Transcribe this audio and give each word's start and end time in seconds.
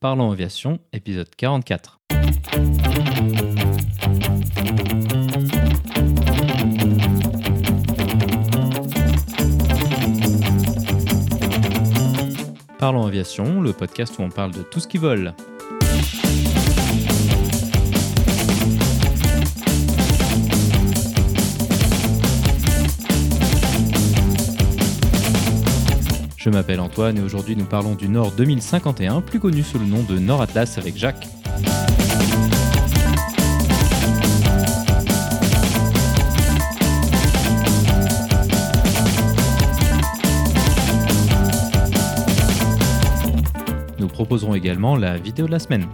Parlons 0.00 0.30
Aviation, 0.30 0.78
épisode 0.92 1.28
44. 1.34 1.98
Parlons 12.78 13.06
Aviation, 13.06 13.60
le 13.60 13.72
podcast 13.72 14.16
où 14.20 14.22
on 14.22 14.30
parle 14.30 14.52
de 14.52 14.62
tout 14.62 14.78
ce 14.78 14.86
qui 14.86 14.98
vole. 14.98 15.34
Je 26.48 26.52
m'appelle 26.54 26.80
Antoine 26.80 27.18
et 27.18 27.20
aujourd'hui 27.20 27.56
nous 27.56 27.66
parlons 27.66 27.94
du 27.94 28.08
Nord 28.08 28.32
2051, 28.32 29.20
plus 29.20 29.38
connu 29.38 29.62
sous 29.62 29.78
le 29.78 29.84
nom 29.84 30.02
de 30.02 30.18
Nord 30.18 30.40
Atlas 30.40 30.78
avec 30.78 30.96
Jacques. 30.96 31.28
Nous 43.98 44.08
proposerons 44.08 44.54
également 44.54 44.96
la 44.96 45.18
vidéo 45.18 45.44
de 45.44 45.50
la 45.50 45.58
semaine. 45.58 45.86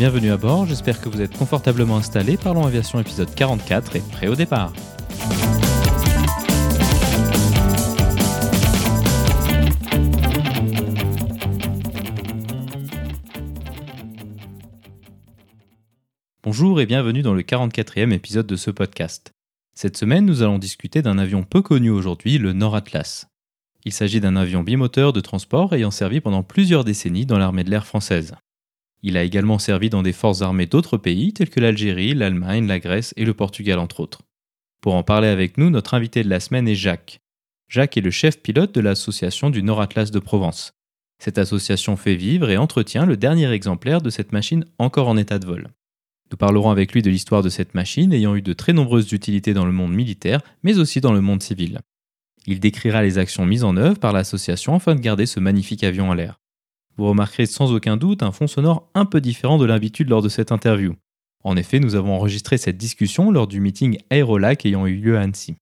Bienvenue 0.00 0.30
à 0.30 0.38
bord, 0.38 0.64
j'espère 0.64 0.98
que 0.98 1.10
vous 1.10 1.20
êtes 1.20 1.36
confortablement 1.36 1.98
installés. 1.98 2.38
Parlons 2.38 2.64
Aviation 2.64 2.98
épisode 2.98 3.34
44 3.34 3.96
et 3.96 4.00
prêt 4.00 4.28
au 4.28 4.34
départ. 4.34 4.72
Bonjour 16.42 16.80
et 16.80 16.86
bienvenue 16.86 17.20
dans 17.20 17.34
le 17.34 17.42
44e 17.42 18.14
épisode 18.14 18.46
de 18.46 18.56
ce 18.56 18.70
podcast. 18.70 19.34
Cette 19.74 19.98
semaine, 19.98 20.24
nous 20.24 20.40
allons 20.40 20.58
discuter 20.58 21.02
d'un 21.02 21.18
avion 21.18 21.42
peu 21.42 21.60
connu 21.60 21.90
aujourd'hui, 21.90 22.38
le 22.38 22.54
Nord 22.54 22.74
Atlas. 22.74 23.26
Il 23.84 23.92
s'agit 23.92 24.20
d'un 24.20 24.36
avion 24.36 24.62
bimoteur 24.62 25.12
de 25.12 25.20
transport 25.20 25.74
ayant 25.74 25.90
servi 25.90 26.22
pendant 26.22 26.42
plusieurs 26.42 26.84
décennies 26.84 27.26
dans 27.26 27.36
l'armée 27.36 27.64
de 27.64 27.70
l'air 27.70 27.86
française. 27.86 28.34
Il 29.02 29.16
a 29.16 29.22
également 29.22 29.58
servi 29.58 29.88
dans 29.90 30.02
des 30.02 30.12
forces 30.12 30.42
armées 30.42 30.66
d'autres 30.66 30.98
pays 30.98 31.32
tels 31.32 31.50
que 31.50 31.60
l'Algérie, 31.60 32.14
l'Allemagne, 32.14 32.66
la 32.66 32.80
Grèce 32.80 33.14
et 33.16 33.24
le 33.24 33.34
Portugal 33.34 33.78
entre 33.78 34.00
autres. 34.00 34.22
Pour 34.80 34.94
en 34.94 35.02
parler 35.02 35.28
avec 35.28 35.58
nous, 35.58 35.70
notre 35.70 35.94
invité 35.94 36.22
de 36.22 36.28
la 36.28 36.40
semaine 36.40 36.68
est 36.68 36.74
Jacques. 36.74 37.20
Jacques 37.68 37.96
est 37.96 38.02
le 38.02 38.10
chef 38.10 38.40
pilote 38.42 38.74
de 38.74 38.80
l'association 38.80 39.50
du 39.50 39.62
Nord 39.62 39.80
Atlas 39.80 40.10
de 40.10 40.18
Provence. 40.18 40.72
Cette 41.18 41.38
association 41.38 41.96
fait 41.96 42.16
vivre 42.16 42.50
et 42.50 42.56
entretient 42.56 43.06
le 43.06 43.16
dernier 43.16 43.50
exemplaire 43.50 44.00
de 44.00 44.10
cette 44.10 44.32
machine 44.32 44.64
encore 44.78 45.08
en 45.08 45.16
état 45.16 45.38
de 45.38 45.46
vol. 45.46 45.68
Nous 46.30 46.36
parlerons 46.36 46.70
avec 46.70 46.92
lui 46.92 47.02
de 47.02 47.10
l'histoire 47.10 47.42
de 47.42 47.48
cette 47.48 47.74
machine 47.74 48.12
ayant 48.12 48.34
eu 48.34 48.42
de 48.42 48.52
très 48.52 48.72
nombreuses 48.72 49.12
utilités 49.12 49.52
dans 49.52 49.66
le 49.66 49.72
monde 49.72 49.92
militaire, 49.92 50.40
mais 50.62 50.78
aussi 50.78 51.00
dans 51.00 51.12
le 51.12 51.20
monde 51.20 51.42
civil. 51.42 51.80
Il 52.46 52.60
décrira 52.60 53.02
les 53.02 53.18
actions 53.18 53.44
mises 53.44 53.64
en 53.64 53.76
œuvre 53.76 53.98
par 53.98 54.12
l'association 54.12 54.74
afin 54.74 54.94
de 54.94 55.00
garder 55.00 55.26
ce 55.26 55.40
magnifique 55.40 55.84
avion 55.84 56.08
en 56.10 56.14
l'air. 56.14 56.40
Vous 56.96 57.06
remarquerez 57.06 57.46
sans 57.46 57.72
aucun 57.72 57.96
doute 57.96 58.22
un 58.22 58.32
fond 58.32 58.46
sonore 58.46 58.88
un 58.94 59.06
peu 59.06 59.20
différent 59.20 59.58
de 59.58 59.64
l'habitude 59.64 60.08
lors 60.08 60.22
de 60.22 60.28
cette 60.28 60.52
interview. 60.52 60.94
En 61.42 61.56
effet, 61.56 61.80
nous 61.80 61.94
avons 61.94 62.14
enregistré 62.14 62.58
cette 62.58 62.76
discussion 62.76 63.30
lors 63.30 63.46
du 63.46 63.60
meeting 63.60 63.98
Aérolac 64.10 64.66
ayant 64.66 64.86
eu 64.86 64.96
lieu 64.96 65.16
à 65.16 65.22
Annecy. 65.22 65.56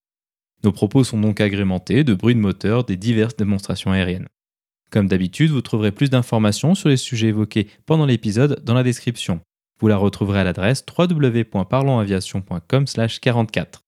Nos 0.63 0.73
propos 0.73 1.05
sont 1.05 1.19
donc 1.19 1.39
agrémentés 1.39 2.03
de 2.03 2.13
bruits 2.13 2.35
de 2.35 2.39
moteur 2.39 2.83
des 2.83 2.97
diverses 2.97 3.37
démonstrations 3.37 3.91
aériennes. 3.91 4.27
Comme 4.91 5.07
d'habitude, 5.07 5.51
vous 5.51 5.61
trouverez 5.61 5.91
plus 5.91 6.09
d'informations 6.09 6.75
sur 6.75 6.89
les 6.89 6.97
sujets 6.97 7.27
évoqués 7.27 7.67
pendant 7.85 8.05
l'épisode 8.05 8.61
dans 8.65 8.73
la 8.73 8.83
description. 8.83 9.39
Vous 9.79 9.87
la 9.87 9.95
retrouverez 9.95 10.41
à 10.41 10.43
l'adresse 10.43 10.83
www.parlonsaviation.com/44. 10.97 13.83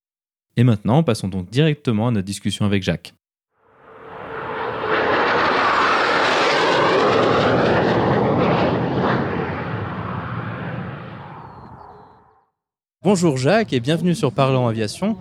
Et 0.58 0.64
maintenant, 0.64 1.04
passons 1.04 1.28
donc 1.28 1.50
directement 1.50 2.08
à 2.08 2.12
notre 2.12 2.26
discussion 2.26 2.66
avec 2.66 2.84
Jacques. 2.84 3.14
Bonjour 13.04 13.36
Jacques 13.36 13.74
et 13.74 13.80
bienvenue 13.80 14.14
sur 14.14 14.32
Parlons 14.32 14.68
Aviation. 14.68 15.18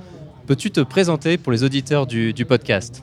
Peux-tu 0.47 0.71
te 0.71 0.83
présenter 0.83 1.39
pour 1.39 1.51
les 1.51 1.65
auditeurs 1.65 2.07
du, 2.07 2.35
podcast? 2.47 3.03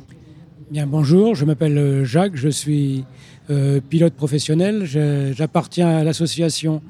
Bien, 0.70 0.86
bonjour, 0.86 1.34
je 1.34 1.46
m'appelle 1.46 2.04
Jacques, 2.06 2.36
je 2.36 2.48
suis 2.48 3.04
euh, 3.50 3.82
pilote 3.82 4.14
professionnel. 4.14 4.86
J'appartiens 4.86 5.88
à 5.88 6.04
l'association 6.04 6.84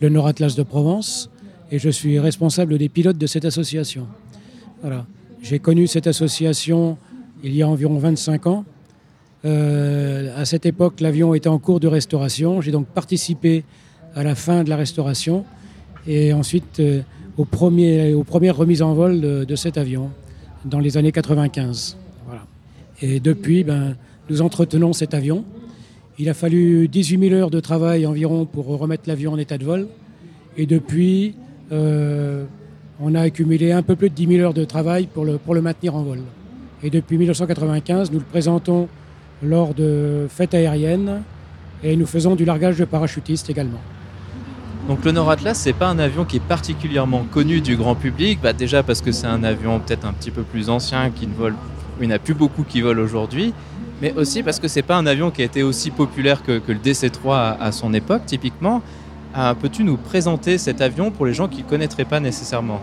Le 0.00 0.08
Nord 0.08 0.28
Atlas 0.28 0.54
de 0.54 0.62
Provence 0.62 1.30
et 1.72 1.80
je 1.80 1.90
suis 1.90 2.20
responsable 2.20 2.78
des 2.78 2.88
pilotes 2.88 3.18
de 3.18 3.26
cette 3.26 3.44
association. 3.44 4.06
Voilà. 4.80 5.04
J'ai 5.42 5.58
connu 5.58 5.88
cette 5.88 6.06
association 6.06 6.96
il 7.42 7.56
y 7.56 7.62
a 7.62 7.68
environ 7.68 7.98
25 7.98 8.46
ans. 8.46 8.64
Euh, 9.44 10.32
à 10.40 10.44
cette 10.44 10.64
époque, 10.64 11.00
l'avion 11.00 11.34
était 11.34 11.48
en 11.48 11.58
cours 11.58 11.80
de 11.80 11.88
restauration. 11.88 12.60
J'ai 12.60 12.70
donc 12.70 12.86
participé 12.86 13.64
à 14.14 14.22
la 14.22 14.36
fin 14.36 14.62
de 14.62 14.70
la 14.70 14.76
restauration 14.76 15.44
et 16.06 16.32
ensuite 16.32 16.78
euh, 16.78 17.02
aux, 17.36 17.44
premières 17.44 18.56
remises 18.56 18.82
en 18.82 18.94
vol 18.94 19.20
de, 19.20 19.56
cet 19.56 19.78
avion 19.78 20.10
dans 20.64 20.78
les 20.78 20.96
années 20.96 21.12
95. 21.12 21.96
Voilà. 22.26 22.42
Et 23.00 23.20
depuis, 23.20 23.64
ben, 23.64 23.96
nous 24.30 24.42
entretenons 24.42 24.92
cet 24.92 25.14
avion. 25.14 25.44
Il 26.18 26.28
a 26.28 26.34
fallu 26.34 26.88
18 26.88 27.28
000 27.28 27.34
heures 27.34 27.50
de 27.50 27.60
travail 27.60 28.06
environ 28.06 28.44
pour 28.44 28.66
remettre 28.66 29.04
l'avion 29.06 29.32
en 29.32 29.38
état 29.38 29.58
de 29.58 29.64
vol. 29.64 29.88
Et 30.56 30.66
depuis, 30.66 31.34
euh, 31.72 32.44
on 33.00 33.14
a 33.14 33.22
accumulé 33.22 33.72
un 33.72 33.82
peu 33.82 33.96
plus 33.96 34.10
de 34.10 34.14
10 34.14 34.26
000 34.26 34.40
heures 34.40 34.54
de 34.54 34.64
travail 34.64 35.06
pour 35.06 35.24
le, 35.24 35.38
pour 35.38 35.54
le 35.54 35.62
maintenir 35.62 35.96
en 35.96 36.02
vol. 36.02 36.20
Et 36.82 36.90
depuis 36.90 37.16
1995, 37.16 38.12
nous 38.12 38.18
le 38.18 38.24
présentons 38.24 38.88
lors 39.42 39.74
de 39.74 40.26
fêtes 40.28 40.54
aériennes 40.54 41.22
et 41.82 41.96
nous 41.96 42.06
faisons 42.06 42.36
du 42.36 42.44
largage 42.44 42.78
de 42.78 42.84
parachutistes 42.84 43.50
également. 43.50 43.80
Donc 44.88 45.04
le 45.04 45.12
Nord 45.12 45.30
Atlas, 45.30 45.56
c'est 45.56 45.72
pas 45.72 45.86
un 45.86 45.98
avion 46.00 46.24
qui 46.24 46.38
est 46.38 46.40
particulièrement 46.40 47.24
connu 47.30 47.60
du 47.60 47.76
grand 47.76 47.94
public, 47.94 48.40
bah, 48.42 48.52
déjà 48.52 48.82
parce 48.82 49.00
que 49.00 49.12
c'est 49.12 49.28
un 49.28 49.44
avion 49.44 49.78
peut-être 49.78 50.04
un 50.04 50.12
petit 50.12 50.32
peu 50.32 50.42
plus 50.42 50.70
ancien, 50.70 51.10
qui 51.10 51.28
ne 51.28 51.34
vole, 51.34 51.54
il 52.00 52.08
n'y 52.08 52.12
en 52.12 52.16
a 52.16 52.18
plus 52.18 52.34
beaucoup 52.34 52.64
qui 52.64 52.80
volent 52.80 53.00
aujourd'hui, 53.00 53.54
mais 54.00 54.12
aussi 54.14 54.42
parce 54.42 54.58
que 54.58 54.66
c'est 54.66 54.82
pas 54.82 54.96
un 54.96 55.06
avion 55.06 55.30
qui 55.30 55.42
a 55.42 55.44
été 55.44 55.62
aussi 55.62 55.92
populaire 55.92 56.42
que, 56.42 56.60
le 56.66 56.74
DC-3 56.74 57.56
à, 57.60 57.70
son 57.70 57.94
époque, 57.94 58.22
typiquement. 58.26 58.82
Euh, 59.38 59.54
peux-tu 59.54 59.84
nous 59.84 59.96
présenter 59.96 60.58
cet 60.58 60.80
avion 60.80 61.10
pour 61.10 61.26
les 61.26 61.32
gens 61.32 61.48
qui 61.48 61.62
ne 61.62 61.68
connaîtraient 61.68 62.04
pas 62.04 62.20
nécessairement? 62.20 62.80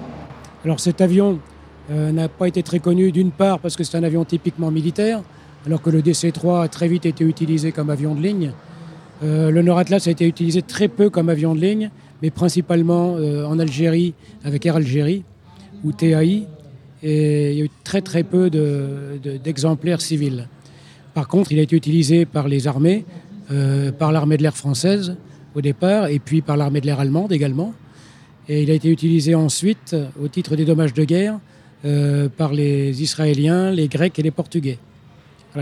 Alors 0.63 0.79
cet 0.79 1.01
avion 1.01 1.39
euh, 1.91 2.11
n'a 2.11 2.29
pas 2.29 2.47
été 2.47 2.63
très 2.63 2.79
connu 2.79 3.11
d'une 3.11 3.31
part 3.31 3.59
parce 3.59 3.75
que 3.75 3.83
c'est 3.83 3.97
un 3.97 4.03
avion 4.03 4.23
typiquement 4.23 4.71
militaire, 4.71 5.21
alors 5.65 5.81
que 5.81 5.89
le 5.89 6.01
DC-3 6.01 6.63
a 6.63 6.67
très 6.69 6.87
vite 6.87 7.05
été 7.05 7.25
utilisé 7.25 7.73
comme 7.73 7.89
avion 7.89 8.15
de 8.15 8.21
ligne. 8.21 8.53
Euh, 9.21 9.51
le 9.51 9.61
Nord 9.61 9.79
Atlas 9.79 10.07
a 10.07 10.11
été 10.11 10.25
utilisé 10.25 10.61
très 10.61 10.87
peu 10.87 11.09
comme 11.09 11.29
avion 11.29 11.53
de 11.53 11.59
ligne, 11.59 11.91
mais 12.21 12.29
principalement 12.29 13.17
euh, 13.17 13.45
en 13.45 13.59
Algérie 13.59 14.13
avec 14.43 14.65
Air 14.65 14.77
Algérie 14.77 15.23
ou 15.83 15.91
TAI. 15.91 16.47
Et 17.03 17.51
il 17.51 17.57
y 17.57 17.61
a 17.61 17.65
eu 17.65 17.69
très 17.83 18.01
très 18.01 18.23
peu 18.23 18.49
d'exemplaires 19.43 20.01
civils. 20.01 20.47
Par 21.13 21.27
contre, 21.27 21.51
il 21.51 21.59
a 21.59 21.61
été 21.61 21.75
utilisé 21.75 22.25
par 22.25 22.47
les 22.47 22.67
armées, 22.67 23.05
euh, 23.51 23.91
par 23.91 24.11
l'armée 24.11 24.37
de 24.37 24.43
l'air 24.43 24.55
française 24.55 25.15
au 25.55 25.61
départ, 25.61 26.07
et 26.07 26.19
puis 26.19 26.41
par 26.41 26.57
l'armée 26.57 26.81
de 26.81 26.85
l'air 26.85 26.99
allemande 26.99 27.31
également. 27.31 27.73
Et 28.47 28.63
il 28.63 28.71
a 28.71 28.73
été 28.73 28.89
utilisé 28.89 29.35
ensuite, 29.35 29.95
au 30.21 30.27
titre 30.27 30.55
des 30.55 30.65
dommages 30.65 30.93
de 30.93 31.03
guerre, 31.03 31.39
par 32.35 32.51
les 32.51 33.01
Israéliens, 33.01 33.71
les 33.71 33.87
Grecs 33.87 34.17
et 34.19 34.23
les 34.23 34.31
Portugais. 34.31 34.79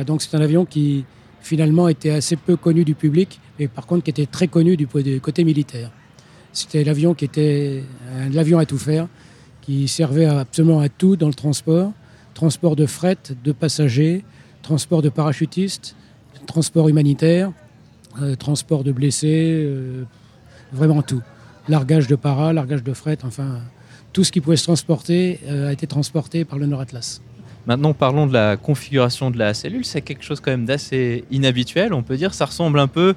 Donc 0.06 0.22
c'est 0.22 0.36
un 0.36 0.42
avion 0.42 0.66
qui, 0.66 1.06
finalement 1.42 1.88
était 1.88 2.12
assez 2.12 2.36
peu 2.36 2.56
connu 2.56 2.84
du 2.84 2.96
public, 2.96 3.40
mais 3.60 3.68
par 3.68 3.86
contre 3.86 4.04
qui 4.04 4.10
était 4.10 4.26
très 4.26 4.48
connu 4.48 4.78
du, 4.78 4.88
côté 4.88 5.44
militaire. 5.44 5.92
C'était 6.54 6.84
l'avion 6.84 7.14
qui 7.14 7.26
était 7.26 7.84
l'avion 8.32 8.60
à 8.60 8.66
tout 8.66 8.78
faire, 8.78 9.08
qui 9.62 9.88
servait 9.88 10.26
absolument 10.26 10.80
à 10.80 10.90
tout 10.90 11.16
dans 11.16 11.28
le 11.28 11.34
transport, 11.34 11.92
transport 12.34 12.76
de 12.76 12.86
fret, 12.86 13.18
de 13.44 13.52
passagers, 13.52 14.24
transport 14.62 15.02
de 15.02 15.10
parachutistes, 15.10 15.96
transport 16.46 16.90
humanitaire, 16.90 17.52
euh, 18.22 18.36
transport 18.36 18.84
de 18.84 18.92
blessés, 18.92 19.52
euh, 19.54 20.04
vraiment 20.72 21.02
tout. 21.02 21.22
Largage 21.68 22.08
de 22.08 22.16
para, 22.16 22.54
largage 22.54 22.84
de 22.84 22.94
fret, 22.94 23.20
enfin 23.24 23.62
tout 24.14 24.24
ce 24.24 24.32
qui 24.32 24.42
pouvait 24.42 24.58
se 24.58 24.64
transporter 24.64 25.40
euh, 25.46 25.70
a 25.70 25.74
été 25.74 25.86
transporté 25.86 26.46
par 26.46 26.58
le 26.58 26.66
Nord 26.66 26.82
Atlas. 26.82 27.22
Maintenant, 27.68 27.94
parlons 27.94 28.28
de 28.28 28.34
la 28.34 28.58
configuration 28.58 29.30
de 29.30 29.38
la 29.38 29.54
cellule. 29.54 29.86
C'est 29.86 30.02
quelque 30.02 30.24
chose 30.24 30.40
quand 30.40 30.52
même 30.52 30.66
d'assez 30.66 31.26
inhabituel, 31.32 31.94
on 31.94 32.02
peut 32.02 32.16
dire. 32.16 32.34
Ça 32.34 32.46
ressemble 32.46 32.80
un 32.80 32.88
peu 32.88 33.14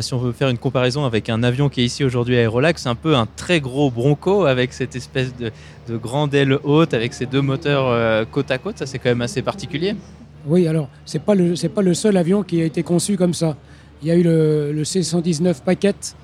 si 0.00 0.14
on 0.14 0.18
veut 0.18 0.32
faire 0.32 0.48
une 0.48 0.58
comparaison 0.58 1.04
avec 1.04 1.28
un 1.28 1.42
avion 1.42 1.68
qui 1.68 1.82
est 1.82 1.84
ici 1.84 2.04
aujourd'hui 2.04 2.36
à 2.36 2.40
Aerolac, 2.40 2.78
c'est 2.78 2.88
un 2.88 2.94
peu 2.94 3.14
un 3.16 3.26
très 3.26 3.60
gros 3.60 3.90
Bronco 3.90 4.46
avec 4.46 4.72
cette 4.72 4.96
espèce 4.96 5.36
de, 5.36 5.52
de 5.88 5.96
grande 5.96 6.34
aile 6.34 6.58
haute 6.64 6.94
avec 6.94 7.12
ces 7.12 7.26
deux 7.26 7.42
moteurs 7.42 7.86
euh, 7.88 8.24
côte 8.24 8.50
à 8.50 8.58
côte. 8.58 8.78
Ça, 8.78 8.86
c'est 8.86 8.98
quand 8.98 9.10
même 9.10 9.20
assez 9.20 9.42
particulier. 9.42 9.94
Oui, 10.46 10.66
alors, 10.66 10.88
ce 11.04 11.18
n'est 11.18 11.24
pas, 11.24 11.34
le, 11.34 11.54
pas 11.68 11.82
le 11.82 11.94
seul 11.94 12.16
avion 12.16 12.42
qui 12.42 12.60
a 12.60 12.64
été 12.64 12.82
conçu 12.82 13.16
comme 13.16 13.34
ça. 13.34 13.56
Il 14.02 14.08
y 14.08 14.10
a 14.10 14.14
eu 14.14 14.22
le, 14.22 14.72
le 14.72 14.84
C-119 14.84 15.62
Packet, 15.62 16.16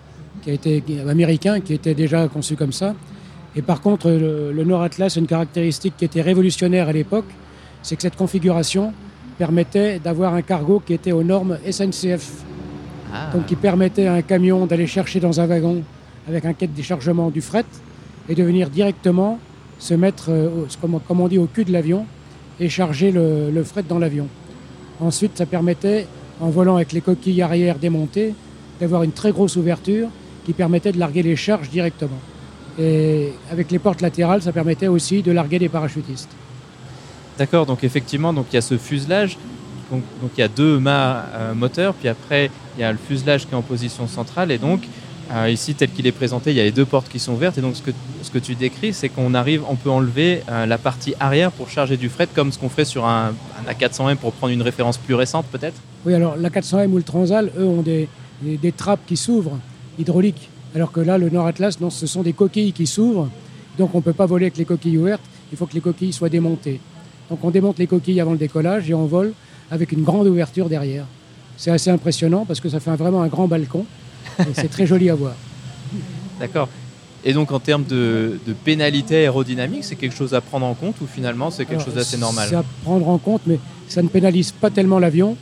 qui 0.42 0.50
a 0.50 0.52
été 0.54 0.82
américain, 1.08 1.60
qui 1.60 1.74
était 1.74 1.94
déjà 1.94 2.28
conçu 2.28 2.56
comme 2.56 2.72
ça. 2.72 2.94
Et 3.56 3.62
par 3.62 3.80
contre, 3.80 4.10
le, 4.10 4.52
le 4.52 4.64
Nord 4.64 4.82
Atlas, 4.82 5.16
une 5.16 5.26
caractéristique 5.26 5.94
qui 5.98 6.04
était 6.04 6.22
révolutionnaire 6.22 6.88
à 6.88 6.92
l'époque, 6.92 7.26
c'est 7.82 7.96
que 7.96 8.02
cette 8.02 8.16
configuration 8.16 8.92
permettait 9.38 9.98
d'avoir 9.98 10.34
un 10.34 10.42
cargo 10.42 10.82
qui 10.84 10.92
était 10.92 11.12
aux 11.12 11.22
normes 11.22 11.58
SNCF. 11.68 12.44
Ah. 13.12 13.30
Donc 13.32 13.46
qui 13.46 13.56
permettait 13.56 14.06
à 14.06 14.14
un 14.14 14.22
camion 14.22 14.66
d'aller 14.66 14.86
chercher 14.86 15.18
dans 15.20 15.40
un 15.40 15.46
wagon 15.46 15.82
avec 16.28 16.44
un 16.44 16.52
quai 16.52 16.66
de 16.66 16.72
déchargement 16.72 17.30
du 17.30 17.40
fret 17.40 17.64
et 18.28 18.34
de 18.34 18.42
venir 18.42 18.70
directement 18.70 19.38
se 19.78 19.94
mettre, 19.94 20.26
euh, 20.28 20.66
comme 21.08 21.20
on 21.20 21.28
dit, 21.28 21.38
au 21.38 21.46
cul 21.46 21.64
de 21.64 21.72
l'avion 21.72 22.04
et 22.60 22.68
charger 22.68 23.10
le, 23.10 23.50
le 23.50 23.64
fret 23.64 23.82
dans 23.88 23.98
l'avion. 23.98 24.28
Ensuite, 25.00 25.38
ça 25.38 25.46
permettait, 25.46 26.06
en 26.40 26.50
volant 26.50 26.76
avec 26.76 26.92
les 26.92 27.00
coquilles 27.00 27.40
arrière 27.40 27.78
démontées, 27.78 28.34
d'avoir 28.80 29.02
une 29.02 29.12
très 29.12 29.32
grosse 29.32 29.56
ouverture 29.56 30.08
qui 30.44 30.52
permettait 30.52 30.92
de 30.92 30.98
larguer 30.98 31.22
les 31.22 31.36
charges 31.36 31.70
directement. 31.70 32.18
Et 32.78 33.32
avec 33.50 33.70
les 33.70 33.78
portes 33.78 34.00
latérales, 34.00 34.42
ça 34.42 34.52
permettait 34.52 34.88
aussi 34.88 35.22
de 35.22 35.32
larguer 35.32 35.58
des 35.58 35.68
parachutistes. 35.68 36.30
D'accord, 37.40 37.64
donc 37.64 37.84
effectivement, 37.84 38.34
donc 38.34 38.48
il 38.52 38.56
y 38.56 38.58
a 38.58 38.60
ce 38.60 38.76
fuselage. 38.76 39.38
Donc, 39.90 40.02
il 40.36 40.40
y 40.40 40.44
a 40.44 40.48
deux 40.48 40.78
mâts 40.78 41.24
euh, 41.34 41.54
moteurs, 41.54 41.94
puis 41.94 42.06
après 42.06 42.50
il 42.76 42.82
y 42.82 42.84
a 42.84 42.92
le 42.92 42.98
fuselage 42.98 43.46
qui 43.46 43.52
est 43.52 43.56
en 43.56 43.62
position 43.62 44.06
centrale, 44.06 44.52
et 44.52 44.58
donc 44.58 44.82
euh, 45.32 45.48
ici 45.50 45.74
tel 45.74 45.90
qu'il 45.90 46.06
est 46.06 46.12
présenté, 46.12 46.50
il 46.50 46.58
y 46.58 46.60
a 46.60 46.64
les 46.64 46.70
deux 46.70 46.84
portes 46.84 47.08
qui 47.08 47.18
sont 47.18 47.32
ouvertes, 47.32 47.56
et 47.56 47.62
donc 47.62 47.76
ce 47.76 47.82
que, 47.82 47.92
ce 48.22 48.30
que 48.30 48.38
tu 48.38 48.54
décris, 48.54 48.92
c'est 48.92 49.08
qu'on 49.08 49.32
arrive, 49.32 49.62
on 49.70 49.74
peut 49.74 49.90
enlever 49.90 50.42
euh, 50.50 50.66
la 50.66 50.76
partie 50.76 51.14
arrière 51.18 51.50
pour 51.50 51.70
charger 51.70 51.96
du 51.96 52.10
fret, 52.10 52.28
comme 52.32 52.52
ce 52.52 52.58
qu'on 52.58 52.68
ferait 52.68 52.84
sur 52.84 53.06
un, 53.06 53.32
un 53.58 53.72
A400M 53.72 54.16
pour 54.16 54.32
prendre 54.34 54.52
une 54.52 54.62
référence 54.62 54.98
plus 54.98 55.14
récente 55.14 55.46
peut-être? 55.50 55.80
Oui, 56.04 56.12
alors 56.12 56.36
la 56.36 56.50
400M 56.50 56.88
ou 56.88 56.98
le 56.98 57.02
Transal, 57.02 57.50
eux, 57.58 57.64
ont 57.64 57.82
des, 57.82 58.06
des, 58.42 58.58
des 58.58 58.72
trappes 58.72 59.06
qui 59.06 59.16
s'ouvrent, 59.16 59.58
hydrauliques. 59.98 60.50
Alors 60.74 60.92
que 60.92 61.00
là, 61.00 61.16
le 61.16 61.30
Nord 61.30 61.46
Atlas, 61.46 61.80
non, 61.80 61.88
ce 61.88 62.06
sont 62.06 62.22
des 62.22 62.34
coquilles 62.34 62.74
qui 62.74 62.86
s'ouvrent. 62.86 63.30
Donc 63.78 63.94
on 63.94 63.98
ne 63.98 64.02
peut 64.02 64.12
pas 64.12 64.26
voler 64.26 64.44
avec 64.44 64.58
les 64.58 64.66
coquilles 64.66 64.98
ouvertes, 64.98 65.22
il 65.50 65.56
faut 65.56 65.64
que 65.64 65.74
les 65.74 65.80
coquilles 65.80 66.12
soient 66.12 66.28
démontées. 66.28 66.80
Donc 67.30 67.38
on 67.44 67.50
démonte 67.50 67.78
les 67.78 67.86
coquilles 67.86 68.20
avant 68.20 68.32
le 68.32 68.38
décollage 68.38 68.90
et 68.90 68.94
on 68.94 69.06
vole 69.06 69.32
avec 69.70 69.92
une 69.92 70.02
grande 70.02 70.26
ouverture 70.26 70.68
derrière. 70.68 71.04
C'est 71.56 71.70
assez 71.70 71.90
impressionnant 71.90 72.44
parce 72.46 72.60
que 72.60 72.68
ça 72.68 72.80
fait 72.80 72.90
un- 72.90 72.96
vraiment 72.96 73.22
un 73.22 73.28
grand 73.28 73.46
balcon 73.46 73.84
et 74.40 74.42
c'est 74.54 74.68
très 74.70 74.86
joli 74.86 75.08
à 75.10 75.14
voir. 75.14 75.34
D'accord. 76.40 76.68
Et 77.24 77.32
donc 77.34 77.52
en 77.52 77.60
termes 77.60 77.84
de, 77.84 78.38
de 78.46 78.52
pénalité 78.52 79.16
aérodynamique, 79.16 79.84
c'est 79.84 79.96
quelque 79.96 80.16
chose 80.16 80.34
à 80.34 80.40
prendre 80.40 80.64
en 80.66 80.74
compte 80.74 81.00
ou 81.02 81.06
finalement 81.06 81.50
c'est 81.50 81.64
quelque 81.66 81.74
Alors, 81.74 81.84
chose 81.86 81.94
d'assez 81.94 82.16
normal? 82.16 82.46
C'est 82.48 82.56
à 82.56 82.64
prendre 82.82 83.08
en 83.08 83.18
compte, 83.18 83.42
mais 83.46 83.58
ça 83.88 84.02
ne 84.02 84.08
pénalise 84.08 84.52
pas 84.52 84.70
tellement 84.70 84.98
l'avion. 84.98 85.36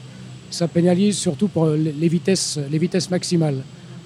Ça 0.50 0.66
pénalise 0.66 1.16
surtout 1.16 1.48
pour 1.48 1.66
les 1.66 1.92
les 1.92 2.08
vitesses, 2.08 2.58
les 2.70 2.78
vitesses 2.78 3.10
maximales. 3.10 3.62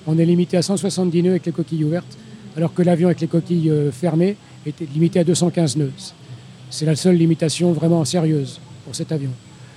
On 0.07 0.19
est 0.19 0.25
limité 0.27 0.57
à 0.57 0.63
170 0.63 1.23
nœuds 1.23 1.31
avec 1.31 1.47
les 1.47 1.53
coquilles 1.53 1.85
ouvertes, 1.85 2.19
alors 2.57 2.75
que 2.75 2.83
l'avion 2.83 3.07
avec 3.09 3.21
les 3.21 3.29
coquilles 3.29 3.71
euh, 3.71 3.91
fermées 3.93 4.37
était 4.67 4.87
limité 4.93 5.21
à 5.21 5.25
215 5.25 5.77
nœuds. 5.77 5.93
C'est 6.73 6.87
la 6.87 6.97
seule 6.97 7.17
limitation 7.17 7.71
vraiment 7.73 8.03
sérieuse 8.07 8.59
pour 8.87 8.95
cet 8.95 9.13
avion. 9.13 9.29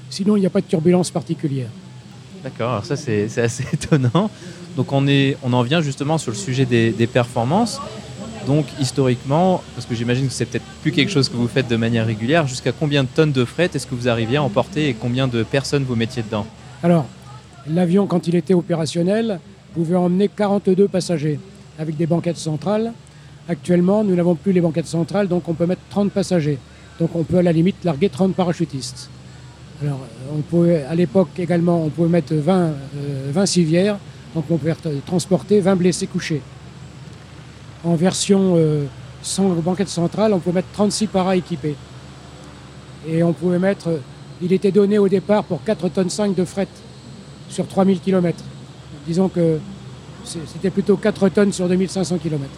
Sinon, 0.10 0.38
il 0.38 0.40
n'y 0.40 0.46
a 0.46 0.50
pas 0.50 0.62
de 0.62 0.66
turbulence 0.66 1.12
particulière. 1.12 1.68
D'accord, 2.42 2.72
alors 2.72 2.86
ça 2.86 2.96
c'est 2.96 3.28
c'est 3.28 3.42
assez 3.42 3.66
étonnant. 3.74 4.30
Donc 4.78 4.94
on, 4.94 5.06
est, 5.06 5.36
on 5.44 5.52
en 5.52 5.62
vient 5.62 5.82
justement 5.82 6.18
sur 6.18 6.32
le 6.32 6.38
sujet 6.38 6.64
des, 6.64 6.92
des 6.92 7.06
performances. 7.06 7.82
Donc 8.48 8.66
historiquement, 8.80 9.62
parce 9.76 9.86
que 9.86 9.94
j'imagine 9.94 10.28
que 10.28 10.32
c'est 10.32 10.46
peut-être 10.46 10.64
plus 10.82 10.94
quelque 10.94 11.12
chose 11.12 11.28
que 11.28 11.36
vous 11.36 11.50
faites 11.50 11.68
de 11.68 11.76
manière 11.76 12.06
régulière, 12.06 12.48
jusqu'à 12.48 12.72
combien 12.72 13.04
de 13.04 13.10
tonnes 13.14 13.34
de 13.34 13.44
fret 13.44 13.70
est-ce 13.74 13.88
que 13.88 13.96
vous 13.96 14.08
arriviez 14.08 14.38
à 14.38 14.44
emporter 14.44 14.88
et 14.88 14.94
combien 14.94 15.28
de 15.28 15.44
personnes 15.44 15.84
vous 15.84 15.98
mettiez 15.98 16.24
dedans? 16.24 16.46
Alors, 16.82 17.08
l'avion, 17.68 18.08
quand 18.08 18.26
il 18.30 18.36
était 18.36 18.54
opérationnel, 18.54 19.42
pouvait 19.74 19.98
emmener 19.98 20.30
42 20.30 20.88
passagers 20.88 21.42
avec 21.78 21.98
des 21.98 22.06
banquettes 22.06 22.38
centrales. 22.38 22.94
Actuellement, 23.50 24.06
nous 24.06 24.16
n'avons 24.16 24.36
plus 24.36 24.54
les 24.54 24.62
banquettes 24.62 24.88
centrales, 24.88 25.28
donc 25.28 25.50
on 25.50 25.54
peut 25.56 25.66
mettre 25.66 25.82
30 25.90 26.12
passagers. 26.12 26.58
Donc 27.00 27.16
on 27.16 27.24
peut 27.24 27.38
à 27.38 27.42
la 27.42 27.52
limite 27.52 27.84
larguer 27.84 28.10
30 28.10 28.36
parachutistes. 28.36 29.10
Alors, 29.82 30.00
on 30.34 30.42
pouvait, 30.42 30.84
à 30.84 30.96
l'époque 30.96 31.30
également, 31.38 31.84
on 31.84 31.90
pouvait 31.90 32.10
mettre 32.10 32.34
20, 32.34 32.56
euh, 32.56 33.32
20 33.32 33.46
civières, 33.46 33.98
donc 34.34 34.46
on 34.50 34.58
pouvait 34.58 34.76
transporter 35.06 35.60
20 35.60 35.76
blessés 35.76 36.08
couchés. 36.08 36.42
En 37.84 37.96
version 37.96 38.54
euh, 38.56 38.86
sans 39.22 39.50
banquette 39.50 39.90
centrale, 39.90 40.34
on 40.34 40.40
pouvait 40.40 40.56
mettre 40.56 40.72
36 40.72 41.08
paras 41.08 41.36
équipés. 41.36 41.76
Et 43.08 43.22
on 43.22 43.34
pouvait 43.34 43.60
mettre, 43.60 43.90
euh, 43.90 43.98
il 44.42 44.54
était 44.54 44.72
donné 44.72 44.98
au 44.98 45.10
départ 45.10 45.44
pour 45.44 45.64
4 45.64 45.90
tonnes 45.90 46.10
5 46.10 46.34
de 46.34 46.46
fret 46.46 46.68
sur 47.50 47.68
3000 47.68 48.00
km. 48.00 48.42
Disons 49.06 49.28
que 49.28 49.60
c'était 50.24 50.70
plutôt 50.70 50.96
4 50.96 51.30
tonnes 51.30 51.52
sur 51.52 51.68
2500 51.68 52.18
km. 52.18 52.50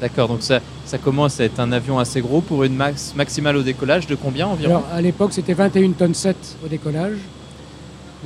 D'accord, 0.00 0.28
donc 0.28 0.42
ça, 0.42 0.60
ça 0.86 0.96
commence 0.98 1.40
à 1.40 1.44
être 1.44 1.60
un 1.60 1.72
avion 1.72 1.98
assez 1.98 2.20
gros 2.22 2.40
pour 2.40 2.64
une 2.64 2.74
max 2.74 3.12
maximale 3.14 3.56
au 3.56 3.62
décollage 3.62 4.06
de 4.06 4.14
combien 4.14 4.46
environ 4.46 4.76
Alors 4.76 4.86
à 4.92 5.00
l'époque 5.02 5.32
c'était 5.32 5.52
21 5.52 5.90
tonnes 5.92 6.14
7 6.14 6.36
au 6.64 6.68
décollage. 6.68 7.18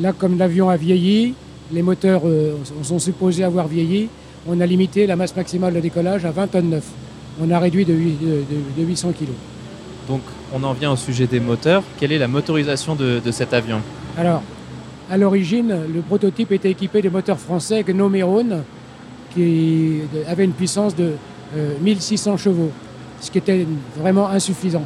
Là 0.00 0.12
comme 0.12 0.38
l'avion 0.38 0.68
a 0.68 0.76
vieilli, 0.76 1.34
les 1.72 1.82
moteurs 1.82 2.22
euh, 2.26 2.54
sont 2.82 2.98
supposés 3.00 3.42
avoir 3.42 3.66
vieilli, 3.66 4.08
on 4.46 4.60
a 4.60 4.66
limité 4.66 5.06
la 5.06 5.16
masse 5.16 5.34
maximale 5.34 5.74
de 5.74 5.80
décollage 5.80 6.24
à 6.24 6.30
20 6.30 6.46
tonnes 6.48 6.70
9. 6.70 6.84
On 7.42 7.50
a 7.50 7.58
réduit 7.58 7.84
de, 7.84 7.92
huit- 7.94 8.20
de- 8.20 8.44
de- 8.76 8.82
de 8.82 8.86
800 8.86 9.12
kg. 9.18 9.26
Donc 10.06 10.20
on 10.52 10.62
en 10.62 10.74
vient 10.74 10.92
au 10.92 10.96
sujet 10.96 11.26
des 11.26 11.40
moteurs. 11.40 11.82
Quelle 11.98 12.12
est 12.12 12.18
la 12.18 12.28
motorisation 12.28 12.94
de, 12.94 13.20
de 13.24 13.30
cet 13.32 13.52
avion? 13.52 13.80
Alors, 14.16 14.42
à 15.10 15.16
l'origine, 15.16 15.74
le 15.92 16.00
prototype 16.02 16.52
était 16.52 16.70
équipé 16.70 17.02
de 17.02 17.08
moteurs 17.08 17.38
français 17.40 17.82
Gnomeron 17.82 18.62
qui 19.34 20.00
avait 20.28 20.44
une 20.44 20.52
puissance 20.52 20.94
de 20.94 21.04
euh, 21.04 21.16
1600 21.82 22.36
chevaux, 22.36 22.70
ce 23.20 23.30
qui 23.30 23.38
était 23.38 23.66
vraiment 23.96 24.28
insuffisant. 24.28 24.84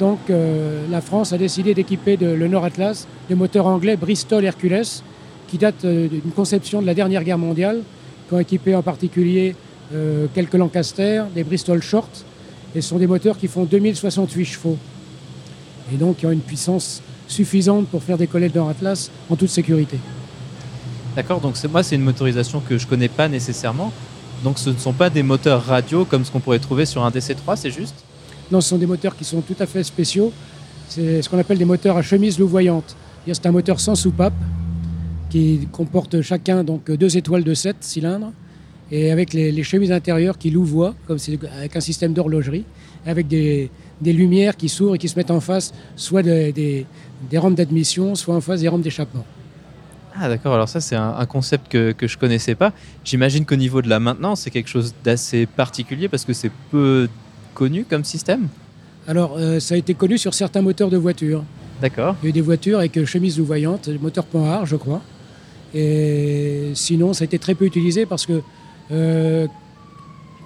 Donc 0.00 0.18
euh, 0.30 0.84
la 0.90 1.00
France 1.00 1.32
a 1.32 1.38
décidé 1.38 1.74
d'équiper 1.74 2.16
le 2.16 2.48
Nord 2.48 2.64
Atlas 2.64 3.06
de 3.30 3.34
moteurs 3.34 3.66
anglais 3.66 3.96
Bristol 3.96 4.44
Hercules 4.44 5.02
qui 5.48 5.58
datent 5.58 5.84
euh, 5.84 6.08
d'une 6.08 6.32
conception 6.34 6.80
de 6.80 6.86
la 6.86 6.94
dernière 6.94 7.22
guerre 7.24 7.38
mondiale, 7.38 7.82
qui 8.26 8.34
ont 8.34 8.40
équipé 8.40 8.74
en 8.74 8.82
particulier 8.82 9.54
euh, 9.94 10.26
quelques 10.34 10.54
Lancaster, 10.54 11.24
des 11.34 11.44
Bristol 11.44 11.82
Short, 11.82 12.24
et 12.74 12.80
ce 12.80 12.88
sont 12.88 12.98
des 12.98 13.06
moteurs 13.06 13.36
qui 13.36 13.48
font 13.48 13.64
2068 13.64 14.44
chevaux 14.44 14.78
et 15.92 15.96
donc 15.96 16.16
qui 16.16 16.26
ont 16.26 16.32
une 16.32 16.40
puissance 16.40 17.02
suffisante 17.28 17.86
pour 17.88 18.02
faire 18.02 18.16
décoller 18.16 18.48
le 18.48 18.54
Nord 18.54 18.70
Atlas 18.70 19.10
en 19.28 19.36
toute 19.36 19.50
sécurité. 19.50 19.98
D'accord, 21.14 21.40
donc 21.40 21.54
moi 21.70 21.82
c'est 21.82 21.96
une 21.96 22.02
motorisation 22.02 22.60
que 22.60 22.78
je 22.78 22.86
connais 22.86 23.08
pas 23.08 23.28
nécessairement. 23.28 23.92
Donc 24.42 24.58
ce 24.58 24.70
ne 24.70 24.76
sont 24.76 24.92
pas 24.92 25.08
des 25.08 25.22
moteurs 25.22 25.64
radio 25.64 26.04
comme 26.04 26.24
ce 26.24 26.30
qu'on 26.30 26.40
pourrait 26.40 26.58
trouver 26.58 26.84
sur 26.84 27.04
un 27.04 27.10
DC3, 27.10 27.56
c'est 27.56 27.70
juste 27.70 27.94
Non, 28.50 28.60
ce 28.60 28.70
sont 28.70 28.78
des 28.78 28.86
moteurs 28.86 29.16
qui 29.16 29.24
sont 29.24 29.40
tout 29.40 29.56
à 29.58 29.66
fait 29.66 29.84
spéciaux. 29.84 30.32
C'est 30.88 31.22
ce 31.22 31.28
qu'on 31.28 31.38
appelle 31.38 31.58
des 31.58 31.64
moteurs 31.64 31.96
à 31.96 32.02
chemise 32.02 32.38
louvoyante. 32.38 32.96
C'est 33.26 33.46
un 33.46 33.52
moteur 33.52 33.78
sans 33.78 33.94
soupape 33.94 34.34
qui 35.30 35.68
comporte 35.70 36.20
chacun 36.22 36.64
donc 36.64 36.90
deux 36.90 37.16
étoiles 37.16 37.44
de 37.44 37.54
7 37.54 37.76
cylindres 37.80 38.32
et 38.90 39.10
avec 39.10 39.32
les, 39.32 39.62
chemises 39.62 39.92
intérieures 39.92 40.36
qui 40.36 40.50
louvoient, 40.50 40.94
comme 41.06 41.16
avec 41.56 41.76
un 41.76 41.80
système 41.80 42.12
d'horlogerie, 42.12 42.64
avec 43.06 43.26
des, 43.28 43.70
lumières 44.04 44.56
qui 44.56 44.68
s'ouvrent 44.68 44.96
et 44.96 44.98
qui 44.98 45.08
se 45.08 45.16
mettent 45.16 45.30
en 45.30 45.40
face, 45.40 45.72
soit 45.96 46.22
des 46.22 46.86
rampes 47.36 47.54
d'admission, 47.54 48.14
soit 48.14 48.34
en 48.34 48.40
face 48.42 48.60
des 48.60 48.68
rampes 48.68 48.82
d'échappement. 48.82 49.24
Ah 50.14 50.28
d'accord, 50.28 50.54
alors 50.54 50.68
ça 50.68 50.80
c'est 50.80 50.96
un, 50.96 51.14
un 51.16 51.26
concept 51.26 51.70
que, 51.70 51.92
que 51.92 52.06
je 52.06 52.18
connaissais 52.18 52.54
pas. 52.54 52.72
J'imagine 53.04 53.44
qu'au 53.46 53.56
niveau 53.56 53.80
de 53.82 53.88
la 53.88 53.98
maintenance, 53.98 54.42
c'est 54.42 54.50
quelque 54.50 54.68
chose 54.68 54.94
d'assez 55.04 55.46
particulier 55.46 56.08
parce 56.08 56.24
que 56.24 56.32
c'est 56.32 56.50
peu 56.70 57.08
connu 57.54 57.84
comme 57.84 58.04
système. 58.04 58.48
Alors, 59.08 59.34
euh, 59.36 59.58
ça 59.58 59.74
a 59.74 59.78
été 59.78 59.94
connu 59.94 60.18
sur 60.18 60.32
certains 60.34 60.62
moteurs 60.62 60.90
de 60.90 60.96
voitures. 60.96 61.44
D'accord. 61.80 62.14
Il 62.22 62.26
y 62.26 62.28
a 62.28 62.30
eu 62.30 62.32
des 62.32 62.40
voitures 62.40 62.78
avec 62.78 62.96
euh, 62.96 63.04
chemise 63.04 63.38
louvoyante, 63.38 63.88
moteur 64.00 64.24
Panhard, 64.24 64.66
je 64.66 64.76
crois. 64.76 65.02
Et 65.74 66.70
sinon, 66.74 67.12
ça 67.12 67.22
a 67.22 67.26
été 67.26 67.38
très 67.38 67.54
peu 67.54 67.64
utilisé 67.64 68.06
parce 68.06 68.26
que, 68.26 68.42
euh, 68.92 69.48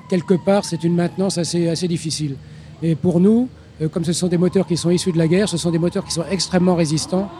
quelque 0.08 0.34
part, 0.34 0.64
c'est 0.64 0.84
une 0.84 0.94
maintenance 0.94 1.36
assez, 1.36 1.68
assez 1.68 1.88
difficile. 1.88 2.36
Et 2.82 2.94
pour 2.94 3.20
nous, 3.20 3.48
euh, 3.82 3.88
comme 3.88 4.04
ce 4.04 4.12
sont 4.12 4.28
des 4.28 4.38
moteurs 4.38 4.66
qui 4.66 4.76
sont 4.76 4.90
issus 4.90 5.12
de 5.12 5.18
la 5.18 5.28
guerre, 5.28 5.48
ce 5.48 5.58
sont 5.58 5.70
des 5.70 5.78
moteurs 5.78 6.04
qui 6.04 6.12
sont 6.12 6.24
extrêmement 6.30 6.76
résistants. 6.76 7.30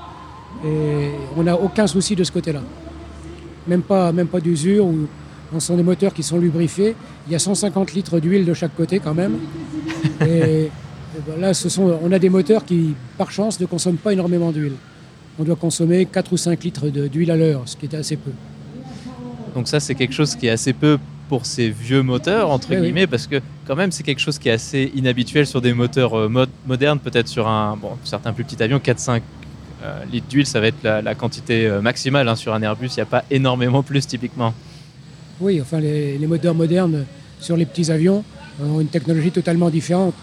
Et 0.65 1.11
on 1.37 1.43
n'a 1.43 1.57
aucun 1.57 1.87
souci 1.87 2.17
de 2.17 2.25
ce 2.25 2.33
côté-là. 2.33 2.61
Même 3.67 3.83
pas, 3.83 4.13
même 4.13 4.29
pas 4.29 4.41
d'usure. 4.41 4.87
Ou, 4.87 5.07
ce 5.55 5.61
sont 5.61 5.77
des 5.77 5.83
moteurs 5.83 6.13
qui 6.13 6.23
sont 6.23 6.39
lubrifiés. 6.39 6.95
Il 7.27 7.33
y 7.33 7.37
a 7.37 7.39
150 7.39 7.93
litres 7.95 8.21
d'huile 8.21 8.45
de 8.45 8.55
chaque 8.55 8.75
côté 8.77 8.99
quand 8.99 9.15
même. 9.15 9.39
Et, 10.23 10.71
ben 11.27 11.41
là, 11.41 11.55
ce 11.55 11.69
sont, 11.69 11.99
on 12.03 12.13
a 12.13 12.19
des 12.19 12.29
moteurs 12.29 12.65
qui, 12.65 12.95
par 13.17 13.31
chance, 13.31 13.59
ne 13.59 13.67
consomment 13.67 13.97
pas 13.97 14.13
énormément 14.13 14.53
d'huile. 14.53 14.75
On 15.39 15.45
doit 15.45 15.57
consommer 15.57 16.07
4 16.07 16.33
ou 16.33 16.37
5 16.37 16.65
litres 16.65 16.89
d'huile 16.89 17.31
à 17.31 17.37
l'heure, 17.37 17.63
ce 17.67 17.77
qui 17.77 17.87
est 17.87 17.95
assez 17.95 18.17
peu. 18.17 18.33
Donc 19.55 19.69
ça, 19.69 19.81
c'est 19.81 19.95
quelque 19.95 20.13
chose 20.13 20.35
qui 20.35 20.47
est 20.47 20.51
assez 20.51 20.73
peu 20.73 20.99
pour 21.29 21.47
ces 21.47 21.71
vieux 21.71 22.03
moteurs, 22.03 22.51
entre 22.51 22.75
guillemets, 22.75 23.07
parce 23.07 23.27
que 23.27 23.41
quand 23.67 23.77
même, 23.77 23.91
c'est 23.91 24.03
quelque 24.03 24.21
chose 24.21 24.39
qui 24.39 24.49
est 24.49 24.53
assez 24.53 24.93
inhabituel 24.95 25.47
sur 25.47 25.61
des 25.61 25.73
moteurs 25.73 26.15
euh, 26.15 26.47
modernes, 26.67 26.99
peut-être 26.99 27.29
sur 27.29 27.49
un, 27.49 27.77
bon, 27.77 27.93
certains 28.05 28.33
plus 28.33 28.45
petits 28.45 28.63
avions, 28.63 28.79
4-5 28.79 29.23
euh, 29.87 30.05
litres 30.11 30.29
d'huile, 30.29 30.47
ça 30.47 30.61
va 30.61 30.67
être 30.67 30.83
la, 30.83 31.15
quantité 31.15 31.67
euh, 31.67 31.81
maximale. 31.81 32.29
Hein. 32.29 32.37
Sur 32.37 32.55
un 32.55 32.63
Airbus, 32.63 32.89
il 32.89 32.97
n'y 32.97 33.03
a 33.03 33.07
pas 33.07 33.25
énormément 33.31 33.83
plus 33.83 34.07
typiquement. 34.07 34.53
Oui, 35.41 35.61
enfin, 35.61 35.81
les, 35.81 36.19
moteurs 36.27 36.55
modernes 36.55 37.05
sur 37.41 37.57
les 37.57 37.67
petits 37.67 37.91
avions 37.91 38.25
ont 38.63 38.81
une 38.81 38.89
technologie 38.89 39.31
totalement 39.31 39.71
différente. 39.71 40.15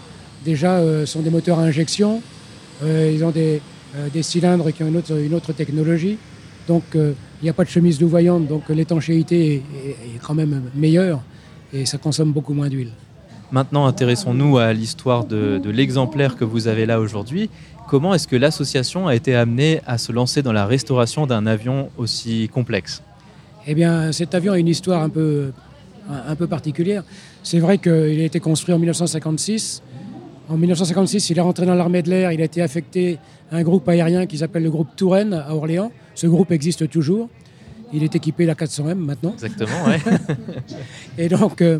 Déjà, 0.44 0.80
ce 0.80 1.06
sont 1.06 1.20
des 1.20 1.30
moteurs 1.30 1.58
à 1.60 1.62
injection, 1.62 2.20
ils 2.84 3.24
ont 3.24 3.30
des, 3.30 3.62
cylindres 4.22 4.72
qui 4.72 4.82
ont 4.82 4.88
une 4.88 4.96
autre, 4.96 5.16
une 5.16 5.32
autre 5.32 5.52
technologie. 5.52 6.18
Donc, 6.66 6.82
il 6.94 7.14
n'y 7.44 7.48
a 7.48 7.52
pas 7.52 7.64
de 7.64 7.70
chemise 7.70 8.00
louvoyante, 8.00 8.48
donc 8.48 8.68
l'étanchéité 8.68 9.62
est, 9.86 10.18
quand 10.20 10.34
même 10.34 10.62
meilleure 10.74 11.20
et 11.72 11.86
ça 11.86 11.96
consomme 11.98 12.32
beaucoup 12.32 12.54
moins 12.54 12.68
d'huile. 12.68 12.90
Maintenant, 13.52 13.86
intéressons-nous 13.86 14.58
à 14.58 14.72
l'histoire 14.72 15.24
de, 15.26 15.60
l'exemplaire 15.70 16.36
que 16.36 16.44
vous 16.44 16.66
avez 16.66 16.86
là 16.86 17.00
aujourd'hui. 17.00 17.50
Comment 17.94 18.12
est-ce 18.12 18.26
que 18.26 18.34
l'association 18.34 19.06
a 19.06 19.14
été 19.14 19.36
amenée 19.36 19.80
à 19.86 19.98
se 19.98 20.10
lancer 20.10 20.42
dans 20.42 20.52
la 20.52 20.66
restauration 20.66 21.28
d'un 21.28 21.46
avion 21.46 21.90
aussi 21.96 22.50
complexe? 22.52 23.04
Eh 23.68 23.74
bien, 23.76 24.10
cet 24.10 24.34
avion 24.34 24.52
a 24.52 24.58
une 24.58 24.66
histoire 24.66 25.00
un 25.00 25.08
peu, 25.08 25.52
un 26.10 26.34
peu 26.34 26.48
particulière. 26.48 27.04
C'est 27.44 27.60
vrai 27.60 27.78
qu'il 27.78 27.92
a 27.92 28.24
été 28.24 28.40
construit 28.40 28.74
en 28.74 28.80
1956. 28.80 29.80
En 30.48 30.56
1956, 30.56 31.30
il 31.30 31.38
est 31.38 31.40
rentré 31.40 31.66
dans 31.66 31.76
l'armée 31.76 32.02
de 32.02 32.10
l'air. 32.10 32.32
Il 32.32 32.40
a 32.40 32.44
été 32.46 32.62
affecté 32.62 33.20
à 33.52 33.58
un 33.58 33.62
groupe 33.62 33.88
aérien 33.88 34.26
qui 34.26 34.38
s'appelle 34.38 34.64
le 34.64 34.72
groupe 34.72 34.96
Touraine 34.96 35.32
à 35.32 35.54
Orléans. 35.54 35.92
Ce 36.16 36.26
groupe 36.26 36.50
existe 36.50 36.90
toujours. 36.90 37.28
Il 37.92 38.02
est 38.02 38.16
équipé 38.16 38.44
la 38.44 38.54
400M 38.54 38.94
maintenant. 38.94 39.34
Exactement, 39.34 39.84
oui. 39.86 40.12
et 41.18 41.28
donc, 41.28 41.62
euh, 41.62 41.78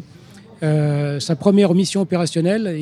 euh, 0.65 1.21
sa 1.21 1.37
première 1.37 1.75
mission 1.75 2.01
opérationnelle, 2.01 2.75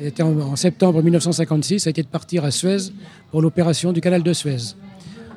était 0.00 0.22
en, 0.22 0.56
septembre 0.56 1.02
1956, 1.02 1.80
ça 1.80 1.88
a 1.88 1.90
été 1.90 2.02
de 2.02 2.08
partir 2.08 2.44
à 2.44 2.50
Suez 2.50 2.90
pour 3.30 3.42
l'opération 3.42 3.92
du 3.92 4.00
canal 4.00 4.22
de 4.22 4.32
Suez. 4.32 4.74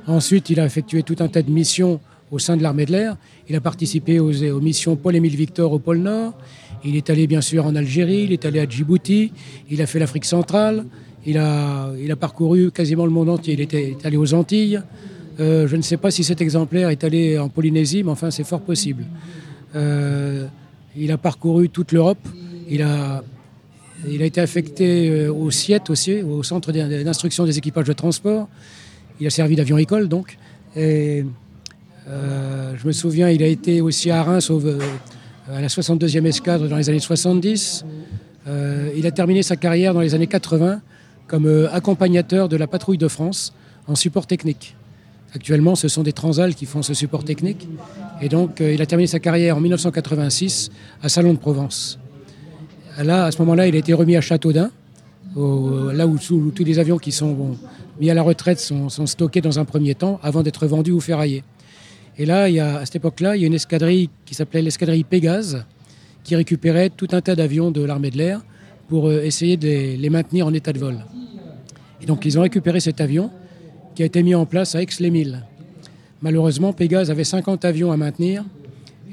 Ensuite, 0.08 0.50
il 0.50 0.60
a 0.60 0.66
effectué 0.66 1.04
tout 1.04 1.18
un 1.20 1.28
tas 1.28 1.42
de 1.42 1.52
missions 1.52 2.00
au 2.32 2.40
sein 2.40 2.56
de 2.56 2.64
l'armée 2.64 2.86
de 2.86 2.94
l'air. 2.94 3.18
Il 3.50 3.56
a 3.56 3.62
participé 3.62 4.20
aux, 4.20 4.60
missions 4.62 4.96
Paul-Émile 4.96 5.36
Victor 5.36 5.74
au 5.74 5.80
pôle 5.80 5.98
Nord. 5.98 6.34
Il 6.86 6.96
est 6.96 7.10
allé 7.10 7.28
bien 7.28 7.42
sûr 7.42 7.66
en 7.66 7.76
Algérie, 7.76 8.24
il 8.24 8.32
est 8.32 8.46
allé 8.46 8.60
à 8.60 8.70
Djibouti, 8.70 9.34
il 9.70 9.82
a 9.82 9.88
fait 9.88 10.00
l'Afrique 10.00 10.26
centrale, 10.26 10.86
il 11.26 11.38
a, 11.38 11.92
parcouru 12.18 12.72
quasiment 12.72 13.06
le 13.06 13.12
monde 13.12 13.30
entier. 13.30 13.54
Il 13.54 13.62
était 13.62 13.98
allé 14.04 14.16
aux 14.16 14.34
Antilles, 14.34 14.82
euh, 15.40 15.68
je 15.68 15.76
ne 15.76 15.82
sais 15.82 15.98
pas 15.98 16.12
si 16.12 16.24
cet 16.24 16.40
exemplaire 16.40 16.90
est 16.90 17.04
allé 17.04 17.38
en 17.38 17.50
Polynésie, 17.50 18.04
mais 18.04 18.12
enfin 18.12 18.32
c'est 18.32 18.46
fort 18.46 18.62
possible. 18.62 19.04
Euh, 19.76 20.48
il 20.98 21.12
a 21.12 21.18
parcouru 21.18 21.70
toute 21.70 21.92
l'Europe. 21.92 22.20
Il 22.70 22.82
a, 22.82 23.24
il 24.08 24.22
a 24.22 24.26
été 24.26 24.42
affecté 24.42 25.10
euh, 25.10 25.34
au 25.34 25.52
CIET 25.52 25.90
aussi, 25.90 26.22
au 26.22 26.44
Centre 26.44 26.72
d'instruction 26.72 27.46
des 27.46 27.58
équipages 27.58 27.88
de 27.88 27.94
transport. 27.94 28.48
Il 29.20 29.28
a 29.28 29.30
servi 29.30 29.56
d'avion 29.56 29.78
école 29.78 30.08
donc. 30.08 30.38
Et 30.76 31.26
je 32.08 32.86
me 32.88 32.92
souviens, 32.92 33.30
il 33.30 33.42
a 33.42 33.48
été 33.48 33.82
aussi 33.82 34.12
à 34.12 34.22
Reims 34.22 34.52
à 35.48 35.62
la 35.62 35.68
62e 35.68 36.26
escadre 36.26 36.68
dans 36.68 36.76
les 36.76 36.90
années 36.90 37.00
70. 37.00 37.86
il 38.98 39.08
a 39.08 39.12
terminé 39.12 39.42
sa 39.42 39.56
carrière 39.56 39.94
dans 39.94 40.02
les 40.02 40.14
années 40.14 40.28
80 40.28 40.82
comme 41.28 41.70
accompagnateur 41.72 42.50
de 42.50 42.58
la 42.58 42.68
patrouille 42.68 42.98
de 42.98 43.08
France 43.08 43.54
en 43.88 43.96
support 43.96 44.28
technique. 44.28 44.76
Actuellement, 45.36 45.76
ce 45.76 45.90
sont 45.90 46.04
des 46.04 46.14
Transal 46.14 46.56
qui 46.56 46.66
font 46.66 46.82
ce 46.82 46.94
support 46.94 47.24
technique. 47.24 47.68
Et 48.22 48.30
donc, 48.30 48.62
euh, 48.62 48.74
il 48.74 48.82
a 48.82 48.86
terminé 48.86 49.08
sa 49.08 49.20
carrière 49.20 49.58
en 49.58 49.62
1986 49.62 50.72
à 51.02 51.10
Salon 51.10 51.34
de 51.34 51.38
Provence. 51.38 52.00
Là, 52.98 53.26
à 53.26 53.32
ce 53.32 53.40
moment-là, 53.40 53.68
il 53.68 53.76
a 53.76 53.78
été 53.78 53.94
remis 53.94 54.16
à 54.16 54.22
Châteaudun, 54.22 54.72
là 55.36 56.08
où, 56.08 56.18
tous 56.18 56.64
les 56.64 56.80
avions 56.80 56.98
qui 56.98 57.12
sont 57.12 57.58
mis 58.00 58.10
à 58.10 58.14
la 58.14 58.22
retraite 58.22 58.60
sont, 58.60 58.90
stockés 59.06 59.42
dans 59.42 59.60
un 59.60 59.66
premier 59.66 59.96
temps 59.96 60.18
avant 60.24 60.44
d'être 60.44 60.66
vendus 60.66 60.92
ou 60.92 61.02
ferraillés. 61.02 61.44
Et 62.18 62.26
là, 62.26 62.44
à 62.44 62.86
cette 62.86 62.96
époque-là, 62.96 63.36
il 63.36 63.42
y 63.42 63.44
a 63.44 63.48
une 63.48 63.54
escadrille 63.54 64.10
qui 64.26 64.34
s'appelait 64.34 64.62
l'escadrille 64.62 65.04
Pégase, 65.04 65.66
qui 66.24 66.36
récupérait 66.36 66.90
tout 66.90 67.08
un 67.12 67.22
tas 67.22 67.36
d'avions 67.36 67.72
de 67.72 67.84
l'armée 67.84 68.12
de 68.12 68.18
l'air 68.18 68.42
pour 68.88 69.08
euh, 69.08 69.22
essayer 69.24 69.58
de 69.58 69.96
les 69.98 70.10
maintenir 70.10 70.48
en 70.48 70.54
état 70.54 70.74
de 70.74 70.80
vol. 70.80 70.98
Et 72.02 72.06
donc, 72.06 72.26
ils 72.26 72.38
ont 72.38 72.42
récupéré 72.42 72.80
cet 72.80 73.02
avion 73.02 73.30
qui 73.94 74.04
a 74.04 74.06
été 74.06 74.24
mis 74.24 74.36
en 74.36 74.46
place 74.46 74.76
à 74.76 74.82
Aix-les-Milles. 74.82 75.44
Malheureusement, 76.22 76.74
Pégase 76.74 77.12
avait 77.12 77.24
50 77.24 77.66
avions 77.66 77.92
à 77.92 77.98
maintenir. 77.98 78.44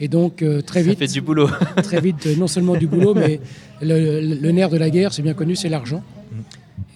Et 0.01 0.09
donc, 0.09 0.43
euh, 0.43 0.61
très 0.63 0.83
vite. 0.83 0.95
Ça 0.99 1.07
fait 1.07 1.13
du 1.13 1.21
boulot. 1.21 1.49
très 1.83 2.01
vite, 2.01 2.27
non 2.39 2.47
seulement 2.47 2.77
du 2.77 2.87
boulot, 2.87 3.15
mais 3.15 3.41
le, 3.81 4.51
nerf 4.51 4.71
de 4.71 4.77
la 4.77 4.91
guerre, 4.91 5.13
c'est 5.13 5.23
bien 5.23 5.35
connu, 5.35 5.55
c'est 5.55 5.69
l'argent. 5.69 6.03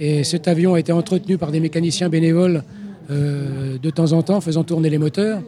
Et 0.00 0.24
cet 0.24 0.48
avion 0.48 0.74
a 0.74 0.80
été 0.80 0.92
entretenu 0.92 1.38
par 1.38 1.52
des 1.52 1.60
mécaniciens 1.60 2.08
bénévoles 2.08 2.64
euh, 3.10 3.78
de 3.78 3.90
temps 3.90 4.12
en 4.12 4.22
temps, 4.22 4.40
faisant 4.40 4.64
tourner 4.64 4.90
les 4.90 4.98
moteurs. 4.98 5.40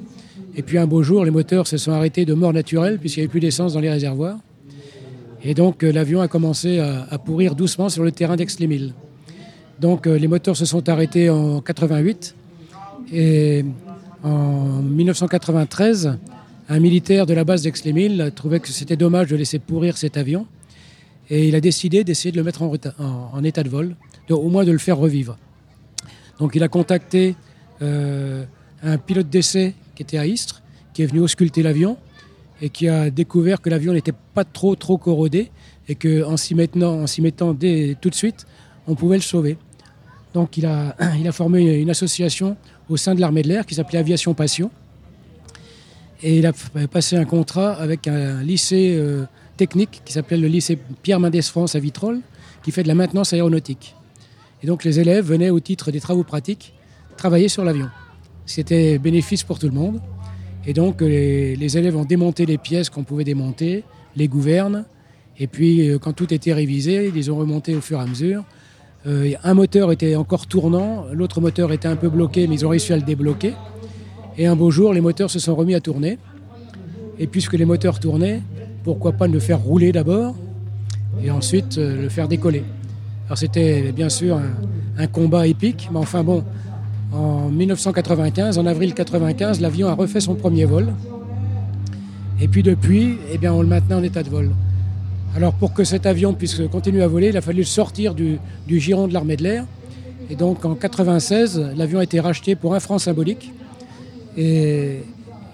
Et 0.56 0.62
puis 0.62 0.78
un 0.78 0.86
beau 0.86 1.02
jour, 1.02 1.24
les 1.24 1.30
moteurs 1.30 1.66
se 1.66 1.76
sont 1.76 1.92
arrêtés 1.92 2.24
de 2.24 2.34
mort 2.34 2.52
naturelle, 2.52 2.98
puisqu'il 2.98 3.20
n'y 3.20 3.24
avait 3.24 3.30
plus 3.30 3.40
d'essence 3.40 3.74
dans 3.74 3.80
les 3.80 3.90
réservoirs. 3.90 4.38
Et 5.42 5.54
donc, 5.54 5.82
euh, 5.82 5.92
l'avion 5.92 6.20
a 6.20 6.28
commencé 6.28 6.78
à, 6.78 7.06
à, 7.10 7.18
pourrir 7.18 7.54
doucement 7.54 7.88
sur 7.88 8.02
le 8.02 8.12
terrain 8.12 8.36
d'Aix-les-Milles. 8.36 8.92
Donc 9.80 10.06
euh, 10.06 10.18
les 10.18 10.28
moteurs 10.28 10.56
se 10.56 10.64
sont 10.64 10.88
arrêtés 10.88 11.30
en 11.30 11.60
88 11.60 12.34
et 13.12 13.64
en 14.22 14.82
1993, 14.82 16.18
un 16.68 16.80
militaire 16.80 17.26
de 17.26 17.34
la 17.34 17.44
base 17.44 17.62
d'Aix-les-Milles 17.62 18.32
trouvait 18.34 18.60
que 18.60 18.68
c'était 18.68 18.96
dommage 18.96 19.28
de 19.28 19.36
laisser 19.36 19.58
pourrir 19.58 19.96
cet 19.96 20.16
avion 20.16 20.46
et 21.30 21.48
il 21.48 21.54
a 21.54 21.60
décidé 21.60 22.04
d'essayer 22.04 22.32
de 22.32 22.36
le 22.36 22.42
mettre 22.42 22.62
en, 22.62 23.44
état 23.44 23.62
de 23.62 23.68
vol, 23.68 23.96
au 24.30 24.48
moins 24.48 24.64
de 24.64 24.72
le 24.72 24.78
faire 24.78 24.96
revivre. 24.96 25.36
Donc 26.38 26.54
il 26.54 26.62
a 26.62 26.68
contacté 26.68 27.36
euh, 27.82 28.44
un 28.82 28.98
pilote 28.98 29.28
d'essai 29.28 29.74
qui 29.94 30.02
était 30.02 30.18
à 30.18 30.26
Istres, 30.26 30.62
qui 30.94 31.02
est 31.02 31.06
venu 31.06 31.20
ausculter 31.20 31.62
l'avion 31.62 31.96
et 32.60 32.70
qui 32.70 32.88
a 32.88 33.10
découvert 33.10 33.60
que 33.60 33.70
l'avion 33.70 33.92
n'était 33.92 34.14
pas 34.34 34.44
trop 34.44 34.74
trop 34.74 34.98
corrodé 34.98 35.50
et 35.88 35.94
qu'en 35.94 36.36
s'y 36.36 36.54
mettant, 36.54 37.06
s'y 37.06 37.22
mettant 37.22 37.54
dès, 37.54 37.96
tout 38.00 38.10
de 38.10 38.14
suite, 38.14 38.46
on 38.86 38.94
pouvait 38.94 39.16
le 39.16 39.22
sauver. 39.22 39.58
Donc 40.38 40.56
il 40.56 40.66
a, 40.66 41.32
formé 41.32 41.80
une 41.80 41.90
association 41.90 42.56
au 42.88 42.96
sein 42.96 43.16
de 43.16 43.20
l'armée 43.20 43.42
de 43.42 43.48
l'air 43.48 43.66
qui 43.66 43.74
s'appelait 43.74 43.98
Aviation 43.98 44.34
Passion. 44.34 44.70
Et 46.22 46.38
il 46.38 46.46
a 46.46 46.52
passé 46.90 47.16
un 47.16 47.24
contrat 47.24 47.72
avec 47.72 48.06
un 48.06 48.42
lycée 48.42 48.94
euh, 48.96 49.24
technique 49.56 50.02
qui 50.04 50.12
s'appelait 50.12 50.36
le 50.36 50.46
lycée 50.46 50.78
Pierre 51.02 51.18
Mendès 51.18 51.42
France 51.42 51.74
à 51.74 51.80
Vitrolles, 51.80 52.20
qui 52.62 52.70
fait 52.70 52.84
de 52.84 52.88
la 52.88 52.94
maintenance 52.94 53.32
aéronautique. 53.32 53.96
Et 54.62 54.68
donc 54.68 54.84
les 54.84 55.00
élèves 55.00 55.24
venaient 55.24 55.50
au 55.50 55.58
titre 55.58 55.90
des 55.90 56.00
travaux 56.00 56.24
pratiques 56.24 56.72
travailler 57.16 57.48
sur 57.48 57.64
l'avion. 57.64 57.88
C'était 58.46 58.98
bénéfice 58.98 59.42
pour 59.42 59.58
tout 59.58 59.66
le 59.66 59.74
monde. 59.74 60.00
Et 60.66 60.72
donc 60.72 61.00
les, 61.00 61.56
les 61.56 61.78
élèves 61.78 61.96
ont 61.96 62.04
démonté 62.04 62.46
les 62.46 62.58
pièces 62.58 62.90
qu'on 62.90 63.02
pouvait 63.02 63.24
démonter, 63.24 63.82
les 64.14 64.28
gouvernes, 64.28 64.84
et 65.40 65.48
puis 65.48 65.88
euh, 65.88 65.98
quand 65.98 66.12
tout 66.12 66.32
était 66.32 66.52
révisé, 66.52 67.10
ils 67.14 67.30
ont 67.30 67.36
remontés 67.36 67.74
au 67.74 67.80
fur 67.80 67.98
et 67.98 68.02
à 68.02 68.06
mesure. 68.06 68.44
Euh, 69.08 69.32
un 69.42 69.54
moteur 69.54 69.90
était 69.90 70.16
encore 70.16 70.46
tournant, 70.46 71.06
l'autre 71.12 71.40
moteur 71.40 71.72
était 71.72 71.88
un 71.88 71.96
peu 71.96 72.10
bloqué, 72.10 72.46
mais 72.46 72.56
ils 72.56 72.66
ont 72.66 72.68
réussi 72.68 72.92
à 72.92 72.96
le 72.96 73.02
débloquer. 73.02 73.54
Et 74.36 74.46
un 74.46 74.54
beau 74.54 74.70
jour, 74.70 74.92
les 74.92 75.00
moteurs 75.00 75.30
se 75.30 75.38
sont 75.38 75.54
remis 75.54 75.74
à 75.74 75.80
tourner. 75.80 76.18
Et 77.18 77.26
puisque 77.26 77.54
les 77.54 77.64
moteurs 77.64 78.00
tournaient, 78.00 78.42
pourquoi 78.84 79.12
pas 79.12 79.26
le 79.26 79.40
faire 79.40 79.60
rouler 79.60 79.92
d'abord 79.92 80.34
et 81.22 81.30
ensuite 81.30 81.78
euh, 81.78 82.02
le 82.02 82.08
faire 82.08 82.28
décoller. 82.28 82.64
Alors 83.26 83.38
c'était 83.38 83.92
bien 83.92 84.08
sûr 84.08 84.40
un, 84.96 85.06
combat 85.06 85.46
épique, 85.46 85.88
mais 85.92 85.98
enfin 85.98 86.22
bon, 86.22 86.44
en 87.12 87.48
1995, 87.48 88.58
en 88.58 88.66
avril 88.66 88.90
1995, 88.90 89.60
l'avion 89.60 89.88
a 89.88 89.94
refait 89.94 90.20
son 90.20 90.34
premier 90.34 90.64
vol. 90.64 90.92
Et 92.40 92.46
puis 92.46 92.62
depuis, 92.62 93.18
eh 93.32 93.38
bien, 93.38 93.52
on 93.52 93.62
le 93.62 93.68
maintenait 93.68 93.96
en 93.96 94.02
état 94.02 94.22
de 94.22 94.28
vol. 94.28 94.50
Alors 95.36 95.52
pour 95.52 95.72
que 95.72 95.84
cet 95.84 96.06
avion 96.06 96.34
puisse 96.34 96.60
continuer 96.70 97.02
à 97.02 97.08
voler, 97.08 97.28
il 97.28 97.36
a 97.36 97.40
fallu 97.40 97.64
sortir 97.64 98.14
du, 98.14 98.38
giron 98.68 99.08
de 99.08 99.12
l'armée 99.12 99.36
de 99.36 99.42
l'air. 99.42 99.64
Et 100.30 100.36
donc 100.36 100.64
en 100.64 100.70
1996, 100.70 101.72
l'avion 101.76 102.00
a 102.00 102.04
été 102.04 102.20
racheté 102.20 102.54
pour 102.54 102.74
un 102.74 102.80
franc 102.80 102.98
symbolique. 102.98 103.52
Et 104.36 105.02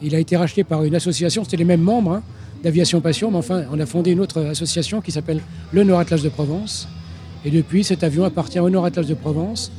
il 0.02 0.14
a 0.14 0.18
été 0.18 0.36
racheté 0.36 0.64
par 0.64 0.84
une 0.84 0.94
association, 0.94 1.44
c'était 1.44 1.56
les 1.56 1.64
mêmes 1.64 1.80
membres 1.80 2.12
hein, 2.12 2.22
d'Aviation 2.62 3.00
Passion, 3.00 3.30
mais 3.30 3.38
enfin 3.38 3.64
on 3.72 3.80
a 3.80 3.86
fondé 3.86 4.10
une 4.10 4.20
autre 4.20 4.42
association 4.42 5.00
qui 5.00 5.12
s'appelle 5.12 5.40
le 5.72 5.84
Nord 5.84 6.00
Atlas 6.00 6.22
de 6.22 6.28
Provence. 6.28 6.88
Et 7.44 7.50
depuis, 7.50 7.84
cet 7.84 8.02
avion 8.02 8.24
appartient 8.24 8.58
au 8.58 8.70
Nord 8.70 8.86
Atlas 8.86 9.06
de 9.06 9.14
Provence. 9.14 9.70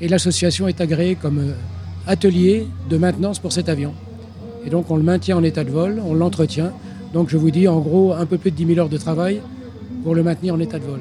Et 0.00 0.08
l'association 0.08 0.68
est 0.68 0.80
agréée 0.80 1.14
comme 1.14 1.38
euh, 1.38 1.52
atelier 2.06 2.66
de 2.90 2.96
maintenance 2.98 3.38
pour 3.38 3.52
cet 3.52 3.68
avion. 3.68 3.94
Et 4.64 4.70
donc 4.70 4.90
on 4.90 4.96
le 4.96 5.02
maintient 5.02 5.36
en 5.36 5.42
état 5.42 5.64
de 5.64 5.70
vol, 5.70 6.02
on 6.04 6.14
l'entretient. 6.14 6.72
Donc 7.12 7.30
je 7.30 7.36
vous 7.36 7.50
dis 7.50 7.68
en 7.68 7.80
gros 7.80 8.12
un 8.12 8.26
peu 8.26 8.38
plus 8.38 8.50
de 8.50 8.56
10 8.56 8.66
000 8.66 8.78
heures 8.78 8.88
de 8.88 8.98
travail 8.98 9.40
pour 10.02 10.14
le 10.14 10.22
maintenir 10.22 10.54
en 10.54 10.60
état 10.60 10.78
de 10.78 10.84
vol. 10.84 11.00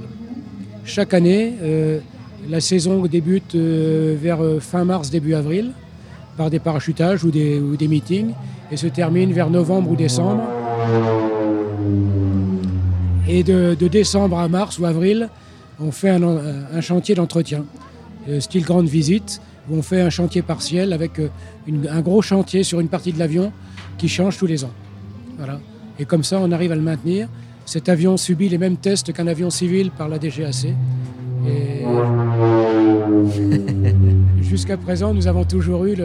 Chaque 0.85 1.15
année, 1.15 1.53
euh, 1.63 1.99
la 2.47 2.61
saison 2.61 3.01
débute 3.07 3.55
euh, 3.55 4.15
vers 4.21 4.41
euh, 4.43 4.59
fin 4.59 4.85
mars, 4.85 5.09
début 5.09 5.33
avril. 5.33 5.71
par 6.37 6.49
des 6.49 6.59
parachutages 6.59 7.23
ou 7.23 7.31
des, 7.31 7.87
meetings 7.87 8.33
et 8.71 8.77
se 8.77 8.87
termine 8.87 9.31
vers 9.31 9.49
novembre 9.49 9.91
ou 9.91 9.95
décembre. 9.95 10.43
Et 13.27 13.41
de, 13.43 13.73
décembre 13.87 14.37
à 14.37 14.47
mars 14.47 14.77
ou 14.79 14.85
avril, 14.85 15.29
on 15.79 15.91
fait 15.91 16.09
un, 16.09 16.81
chantier 16.81 17.15
d'entretien, 17.15 17.63
style 18.39 18.63
grande 18.63 18.87
visite, 18.87 19.41
où 19.69 19.77
on 19.77 19.81
fait 19.81 20.01
un 20.01 20.09
chantier 20.09 20.41
partiel 20.41 20.93
avec 20.93 21.21
un 21.89 22.01
gros 22.01 22.21
chantier 22.21 22.63
sur 22.63 22.79
une 22.81 22.89
partie 22.89 23.13
de 23.13 23.19
l'avion 23.19 23.53
qui 23.97 24.09
change 24.09 24.37
tous 24.37 24.45
les 24.45 24.65
ans. 24.65 24.73
Voilà. 25.37 25.59
Et 25.99 26.05
comme 26.05 26.23
ça, 26.23 26.39
on 26.41 26.51
arrive 26.51 26.71
à 26.71 26.75
le 26.75 26.81
maintenir. 26.81 27.27
Cet 27.65 27.89
avion 27.89 28.17
subit 28.17 28.49
les 28.49 28.57
mêmes 28.57 28.77
tests 28.77 29.13
qu'un 29.13 29.27
avion 29.27 29.49
civil 29.49 29.91
par 29.91 30.07
la 30.07 30.19
DGAC. 30.19 30.67
Jusqu'à 34.41 34.77
présent, 34.77 35.13
nous 35.13 35.27
avons 35.27 35.43
toujours 35.43 35.85
eu 35.85 35.95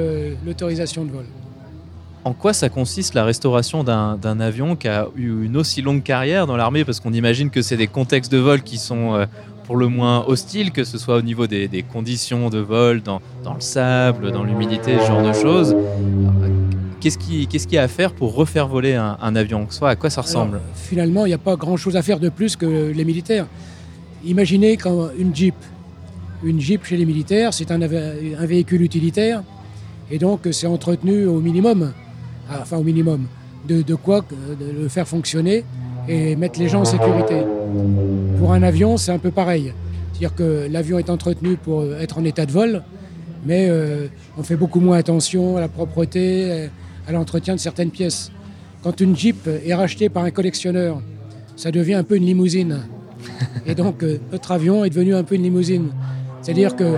l'autorisation 0.44 1.04
de 1.04 1.10
vol. 1.10 1.24
En 2.24 2.34
quoi 2.34 2.52
ça 2.52 2.68
consiste 2.68 3.14
la 3.14 3.24
restauration 3.24 3.82
d'un 3.82 4.40
avion 4.40 4.76
qui 4.76 4.88
a 4.88 5.08
eu 5.16 5.44
une 5.44 5.56
aussi 5.56 5.80
longue 5.80 6.02
carrière 6.02 6.46
dans 6.46 6.56
l'armée? 6.56 6.84
Parce 6.84 7.00
qu'on 7.00 7.14
imagine 7.14 7.48
que 7.48 7.62
c'est 7.62 7.78
des 7.78 7.86
contextes 7.86 8.30
de 8.30 8.36
vol 8.36 8.62
qui 8.62 8.76
sont 8.76 9.14
euh, 9.14 9.24
pour 9.64 9.76
le 9.76 9.88
moins 9.88 10.24
hostiles, 10.26 10.70
que 10.70 10.84
ce 10.84 10.98
soit 10.98 11.16
au 11.16 11.22
niveau 11.22 11.46
des, 11.46 11.84
conditions 11.90 12.50
de 12.50 12.58
vol, 12.58 13.00
dans, 13.02 13.22
le 13.44 13.60
sable, 13.60 14.32
dans 14.32 14.42
l'humidité, 14.42 14.98
ce 15.00 15.06
genre 15.06 15.22
de 15.22 15.32
choses. 15.32 15.74
Qu'est-ce 17.00 17.18
qu'il 17.18 17.72
y 17.72 17.78
a 17.78 17.82
à 17.82 17.88
faire 17.88 18.12
pour 18.12 18.34
refaire 18.34 18.68
voler 18.68 18.94
un, 18.94 19.36
avion 19.36 19.66
Soit 19.70 19.90
à 19.90 19.96
quoi 19.96 20.10
ça 20.10 20.20
ressemble 20.20 20.60
Finalement, 20.74 21.24
il 21.26 21.30
n'y 21.30 21.34
a 21.34 21.38
pas 21.38 21.56
grand-chose 21.56 21.96
à 21.96 22.02
faire 22.02 22.20
de 22.20 22.28
plus 22.28 22.56
que 22.56 22.92
les 22.92 23.04
militaires. 23.04 23.46
Imaginez 24.24 24.76
quand 24.76 25.08
une 25.18 25.34
Jeep, 25.34 25.54
une 26.44 26.60
Jeep 26.60 26.84
chez 26.84 26.96
les 26.96 27.06
militaires, 27.06 27.54
c'est 27.54 27.70
un, 27.70 27.80
un 27.80 28.46
véhicule 28.46 28.82
utilitaire, 28.82 29.42
et 30.10 30.18
donc 30.18 30.48
c'est 30.52 30.66
entretenu 30.66 31.26
au 31.26 31.40
minimum 31.40 31.92
enfin 32.58 32.76
au 32.76 32.82
minimum, 32.82 33.26
de, 33.68 33.94
quoi 33.94 34.20
de 34.20 34.82
le 34.82 34.88
faire 34.88 35.06
fonctionner 35.06 35.64
et 36.08 36.34
mettre 36.36 36.58
les 36.58 36.68
gens 36.68 36.80
en 36.80 36.84
sécurité. 36.84 37.42
Pour 38.38 38.52
un 38.52 38.62
avion, 38.62 38.96
c'est 38.96 39.12
un 39.12 39.18
peu 39.18 39.30
pareil. 39.30 39.72
C'est-à-dire 40.12 40.34
que 40.34 40.68
l'avion 40.70 40.98
est 40.98 41.10
entretenu 41.10 41.56
pour 41.56 41.84
être 41.94 42.18
en 42.18 42.24
état 42.24 42.46
de 42.46 42.52
vol, 42.52 42.82
mais 43.46 43.68
euh, 43.70 44.06
on 44.36 44.42
fait 44.42 44.56
beaucoup 44.56 44.80
moins 44.80 44.98
attention 44.98 45.56
à 45.56 45.60
la 45.60 45.68
propreté, 45.68 46.68
à 47.10 47.12
l'entretien 47.12 47.56
de 47.56 47.60
certaines 47.60 47.90
pièces. 47.90 48.30
Quand 48.82 49.00
une 49.00 49.16
Jeep 49.16 49.48
est 49.66 49.74
rachetée 49.74 50.08
par 50.08 50.24
un 50.24 50.30
collectionneur, 50.30 51.02
ça 51.56 51.72
devient 51.72 51.94
un 51.94 52.04
peu 52.04 52.16
une 52.16 52.24
limousine. 52.24 52.82
Et 53.66 53.74
donc, 53.74 54.02
euh, 54.02 54.20
notre 54.30 54.52
avion 54.52 54.84
est 54.84 54.90
devenu 54.90 55.14
un 55.14 55.24
peu 55.24 55.34
une 55.34 55.42
limousine. 55.42 55.90
C'est-à-dire 56.40 56.76
que, 56.76 56.94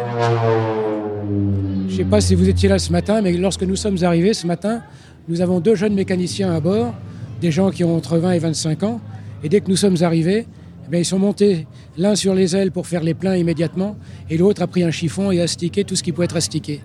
je 1.88 1.92
ne 1.92 1.96
sais 1.96 2.04
pas 2.04 2.20
si 2.20 2.34
vous 2.34 2.48
étiez 2.48 2.68
là 2.68 2.78
ce 2.78 2.92
matin, 2.92 3.22
mais 3.22 3.32
lorsque 3.32 3.62
nous 3.62 3.74
sommes 3.74 3.96
arrivés 4.04 4.34
ce 4.34 4.46
matin, 4.46 4.82
nous 5.28 5.40
avons 5.40 5.60
deux 5.60 5.74
jeunes 5.74 5.94
mécaniciens 5.94 6.52
à 6.52 6.60
bord, 6.60 6.94
des 7.40 7.50
gens 7.50 7.70
qui 7.70 7.82
ont 7.82 7.96
entre 7.96 8.18
20 8.18 8.32
et 8.32 8.38
25 8.38 8.82
ans. 8.82 9.00
Et 9.42 9.48
dès 9.48 9.60
que 9.62 9.70
nous 9.70 9.76
sommes 9.76 9.96
arrivés, 10.02 10.46
eh 10.92 10.98
ils 10.98 11.04
sont 11.06 11.18
montés 11.18 11.66
l'un 11.96 12.14
sur 12.16 12.34
les 12.34 12.54
ailes 12.54 12.70
pour 12.70 12.86
faire 12.86 13.02
les 13.02 13.14
pleins 13.14 13.36
immédiatement, 13.36 13.96
et 14.28 14.36
l'autre 14.36 14.60
a 14.60 14.66
pris 14.66 14.84
un 14.84 14.90
chiffon 14.90 15.30
et 15.30 15.40
a 15.40 15.46
stické 15.46 15.84
tout 15.84 15.96
ce 15.96 16.02
qui 16.02 16.12
pouvait 16.12 16.26
être 16.26 16.36
astiqué. 16.36 16.82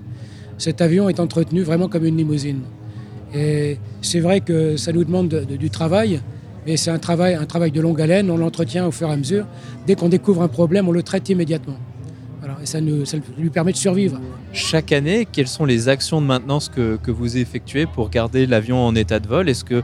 Cet 0.58 0.80
avion 0.82 1.10
est 1.10 1.20
entretenu 1.20 1.62
vraiment 1.62 1.90
comme 1.90 2.06
une 2.06 2.16
limousine. 2.16 2.62
Et 3.34 3.78
c'est 4.02 4.20
vrai 4.20 4.42
que 4.42 4.78
ça 4.78 4.92
nous 4.92 5.04
demande 5.04 5.30
du 5.30 5.70
travail, 5.70 6.22
mais 6.66 6.78
c'est 6.78 6.92
un 6.92 7.00
travail, 7.00 7.36
un 7.36 7.46
travail 7.46 7.72
de 7.72 7.82
longue 7.82 8.02
haleine, 8.02 8.32
on 8.32 8.38
l'entretient 8.38 8.88
au 8.88 8.92
fur 8.92 9.10
et 9.10 9.14
à 9.14 9.18
mesure. 9.18 9.46
Dès 9.86 9.96
qu'on 9.96 10.10
découvre 10.10 10.42
un 10.42 10.48
problème, 10.48 10.88
on 10.88 10.92
le 10.92 11.04
traite 11.04 11.30
immédiatement 11.30 11.78
et 12.62 12.66
ça, 12.66 12.80
lui 12.80 13.50
permet 13.50 13.72
de 13.72 13.78
survivre. 13.78 14.20
Chaque 14.54 14.92
année, 14.92 15.28
quelles 15.32 15.48
sont 15.48 15.66
les 15.66 15.90
actions 15.90 16.22
de 16.22 16.26
maintenance 16.26 16.70
que, 16.70 17.12
vous 17.12 17.38
effectuez 17.38 17.86
pour 17.86 18.10
garder 18.10 18.46
l'avion 18.46 18.86
en 18.86 18.96
état 18.96 19.20
de 19.20 19.28
vol? 19.28 19.50
Est-ce 19.50 19.64
que 19.64 19.82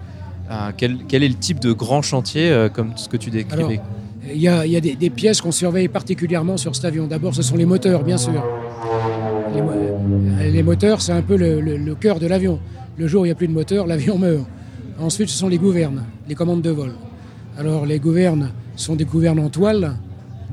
euh, 0.52 0.72
quel, 0.78 1.24
est 1.24 1.28
le 1.28 1.36
type 1.36 1.60
de 1.60 1.72
grand 1.72 2.02
chantier 2.02 2.52
euh, 2.52 2.70
comme 2.70 2.92
ce 2.96 3.08
que 3.08 3.18
tu 3.18 3.30
décrivais? 3.30 3.80
Il 4.34 4.42
y 4.42 4.48
a, 4.48 4.64
des, 4.82 5.10
pièces 5.10 5.42
qu'on 5.42 5.52
surveille 5.52 5.90
particulièrement 5.90 6.58
sur 6.58 6.76
cet 6.76 6.86
avion. 6.86 7.08
D'abord, 7.08 7.36
ce 7.36 7.42
sont 7.42 7.58
les 7.58 7.66
moteurs, 7.66 8.04
bien 8.04 8.18
sûr. 8.18 8.44
Les, 10.40 10.64
moteurs, 10.64 11.02
c'est 11.02 11.12
un 11.12 11.22
peu 11.22 11.36
le, 11.36 11.96
cœur 11.96 12.20
de 12.20 12.28
l'avion. 12.28 12.60
Le 12.98 13.08
jour 13.08 13.22
où 13.22 13.26
il 13.26 13.30
n'y 13.30 13.32
a 13.32 13.36
plus 13.36 13.48
de 13.48 13.54
moteur, 13.54 13.88
l'avion 13.88 14.18
meurt. 14.18 14.46
Ensuite, 15.00 15.30
ce 15.30 15.38
sont 15.38 15.50
les 15.50 15.58
gouvernes, 15.58 16.04
les 16.30 16.36
commandes 16.36 16.62
de 16.62 16.70
vol. 16.70 16.92
Alors, 17.58 17.86
les 17.86 18.00
gouvernes 18.00 18.52
sont 18.76 18.96
des 18.96 19.06
gouvernes 19.06 19.40
en 19.40 19.50
toile, 19.50 19.96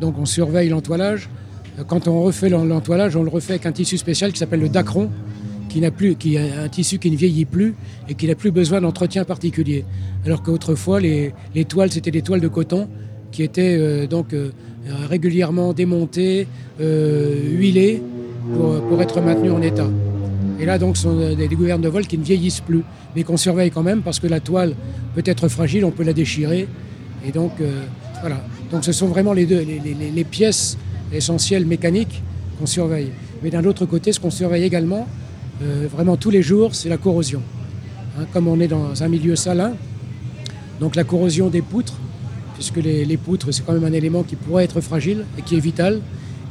donc 0.00 0.18
on 0.18 0.24
surveille 0.24 0.70
l'entoilage. 0.70 1.28
Quand 1.86 2.08
on 2.08 2.22
refait 2.22 2.48
l'entoilage, 2.48 3.16
on 3.16 3.22
le 3.22 3.30
refait 3.30 3.54
avec 3.54 3.66
un 3.66 3.72
tissu 3.72 3.98
spécial 3.98 4.32
qui 4.32 4.38
s'appelle 4.38 4.60
le 4.60 4.68
dacron, 4.68 5.10
qui, 5.68 5.80
n'a 5.80 5.90
plus, 5.90 6.16
qui 6.16 6.36
est 6.36 6.52
un 6.52 6.68
tissu 6.68 6.98
qui 6.98 7.10
ne 7.10 7.16
vieillit 7.16 7.44
plus 7.44 7.74
et 8.08 8.14
qui 8.14 8.26
n'a 8.26 8.34
plus 8.34 8.50
besoin 8.50 8.80
d'entretien 8.80 9.24
particulier. 9.24 9.84
Alors 10.26 10.42
qu'autrefois, 10.42 11.00
les, 11.00 11.32
toiles, 11.68 11.90
c'était 11.90 12.10
des 12.10 12.22
toiles 12.22 12.40
de 12.40 12.48
coton 12.48 12.88
qui 13.30 13.42
étaient 13.42 13.76
euh, 13.78 14.06
donc 14.06 14.32
euh, 14.34 14.50
régulièrement 15.08 15.72
démontées, 15.72 16.48
euh, 16.80 17.34
huilées 17.50 18.02
pour, 18.88 19.00
être 19.00 19.20
maintenues 19.20 19.50
en 19.50 19.62
état. 19.62 19.88
Et 20.60 20.66
là, 20.66 20.78
donc, 20.78 20.96
ce 20.96 21.04
sont 21.04 21.34
des, 21.34 21.48
gouvernes 21.48 21.80
de 21.80 21.88
vol 21.88 22.06
qui 22.06 22.18
ne 22.18 22.24
vieillissent 22.24 22.60
plus, 22.60 22.84
mais 23.16 23.22
qu'on 23.22 23.36
surveille 23.36 23.70
quand 23.70 23.82
même 23.82 24.02
parce 24.02 24.18
que 24.18 24.26
la 24.26 24.40
toile 24.40 24.74
peut 25.14 25.22
être 25.24 25.48
fragile, 25.48 25.84
on 25.84 25.90
peut 25.90 26.04
la 26.04 26.12
déchirer. 26.12 26.68
Et 27.26 27.32
donc, 27.32 27.52
voilà. 28.20 28.42
Donc, 28.70 28.84
ce 28.84 28.92
sont 28.92 29.08
vraiment 29.08 29.32
les, 29.32 29.46
deux, 29.46 29.64
les 29.64 30.24
pièces 30.24 30.76
essentiel 31.12 31.66
mécanique 31.66 32.22
qu'on 32.58 32.66
surveille. 32.66 33.12
Mais 33.42 33.50
d'un 33.50 33.64
autre 33.64 33.86
côté, 33.86 34.12
ce 34.12 34.20
qu'on 34.20 34.30
surveille 34.30 34.64
également, 34.64 35.06
euh, 35.62 35.86
vraiment 35.90 36.16
tous 36.16 36.30
les 36.30 36.42
jours, 36.42 36.74
c'est 36.74 36.88
la 36.88 36.96
corrosion. 36.96 37.42
Hein, 38.18 38.24
comme 38.32 38.48
on 38.48 38.60
est 38.60 38.68
dans 38.68 39.02
un 39.02 39.08
milieu 39.08 39.36
salin, 39.36 39.72
donc 40.78 40.96
la 40.96 41.04
corrosion 41.04 41.48
des 41.48 41.62
poutres, 41.62 41.94
puisque 42.54 42.76
les, 42.76 43.16
poutres, 43.16 43.52
c'est 43.52 43.64
quand 43.64 43.72
même 43.72 43.84
un 43.84 43.92
élément 43.92 44.22
qui 44.22 44.36
pourrait 44.36 44.64
être 44.64 44.80
fragile 44.80 45.24
et 45.38 45.42
qui 45.42 45.56
est 45.56 45.60
vital, 45.60 46.00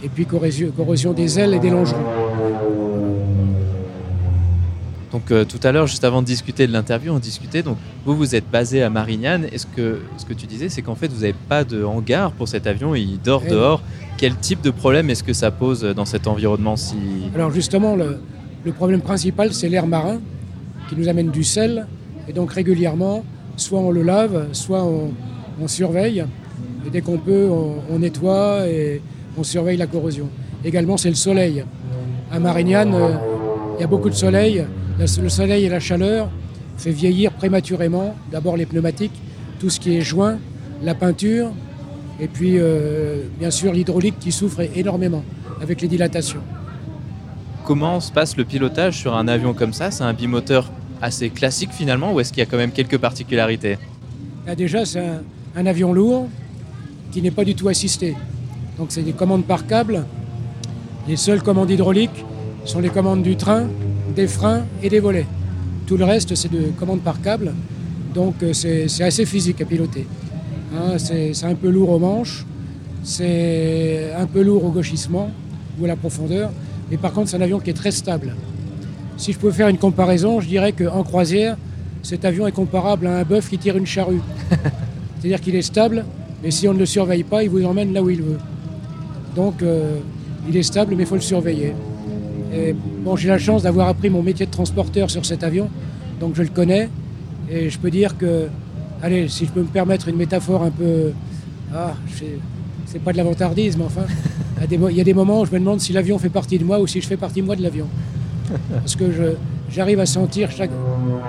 et 0.04 0.10
puis 0.10 0.26
corrosion, 0.26 0.72
corrosion 0.76 1.14
des 1.14 1.40
ailes 1.40 1.54
et 1.54 1.60
des 1.60 1.70
longerons. 1.70 2.89
Donc 5.20 5.32
euh, 5.32 5.44
tout 5.44 5.60
à 5.64 5.74
l'heure, 5.74 5.86
juste 5.86 6.06
avant 6.06 6.22
de 6.22 6.28
discuter 6.28 6.66
de 6.66 6.72
l'interview, 6.72 7.12
on 7.12 7.20
discutait. 7.20 7.62
Donc 7.62 7.76
vous, 8.06 8.16
vous 8.16 8.36
êtes 8.36 8.50
basé 8.50 8.84
à 8.84 8.90
Marignane. 8.90 9.48
Est-ce 9.52 9.68
que 9.68 10.00
ce 10.18 10.24
que 10.24 10.34
tu 10.34 10.48
disais, 10.48 10.70
c'est 10.70 10.82
qu'en 10.82 10.96
fait, 10.96 11.10
vous 11.10 11.22
n'avez 11.22 11.36
pas 11.50 11.66
de 11.66 11.84
hangar 11.84 12.32
pour 12.32 12.48
cet 12.48 12.68
avion, 12.68 12.96
il 12.96 13.20
dort 13.20 13.44
eh 13.46 13.50
dehors. 13.50 13.82
Quel 14.18 14.38
type 14.38 14.62
de 14.62 14.72
problème 14.72 15.10
est-ce 15.10 15.24
que 15.24 15.34
ça 15.34 15.52
pose 15.52 15.82
dans 15.82 16.06
cet 16.06 16.26
environnement 16.26 16.78
si 16.78 16.96
Alors 17.36 17.52
justement, 17.52 17.98
le, 17.98 18.72
problème 18.72 19.02
principal, 19.02 19.54
c'est 19.54 19.68
l'air 19.68 19.88
marin 19.88 20.20
qui 20.88 20.96
nous 20.96 21.10
amène 21.10 21.32
du 21.32 21.44
sel. 21.44 21.86
Et 22.30 22.32
donc 22.32 22.54
régulièrement, 22.54 23.26
soit 23.58 23.80
on 23.80 23.92
le 23.92 24.04
lave, 24.04 24.48
soit 24.54 24.86
on, 24.86 25.12
surveille. 25.68 26.24
Et 26.88 26.90
dès 26.90 27.02
qu'on 27.02 27.18
peut, 27.18 27.50
on, 27.92 28.00
nettoie 28.00 28.70
et 28.70 29.02
on 29.38 29.44
surveille 29.44 29.76
la 29.76 29.88
corrosion. 29.88 30.30
Également, 30.64 30.96
c'est 30.96 31.10
le 31.10 31.16
soleil. 31.16 31.66
À 32.32 32.40
Marignane, 32.40 32.94
euh, 32.94 33.16
il 33.78 33.82
y 33.82 33.84
a 33.84 33.88
beaucoup 33.88 34.10
de 34.10 34.16
soleil 34.16 34.64
le 35.00 35.30
soleil 35.30 35.66
et 35.66 35.70
la 35.70 35.80
chaleur 35.80 36.30
fait 36.78 36.92
vieillir 36.92 37.32
prématurément 37.32 38.16
d'abord 38.32 38.58
les 38.58 38.66
pneumatiques, 38.66 39.14
tout 39.60 39.70
ce 39.70 39.80
qui 39.80 39.96
est 39.96 40.02
joint, 40.02 40.38
la 40.84 40.94
peinture, 40.94 41.52
et 42.20 42.28
puis 42.28 42.56
euh, 42.58 43.24
bien 43.40 43.52
sûr 43.52 43.72
l'hydraulique 43.72 44.20
qui 44.20 44.32
souffre 44.32 44.62
énormément 44.76 45.24
avec 45.62 45.82
les 45.82 45.88
dilatations. 45.88 46.42
Comment 47.66 48.00
se 48.00 48.12
passe 48.12 48.36
le 48.36 48.44
pilotage 48.44 48.98
sur 48.98 49.16
un 49.16 49.28
avion 49.28 49.54
comme 49.54 49.74
ça? 49.74 49.92
C'est 49.92 50.04
un 50.04 50.14
bimoteur 50.14 50.70
assez 51.02 51.30
classique 51.30 51.72
finalement 51.72 52.12
ou 52.14 52.20
est-ce 52.20 52.34
qu'il 52.34 52.40
y 52.40 52.44
a 52.44 52.46
quand 52.46 52.58
même 52.58 52.72
quelques 52.72 52.98
particularités? 52.98 53.78
Déjà 54.58 54.84
c'est 54.84 55.04
un, 55.56 55.66
avion 55.66 55.94
lourd 55.94 56.28
qui 57.12 57.22
n'est 57.22 57.32
pas 57.32 57.46
du 57.46 57.56
tout 57.56 57.70
assisté. 57.70 58.16
Donc 58.78 58.88
c'est 58.90 59.04
des 59.04 59.14
commandes 59.14 59.46
par 59.46 59.66
câble. 59.66 60.06
Les 61.08 61.16
seules 61.16 61.42
commandes 61.42 61.72
hydrauliques 61.72 62.26
sont 62.66 62.80
les 62.80 62.90
commandes 62.90 63.24
du 63.24 63.36
train 63.36 63.68
des 64.16 64.28
freins 64.28 64.64
et 64.84 64.90
des 64.90 65.00
volets. 65.00 65.26
Tout 65.88 65.98
le 65.98 66.06
reste, 66.06 66.36
c'est 66.36 66.52
de 66.52 66.72
commandes 66.78 67.02
par 67.02 67.22
câble. 67.22 67.54
Donc 68.14 68.36
euh, 68.44 68.54
c'est 68.54 69.04
assez 69.04 69.26
physique 69.26 69.62
à 69.62 69.66
piloter. 69.66 70.08
Hein, 70.76 70.98
c'est 70.98 71.46
un 71.46 71.56
peu 71.56 71.70
lourd 71.70 71.90
aux 71.90 72.00
manches, 72.00 72.46
c'est 73.04 74.12
un 74.18 74.26
peu 74.26 74.42
lourd 74.42 74.66
au 74.66 74.70
gauchissement 74.70 75.32
ou 75.80 75.86
à 75.86 75.88
la 75.88 75.96
profondeur. 75.96 76.52
Mais 76.92 76.98
par 76.98 77.14
contre, 77.14 77.30
c'est 77.30 77.38
un 77.38 77.42
avion 77.42 77.60
qui 77.60 77.70
est 77.70 77.74
très 77.74 77.92
stable. 77.92 78.36
Si 79.18 79.34
je 79.34 79.40
pouvais 79.40 79.52
faire 79.52 79.68
une 79.68 79.78
comparaison, 79.78 80.40
je 80.40 80.48
dirais 80.48 80.72
qu'en 80.72 81.04
croisière, 81.04 81.58
cet 82.04 82.26
avion 82.26 82.48
est 82.48 82.52
comparable 82.52 83.08
à 83.08 83.18
un 83.18 83.24
bœuf 83.24 83.50
qui 83.50 83.58
tire 83.58 83.78
une 83.78 83.86
charrue. 83.86 84.22
C'est-à-dire 85.20 85.42
qu'il 85.42 85.56
est 85.56 85.62
stable, 85.62 86.06
mais 86.44 86.52
si 86.52 86.68
on 86.68 86.74
ne 86.74 86.80
le 86.80 86.86
surveille 86.86 87.24
pas, 87.24 87.44
il 87.44 87.50
vous 87.50 87.64
emmène 87.66 87.94
là 87.94 88.02
où 88.02 88.10
il 88.10 88.22
veut. 88.22 88.38
Donc, 89.36 89.62
euh, 89.62 89.98
il 90.48 90.56
est 90.56 90.64
stable, 90.64 90.96
mais 90.96 91.04
il 91.04 91.08
faut 91.08 91.16
le 91.16 91.22
surveiller 91.22 91.74
bon, 93.04 93.16
j'ai 93.16 93.30
la 93.30 93.38
chance 93.38 93.64
d'avoir 93.64 93.88
appris 93.88 94.10
mon 94.10 94.22
métier 94.22 94.46
de 94.46 94.52
transporteur 94.52 95.10
sur 95.10 95.26
cet 95.26 95.44
avion, 95.44 95.70
donc 96.20 96.36
je 96.36 96.44
le 96.44 96.50
connais. 96.50 96.90
Et 97.52 97.70
je 97.70 97.80
peux 97.80 97.90
dire 97.90 98.18
que, 98.18 98.48
allez, 99.02 99.28
si 99.28 99.46
je 99.46 99.52
peux 99.52 99.62
me 99.62 99.68
permettre 99.68 100.08
une 100.08 100.18
métaphore 100.18 100.64
un 100.64 100.72
peu. 100.72 101.12
Ah, 101.74 101.94
c'est 102.86 103.00
pas 103.00 103.12
de 103.12 103.18
l'avantardisme, 103.18 103.82
enfin. 103.82 104.02
Il 104.62 104.92
y, 104.92 105.00
a 105.00 105.04
des, 105.06 105.14
moments 105.14 105.40
où 105.40 105.46
je 105.46 105.52
me 105.52 105.60
demande 105.60 105.80
si 105.80 105.94
l'avion 105.94 106.20
fait 106.20 106.30
partie 106.30 106.60
de 106.60 106.66
moi 106.66 106.82
ou 106.82 106.88
si 106.88 107.00
je 107.00 107.08
fais 107.08 107.16
partie 107.16 107.42
moi 107.42 107.56
de 107.56 107.64
l'avion. 107.64 107.88
parce 108.74 108.96
que 108.96 109.06
j'arrive 109.70 110.02
à 110.02 110.06
sentir 110.06 110.52
chaque, 110.52 110.72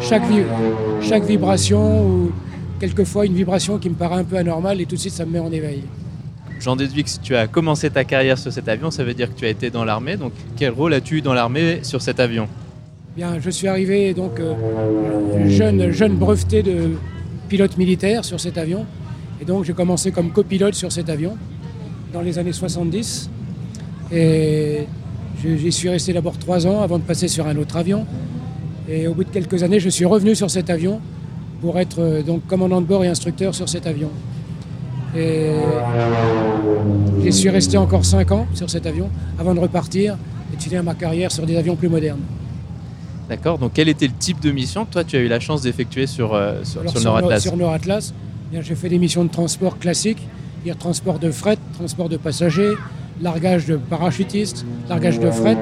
chaque, 0.00 0.22
chaque 1.00 1.24
vibration 1.24 2.04
ou 2.04 2.32
quelquefois 2.80 3.26
une 3.26 3.34
vibration 3.34 3.78
qui 3.78 3.88
me 3.88 3.94
paraît 3.94 4.16
un 4.16 4.24
peu 4.24 4.36
anormale 4.36 4.80
et 4.80 4.86
tout 4.86 4.96
de 4.96 5.00
suite 5.00 5.12
ça 5.12 5.24
me 5.24 5.30
met 5.30 5.38
en 5.38 5.52
éveil. 5.52 5.84
J'en 6.60 6.76
déduis 6.76 7.04
que 7.04 7.10
si 7.10 7.18
tu 7.20 7.34
as 7.34 7.46
commencé 7.46 7.88
ta 7.88 8.04
carrière 8.04 8.36
sur 8.36 8.52
cet 8.52 8.68
avion, 8.68 8.90
ça 8.90 9.02
veut 9.02 9.14
dire 9.14 9.32
que 9.32 9.38
tu 9.38 9.46
as 9.46 9.48
été 9.48 9.70
dans 9.70 9.84
l'armée. 9.84 10.16
Donc 10.16 10.32
quel 10.56 10.70
rôle 10.70 10.92
as-tu 10.92 11.18
eu 11.18 11.20
dans 11.22 11.32
l'armée 11.32 11.80
sur 11.82 12.02
cet 12.02 12.20
avion? 12.20 12.48
Bien, 13.16 13.38
je 13.40 13.48
suis 13.48 13.66
arrivé 13.66 14.12
donc 14.12 14.38
euh, 14.38 14.54
jeune, 15.48 15.90
jeune 15.90 16.16
breveté 16.16 16.62
de 16.62 16.90
pilote 17.48 17.78
militaire 17.78 18.26
sur 18.26 18.38
cet 18.38 18.58
avion. 18.58 18.84
Et 19.40 19.46
donc 19.46 19.64
j'ai 19.64 19.72
commencé 19.72 20.12
comme 20.12 20.32
copilote 20.32 20.74
sur 20.74 20.92
cet 20.92 21.08
avion 21.08 21.38
dans 22.12 22.20
les 22.20 22.38
années 22.38 22.52
70. 22.52 23.30
Et 24.12 24.86
j'y 25.42 25.72
suis 25.72 25.88
resté 25.88 26.12
d'abord 26.12 26.36
trois 26.36 26.66
ans 26.66 26.82
avant 26.82 26.98
de 26.98 27.04
passer 27.04 27.28
sur 27.28 27.46
un 27.46 27.56
autre 27.56 27.76
avion. 27.78 28.06
Et 28.86 29.06
au 29.06 29.14
bout 29.14 29.24
de 29.24 29.30
quelques 29.30 29.62
années, 29.62 29.80
je 29.80 29.88
suis 29.88 30.04
revenu 30.04 30.34
sur 30.34 30.50
cet 30.50 30.68
avion 30.68 31.00
pour 31.62 31.78
être 31.78 32.00
euh, 32.00 32.22
donc 32.22 32.46
commandant 32.46 32.82
de 32.82 32.86
bord 32.86 33.02
et 33.02 33.08
instructeur 33.08 33.54
sur 33.54 33.68
cet 33.68 33.86
avion. 33.86 34.10
Et 35.16 35.52
j'y 37.22 37.32
suis 37.32 37.50
resté 37.50 37.76
encore 37.76 38.04
cinq 38.04 38.30
ans 38.30 38.46
sur 38.54 38.70
cet 38.70 38.86
avion 38.86 39.08
avant 39.38 39.54
de 39.54 39.60
repartir 39.60 40.16
et 40.52 40.56
de 40.56 40.62
finir 40.62 40.82
ma 40.84 40.94
carrière 40.94 41.32
sur 41.32 41.46
des 41.46 41.56
avions 41.56 41.76
plus 41.76 41.88
modernes. 41.88 42.20
D'accord, 43.28 43.58
donc 43.58 43.72
quel 43.74 43.88
était 43.88 44.06
le 44.06 44.12
type 44.12 44.40
de 44.40 44.50
mission 44.50 44.84
que 44.84 44.92
toi 44.92 45.04
tu 45.04 45.16
as 45.16 45.20
eu 45.20 45.28
la 45.28 45.38
chance 45.38 45.62
d'effectuer 45.62 46.06
sur, 46.06 46.34
euh, 46.34 46.64
sur, 46.64 46.88
sur, 46.90 47.00
Nord 47.02 47.16
Atlas 47.18 47.42
Sur 47.42 47.56
Nord 47.56 47.72
Atlas, 47.72 48.12
j'ai 48.52 48.74
fait 48.74 48.88
des 48.88 48.98
missions 48.98 49.24
de 49.24 49.30
transport 49.30 49.78
classiques, 49.78 50.26
transport 50.78 51.18
de 51.18 51.30
fret, 51.30 51.58
transport 51.74 52.08
de 52.08 52.16
passagers, 52.16 52.74
largage 53.22 53.66
de 53.66 53.76
parachutistes, 53.76 54.64
largage 54.88 55.20
de 55.20 55.30
fret, 55.30 55.58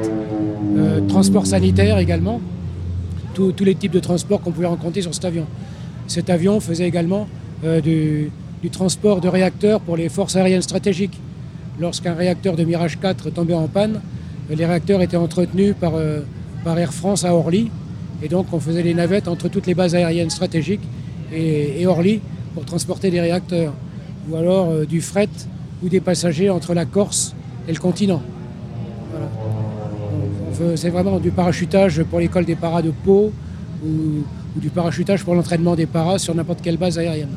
euh, 0.76 1.00
transport 1.08 1.46
sanitaire 1.46 1.98
également, 1.98 2.40
tous 3.34 3.54
les 3.60 3.74
types 3.74 3.92
de 3.92 4.00
transports 4.00 4.40
qu'on 4.40 4.50
pouvait 4.50 4.66
rencontrer 4.66 5.02
sur 5.02 5.14
cet 5.14 5.24
avion. 5.24 5.46
Cet 6.08 6.28
avion 6.30 6.58
faisait 6.58 6.88
également 6.88 7.28
euh, 7.64 7.80
du, 7.80 8.30
transport 8.70 9.20
de 9.20 9.28
réacteurs 9.28 9.80
pour 9.80 9.96
les 9.96 10.08
forces 10.08 10.36
aériennes 10.36 10.62
stratégiques. 10.62 11.18
Lorsqu'un 11.80 12.14
réacteur 12.14 12.56
de 12.56 12.64
Mirage 12.64 12.98
4 12.98 13.30
tombait 13.30 13.54
en 13.54 13.68
panne, 13.68 14.00
les 14.50 14.66
réacteurs 14.66 15.00
étaient 15.00 15.16
entretenus 15.16 15.74
par, 15.78 15.94
euh, 15.94 16.20
par 16.64 16.78
Air 16.78 16.92
France 16.92 17.24
à 17.24 17.34
Orly. 17.34 17.70
Et 18.22 18.28
donc 18.28 18.46
on 18.52 18.58
faisait 18.58 18.82
les 18.82 18.94
navettes 18.94 19.28
entre 19.28 19.48
toutes 19.48 19.66
les 19.66 19.74
bases 19.74 19.94
aériennes 19.94 20.30
stratégiques 20.30 20.82
et, 21.32 21.86
Orly 21.86 22.20
pour 22.54 22.64
transporter 22.64 23.10
des 23.10 23.20
réacteurs. 23.20 23.72
Ou 24.28 24.36
alors 24.36 24.86
du 24.86 25.00
fret 25.00 25.28
ou 25.82 25.88
des 25.88 26.00
passagers 26.00 26.50
entre 26.50 26.74
la 26.74 26.84
Corse 26.84 27.34
et 27.68 27.72
le 27.72 27.78
continent. 27.78 28.20
C'est 30.74 30.90
vraiment 30.90 31.18
du 31.18 31.30
parachutage 31.30 32.02
pour 32.02 32.18
l'école 32.18 32.44
des 32.44 32.56
paras 32.56 32.82
de 32.82 32.90
Pau 32.90 33.32
ou, 33.84 34.24
du 34.56 34.70
parachutage 34.70 35.22
pour 35.22 35.34
l'entraînement 35.34 35.76
des 35.76 35.86
paras 35.86 36.18
sur 36.18 36.34
n'importe 36.34 36.62
quelle 36.62 36.78
base 36.78 36.98
aérienne. 36.98 37.36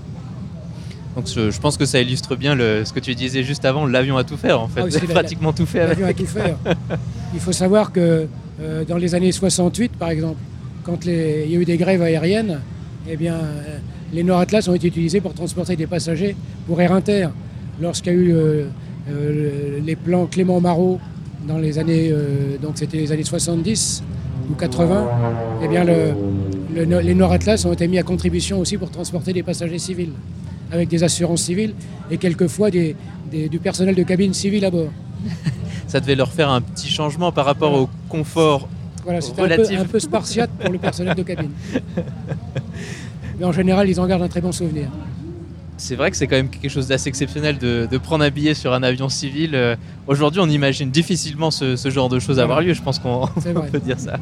Donc 1.16 1.28
je, 1.28 1.60
pense 1.60 1.78
que 1.78 1.86
ça 1.86 2.00
illustre 2.00 2.36
bien 2.36 2.56
le, 2.56 2.86
ce 2.86 2.94
que 2.94 3.00
tu 3.00 3.14
disais 3.16 3.44
juste 3.44 3.66
avant, 3.66 3.86
l'avion 3.86 4.18
a 4.18 4.24
tout 4.24 4.38
faire 4.38 4.62
en 4.62 4.68
fait, 4.68 4.82
ah 4.82 5.06
pratiquement 5.10 5.52
tout 5.52 5.66
fait. 5.66 5.86
L'avion 5.86 6.08
a 6.08 6.14
tout 6.14 6.26
faire. 6.26 6.58
Il 7.34 7.40
faut 7.40 7.52
savoir 7.52 7.92
que 7.92 8.28
euh, 8.62 8.86
dans 8.86 8.98
les 8.98 9.14
années 9.16 9.32
68 9.32 9.94
par 9.94 10.10
exemple, 10.10 10.40
quand 10.84 11.06
il 11.06 11.12
y 11.12 11.56
a 11.56 11.60
eu 11.60 11.66
des 11.66 11.78
grèves 11.78 12.02
aériennes, 12.02 12.60
eh 13.08 13.16
bien, 13.16 13.36
euh, 13.36 13.78
les 14.14 14.24
Nord 14.24 14.40
Atlas 14.40 14.68
ont 14.68 14.74
été 14.74 14.88
utilisés 14.88 15.22
pour 15.22 15.34
transporter 15.34 15.76
des 15.76 15.86
passagers 15.86 16.36
pour 16.66 16.82
Air 16.82 16.92
Inter. 16.92 17.28
Lorsqu'il 17.80 18.14
y 18.14 18.16
a 18.16 18.20
eu 18.20 18.34
euh, 18.34 19.80
les 19.84 19.96
plans 19.96 20.26
Clément 20.26 20.60
Marot 20.60 21.00
dans 21.48 21.58
les 21.58 21.78
années, 21.80 22.14
donc 22.62 22.74
c'était 22.76 22.98
les 22.98 23.12
années 23.12 23.24
70 23.24 24.04
ou 24.52 24.54
80, 24.54 25.08
eh 25.64 25.68
bien 25.68 25.84
les 25.84 27.16
Nord 27.16 27.32
Atlas 27.32 27.66
ont 27.66 27.74
été 27.74 27.88
mis 27.88 27.98
à 27.98 28.04
contribution 28.04 28.60
aussi 28.60 28.78
pour 28.78 28.92
transporter 28.92 29.34
des 29.34 29.42
passagers 29.42 29.80
civils, 29.80 30.12
avec 30.72 30.90
des 30.90 31.04
assurances 31.04 31.44
civiles 31.44 31.74
et 32.10 32.18
quelquefois 32.18 32.70
du 32.72 32.96
personnel 33.62 33.96
de 33.96 34.04
cabine 34.04 34.34
civile 34.34 34.66
à 34.66 34.72
bord. 34.72 34.90
Ça 35.88 36.00
devait 36.00 36.16
leur 36.16 36.32
faire 36.32 36.50
un 36.50 36.62
petit 36.62 36.90
changement 36.90 37.32
par 37.32 37.46
rapport 37.46 37.74
au 37.74 37.90
confort 38.10 38.68
voilà, 39.04 39.20
c'était 39.20 39.76
un 39.78 39.86
peu, 39.86 40.00
spartiate 40.00 40.52
pour 40.60 40.72
le 40.72 40.78
personnel 40.78 41.16
de 41.16 41.24
cabine. 41.24 41.50
Mais 43.40 43.46
en 43.46 43.52
général, 43.52 43.90
ils 43.90 44.00
en 44.00 44.06
gardent 44.06 44.22
un 44.22 44.28
très 44.28 44.42
bon 44.42 44.52
souvenir 44.52 44.90
c'est 45.82 45.96
vrai 45.96 46.12
que 46.12 46.18
c'est 46.18 46.28
quand 46.28 46.36
même 46.36 46.50
quelque 46.50 46.70
chose 46.70 46.88
d'assez 46.88 47.10
exceptionnel 47.10 47.58
de, 47.58 47.98
prendre 47.98 48.24
un 48.24 48.30
billet 48.30 48.54
sur 48.54 48.72
un 48.72 48.84
avion 48.84 49.10
civil. 49.10 49.56
Euh, 49.56 49.76
aujourd'hui, 50.06 50.40
on 50.40 50.48
imagine 50.48 50.92
difficilement 50.92 51.50
ce, 51.50 51.76
genre 51.90 52.08
de 52.08 52.20
choses 52.20 52.40
avoir 52.40 52.62
lieu. 52.62 52.74
Je 52.74 52.84
pense 52.84 53.00
qu'on 53.00 53.28
peut 53.72 53.80
dire 53.80 54.00
ça. 54.00 54.20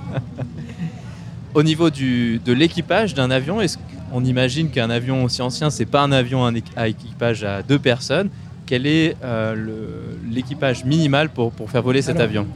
Au 1.53 1.61
niveau 1.61 1.89
de 1.89 2.53
l'équipage 2.53 3.13
d'un 3.13 3.29
avion, 3.29 3.59
est-ce 3.59 3.77
qu'on 4.11 4.23
imagine 4.23 4.69
qu'un 4.69 4.89
avion 4.89 5.23
aussi 5.23 5.41
ancien, 5.41 5.69
c'est 5.69 5.85
pas 5.85 6.01
un 6.01 6.11
avion 6.11 6.45
à 6.75 6.87
équipage 6.87 7.43
à 7.43 7.61
deux 7.61 7.79
personnes 7.79 8.29
Quel 8.65 8.85
est 8.85 9.15
euh, 9.23 9.55
l'équipage 10.29 10.85
minimal 10.85 11.29
pour, 11.29 11.53
faire 11.69 11.81
voler 11.81 12.01
cet 12.01 12.19
avion? 12.19 12.47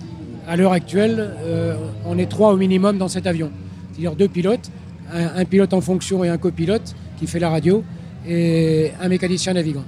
À 0.47 0.57
l'heure 0.57 0.73
actuelle, 0.73 1.31
euh, 1.41 1.75
on 2.05 2.17
est 2.17 2.29
trois 2.29 2.53
au 2.53 2.57
minimum 2.57 2.97
dans 2.97 3.07
cet 3.07 3.27
avion. 3.27 3.49
C'est-à-dire 3.91 4.15
deux 4.15 4.27
pilotes, 4.27 4.69
un 5.11 5.45
pilote 5.45 5.73
en 5.73 5.81
fonction 5.81 6.23
et 6.23 6.29
un 6.29 6.37
copilote 6.37 6.95
qui 7.19 7.27
fait 7.27 7.39
la 7.39 7.49
radio 7.49 7.83
et 8.27 8.91
un 8.99 9.07
mécanicien 9.09 9.53
navigant. 9.53 9.83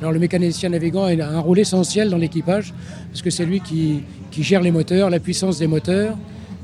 Alors 0.00 0.12
le 0.12 0.18
mécanicien 0.18 0.68
navigant 0.68 1.04
a 1.04 1.24
un 1.24 1.40
rôle 1.40 1.58
essentiel 1.58 2.10
dans 2.10 2.18
l'équipage 2.18 2.74
parce 3.10 3.22
que 3.22 3.30
c'est 3.30 3.46
lui 3.46 3.60
qui, 3.60 4.02
gère 4.38 4.60
les 4.60 4.70
moteurs, 4.70 5.08
la 5.08 5.20
puissance 5.20 5.58
des 5.58 5.66
moteurs, 5.66 6.16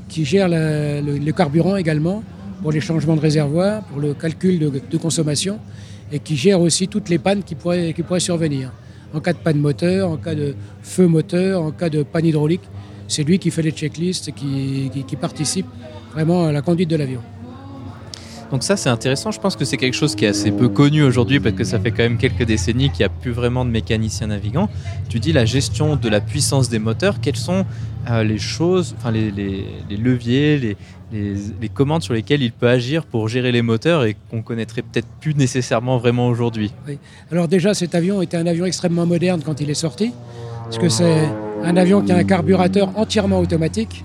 qui 0.07 0.23
gère 0.25 0.47
le, 0.49 1.31
carburant 1.31 1.75
également 1.75 2.23
pour 2.63 2.71
les 2.71 2.79
changements 2.79 3.17
de 3.17 3.19
réservoir, 3.19 3.83
pour 3.83 3.99
le 3.99 4.13
calcul 4.13 4.57
de, 4.57 4.97
consommation 4.97 5.59
et 6.11 6.19
qui 6.19 6.37
gère 6.37 6.61
aussi 6.61 6.87
toutes 6.87 7.09
les 7.09 7.19
pannes 7.19 7.43
qui 7.43 7.55
pourraient, 7.55 7.93
qui 7.93 8.03
pourraient 8.03 8.21
survenir. 8.21 8.71
En 9.13 9.19
cas 9.19 9.33
de 9.33 9.37
panne 9.37 9.59
moteur, 9.59 10.09
en 10.09 10.17
cas 10.17 10.33
de 10.33 10.55
feu 10.81 11.07
moteur, 11.07 11.61
en 11.61 11.71
cas 11.71 11.89
de 11.89 12.03
panne 12.03 12.25
hydraulique, 12.25 12.63
c'est 13.09 13.23
lui 13.23 13.37
qui 13.37 13.51
fait 13.51 13.61
les 13.61 13.71
checklists 13.71 14.29
et 14.29 14.31
qui 14.31 15.15
participe 15.19 15.67
vraiment 16.13 16.45
à 16.45 16.51
la 16.53 16.61
conduite 16.61 16.89
de 16.89 16.95
l'avion. 16.95 17.21
Donc 18.53 18.61
ça 18.61 18.77
c'est 18.77 18.89
intéressant, 18.89 19.31
je 19.31 19.39
pense 19.39 19.55
que 19.55 19.65
c'est 19.65 19.77
quelque 19.77 19.95
chose 19.95 20.15
qui 20.15 20.25
est 20.25 20.27
assez 20.27 20.51
peu 20.51 20.69
connu 20.69 21.01
aujourd'hui 21.01 21.39
parce 21.39 21.55
que 21.55 21.63
ça 21.63 21.79
fait 21.79 21.89
quand 21.89 22.03
même 22.03 22.19
quelques 22.19 22.43
décennies 22.43 22.91
qu'il 22.91 22.99
n'y 22.99 23.05
a 23.05 23.09
plus 23.09 23.31
vraiment 23.31 23.65
de 23.65 23.71
mécaniciens 23.71 24.27
navigants. 24.27 24.69
Tu 25.09 25.19
dis 25.19 25.33
la 25.33 25.43
gestion 25.43 25.95
de 25.95 26.07
la 26.07 26.21
puissance 26.21 26.69
des 26.69 26.77
moteurs, 26.77 27.19
quelles 27.19 27.35
sont 27.35 27.65
euh, 28.09 28.23
les 28.23 28.37
choses, 28.37 28.95
enfin 28.97 29.11
les, 29.11 29.31
leviers, 29.89 30.75
les, 31.11 31.69
commandes 31.69 32.03
sur 32.03 32.13
lesquelles 32.13 32.41
il 32.41 32.51
peut 32.51 32.67
agir 32.67 33.05
pour 33.05 33.27
gérer 33.27 33.51
les 33.51 33.61
moteurs 33.61 34.05
et 34.05 34.15
qu'on 34.29 34.41
connaîtrait 34.41 34.81
peut-être 34.81 35.07
plus 35.21 35.35
nécessairement 35.35 35.97
vraiment 35.97 36.27
aujourd'hui 36.27 36.71
Alors 37.31 37.47
déjà 37.47 37.73
cet 37.73 37.95
avion 37.95 38.21
était 38.21 38.37
un 38.37 38.47
avion 38.47 38.65
extrêmement 38.65 39.05
moderne 39.05 39.41
quand 39.45 39.61
il 39.61 39.69
est 39.69 39.75
sorti, 39.75 40.11
parce 40.63 40.77
que 40.77 40.89
c'est 40.89 41.29
un 41.63 41.77
avion 41.77 42.01
qui 42.01 42.11
a 42.11 42.17
un 42.17 42.23
carburateur 42.23 42.97
entièrement 42.97 43.39
automatique, 43.39 44.03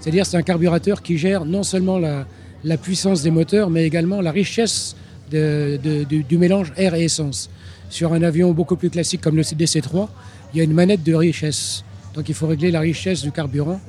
c'est-à-dire 0.00 0.26
c'est 0.26 0.36
un 0.36 0.42
carburateur 0.42 1.02
qui 1.02 1.18
gère 1.18 1.44
non 1.44 1.62
seulement 1.62 1.98
la 1.98 2.76
puissance 2.76 3.22
des 3.22 3.30
moteurs, 3.30 3.70
mais 3.70 3.84
également 3.84 4.20
la 4.20 4.32
richesse 4.32 4.96
du 5.30 6.38
mélange 6.38 6.72
air 6.76 6.94
et 6.94 7.04
essence. 7.04 7.50
Sur 7.88 8.12
un 8.12 8.22
avion 8.22 8.52
beaucoup 8.52 8.76
plus 8.76 8.90
classique 8.90 9.20
comme 9.20 9.36
le 9.36 9.42
DC-3, 9.42 10.08
il 10.52 10.58
y 10.58 10.60
a 10.60 10.64
une 10.64 10.72
manette 10.72 11.02
de 11.02 11.14
richesse. 11.14 11.84
Donc 12.16 12.28
il 12.28 12.34
faut 12.34 12.46
régler 12.46 12.70
la 12.70 12.80
richesse 12.80 13.22
du 13.22 13.30
carburant, 13.30 13.80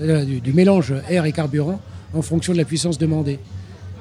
euh, 0.00 0.24
du, 0.24 0.52
mélange 0.52 0.94
air 1.08 1.26
et 1.26 1.32
carburant, 1.32 1.80
en 2.14 2.22
fonction 2.22 2.54
de 2.54 2.58
la 2.58 2.64
puissance 2.64 2.96
demandée. 2.96 3.38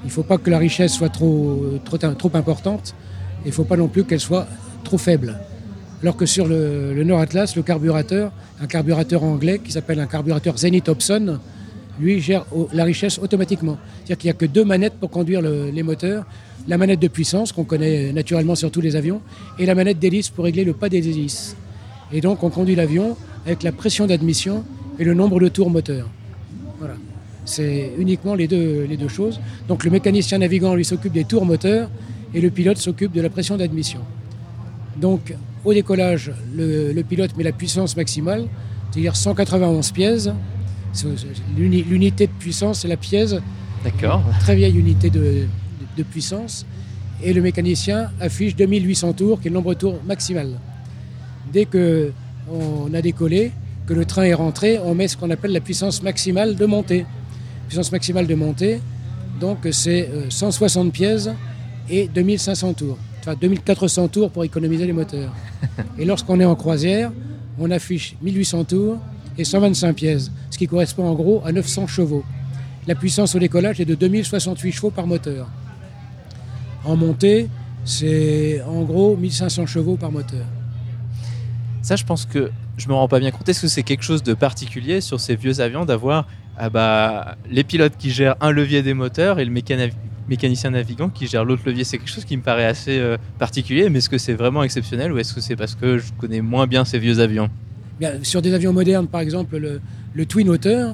Il 0.04 0.08
ne 0.08 0.12
faut 0.12 0.24
pas 0.24 0.38
que 0.38 0.50
la 0.50 0.58
richesse 0.58 0.94
soit 0.94 1.10
trop, 1.10 1.80
trop, 1.84 2.32
importante, 2.36 2.96
il 3.44 3.50
ne 3.50 3.54
faut 3.54 3.66
pas 3.66 3.76
non 3.76 3.90
plus 3.90 4.06
qu'elle 4.06 4.22
soit 4.22 4.48
trop 4.84 4.98
faible. 4.98 5.38
Alors 6.02 6.16
que 6.16 6.26
sur 6.26 6.48
le, 6.48 6.94
le 6.94 7.04
Nord 7.04 7.20
Atlas, 7.20 7.56
le 7.56 7.64
carburateur, 7.64 8.32
un 8.62 8.68
carburateur 8.68 9.24
anglais 9.24 9.60
qui 9.60 9.72
s'appelle 9.72 10.00
un 10.00 10.08
carburateur 10.08 10.58
Zenith 10.58 10.88
Hobson, 10.88 11.40
lui, 12.00 12.22
gère 12.22 12.46
la 12.74 12.84
richesse 12.84 13.20
automatiquement. 13.20 13.78
C'est-à-dire 13.98 14.18
qu'il 14.18 14.28
n'y 14.28 14.32
a 14.32 14.34
que 14.36 14.46
deux 14.46 14.64
manettes 14.64 14.94
pour 14.94 15.10
conduire 15.10 15.42
les 15.42 15.84
moteurs. 15.84 16.26
La 16.68 16.78
manette 16.78 17.00
de 17.00 17.08
puissance, 17.08 17.52
qu'on 17.52 17.64
connaît 17.64 18.12
naturellement 18.14 18.56
sur 18.56 18.72
tous 18.72 18.82
les 18.82 18.96
avions, 18.96 19.22
et 19.58 19.66
la 19.66 19.74
manette 19.74 20.00
d'hélice 20.00 20.30
pour 20.30 20.46
régler 20.46 20.64
le 20.64 20.74
pas 20.74 20.90
des 20.90 21.08
hélices. 21.10 21.56
Et 22.12 22.22
donc, 22.22 22.44
on 22.44 22.50
conduit 22.50 22.76
l'avion 22.76 23.18
avec 23.48 23.64
la 23.64 23.72
pression 23.72 24.06
d'admission 24.06 24.64
et 25.00 25.04
le 25.04 25.16
nombre 25.16 25.40
de 25.40 25.48
tours 25.48 25.72
moteur. 25.72 26.08
Voilà. 26.78 26.94
C'est 27.46 27.94
uniquement 27.98 28.36
les 28.36 28.48
deux, 28.48 28.86
les 28.88 28.98
deux 28.98 29.08
choses. 29.08 29.40
Donc, 29.68 29.84
le 29.84 29.90
mécanicien 29.90 30.38
navigant, 30.38 30.76
lui, 30.76 30.86
s'occupe 30.86 31.14
des 31.14 31.24
tours 31.24 31.46
moteurs 31.46 31.90
et 32.34 32.42
le 32.42 32.52
pilote 32.52 32.78
s'occupe 32.78 33.14
de 33.14 33.22
la 33.22 33.30
pression 33.30 33.58
d'admission. 33.58 34.02
Donc, 34.98 35.34
au 35.64 35.74
décollage, 35.74 36.32
le, 36.54 36.92
le 36.92 37.04
pilote 37.04 37.36
met 37.36 37.44
la 37.44 37.54
puissance 37.54 37.96
maximale, 37.98 38.48
c'est-à-dire 38.92 39.16
191 39.16 39.92
pièces 39.92 40.30
L'unité 41.58 42.28
de 42.28 42.32
puissance, 42.32 42.80
c'est 42.80 42.88
la 42.88 42.98
pièce. 42.98 43.36
D'accord. 43.84 44.24
Très 44.40 44.56
vieille 44.56 44.78
unité 44.78 45.10
de, 45.10 45.48
puissance. 46.12 46.66
Et 47.24 47.34
le 47.34 47.42
mécanicien 47.42 48.12
affiche 48.20 48.56
2800 48.56 49.14
tours, 49.14 49.42
qui 49.42 49.48
est 49.48 49.50
le 49.50 49.56
nombre 49.56 49.74
de 49.74 49.80
tours 49.80 49.96
maximal. 50.06 50.50
Dès 51.52 51.66
qu'on 52.48 52.94
a 52.94 53.02
décollé, 53.02 53.52
que 53.86 53.94
le 53.94 54.06
train 54.06 54.24
est 54.24 54.34
rentré, 54.34 54.80
on 54.84 54.94
met 54.94 55.08
ce 55.08 55.18
qu'on 55.18 55.30
appelle 55.30 55.52
la 55.52 55.62
puissance 55.62 56.02
maximale 56.02 56.56
de 56.56 56.66
montée. 56.66 57.06
puissance 57.68 57.92
maximale 57.92 58.28
de 58.28 58.36
montée, 58.36 58.82
donc 59.40 59.60
c'est 59.72 60.10
160 60.30 60.92
pièces 60.92 61.30
et 61.90 62.08
2500 62.08 62.74
tours. 62.74 62.98
Enfin 63.20 63.36
2400 63.40 64.08
tours 64.08 64.32
pour 64.32 64.44
économiser 64.44 64.86
les 64.86 64.94
moteurs. 64.94 65.34
Et 66.00 66.06
lorsqu'on 66.06 66.40
est 66.40 66.46
en 66.46 66.56
croisière, 66.56 67.12
on 67.60 67.72
affiche 67.72 68.16
1800 68.22 68.64
tours 68.66 68.98
et 69.38 69.44
125 69.44 69.94
pièces, 69.94 70.32
ce 70.50 70.58
qui 70.58 70.68
correspond 70.68 71.06
en 71.06 71.14
gros 71.14 71.42
à 71.46 71.52
900 71.52 71.88
chevaux. 71.88 72.24
La 72.88 72.96
puissance 72.96 73.36
au 73.36 73.40
décollage 73.40 73.80
est 73.80 73.86
de 73.86 73.96
2068 73.96 74.72
chevaux 74.72 74.92
par 74.92 75.08
moteur. 75.08 75.48
En 76.86 76.96
montée, 76.96 77.50
c'est 77.84 78.62
en 78.62 78.84
gros 78.84 79.18
1500 79.18 79.66
chevaux 79.66 79.98
par 79.98 80.12
moteur. 80.12 80.46
Ça, 81.88 81.96
je 81.96 82.04
pense 82.04 82.26
que 82.26 82.52
je 82.76 82.90
me 82.90 82.94
rends 82.94 83.08
pas 83.08 83.22
bien 83.22 83.32
compte. 83.32 83.48
Est-ce 83.48 83.62
que 83.62 83.70
c'est 83.70 83.84
quelque 83.84 84.04
chose 84.04 84.22
de 84.22 84.34
particulier 84.34 85.00
sur 85.00 85.22
ces 85.22 85.38
vieux 85.38 85.62
avions 85.62 85.86
d'avoir 85.86 86.28
ah 86.58 86.70
bah, 86.70 87.38
les 87.50 87.64
pilotes 87.64 87.94
qui 87.98 88.10
gèrent 88.10 88.36
un 88.42 88.52
levier 88.52 88.84
des 88.84 88.94
moteurs 88.94 89.40
et 89.40 89.46
le 89.46 89.52
mécanicien 90.28 90.72
navigant 90.72 91.08
qui 91.08 91.28
gère 91.28 91.46
l'autre 91.46 91.62
levier? 91.66 91.86
C'est 91.86 91.98
quelque 91.98 92.10
chose 92.10 92.26
qui 92.26 92.36
me 92.36 92.42
paraît 92.42 92.66
assez 92.66 93.00
euh, 93.00 93.16
particulier, 93.40 93.90
mais 93.90 94.00
est-ce 94.00 94.10
que 94.10 94.18
c'est 94.18 94.34
vraiment 94.34 94.64
exceptionnel 94.64 95.14
ou 95.14 95.18
est-ce 95.18 95.34
que 95.34 95.40
c'est 95.40 95.56
parce 95.56 95.76
que 95.76 95.98
je 95.98 96.12
connais 96.18 96.42
moins 96.42 96.68
bien 96.68 96.84
ces 96.84 97.00
vieux 97.00 97.22
avions? 97.22 97.50
Sur 98.22 98.42
des 98.42 98.54
avions 98.54 98.74
modernes, 98.74 99.08
par 99.08 99.22
exemple 99.22 99.58
le, 99.58 100.26
Twin 100.26 100.50
Otter, 100.50 100.88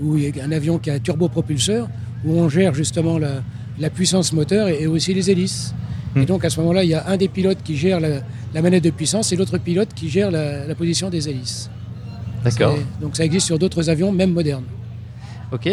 où 0.00 0.16
il 0.16 0.36
y 0.36 0.40
a 0.40 0.44
un 0.44 0.50
avion 0.50 0.80
qui 0.80 0.90
a 0.90 0.94
un 0.94 0.98
turbopropulseur, 0.98 1.88
où 2.24 2.36
on 2.36 2.48
gère 2.48 2.74
justement 2.74 3.20
la, 3.20 3.90
puissance 3.90 4.32
moteur 4.32 4.66
et, 4.66 4.88
aussi 4.88 5.14
les 5.14 5.30
hélices. 5.30 5.72
Et 6.16 6.20
hmm. 6.20 6.24
donc 6.24 6.44
à 6.44 6.50
ce 6.50 6.60
moment-là, 6.60 6.84
il 6.84 6.90
y 6.90 6.94
a 6.94 7.06
un 7.08 7.16
des 7.16 7.28
pilotes 7.28 7.62
qui 7.62 7.76
gère 7.76 8.00
la, 8.00 8.62
manette 8.62 8.84
de 8.84 8.90
puissance 8.90 9.32
et 9.32 9.36
l'autre 9.36 9.58
pilote 9.58 9.90
qui 9.94 10.08
gère 10.08 10.30
la, 10.30 10.74
position 10.74 11.08
des 11.10 11.28
hélices. 11.28 11.70
D'accord. 12.44 12.76
Donc 13.00 13.16
ça 13.16 13.24
existe 13.24 13.46
sur 13.46 13.58
d'autres 13.58 13.90
avions, 13.90 14.12
même 14.12 14.32
modernes. 14.32 14.64
Ok 15.52 15.68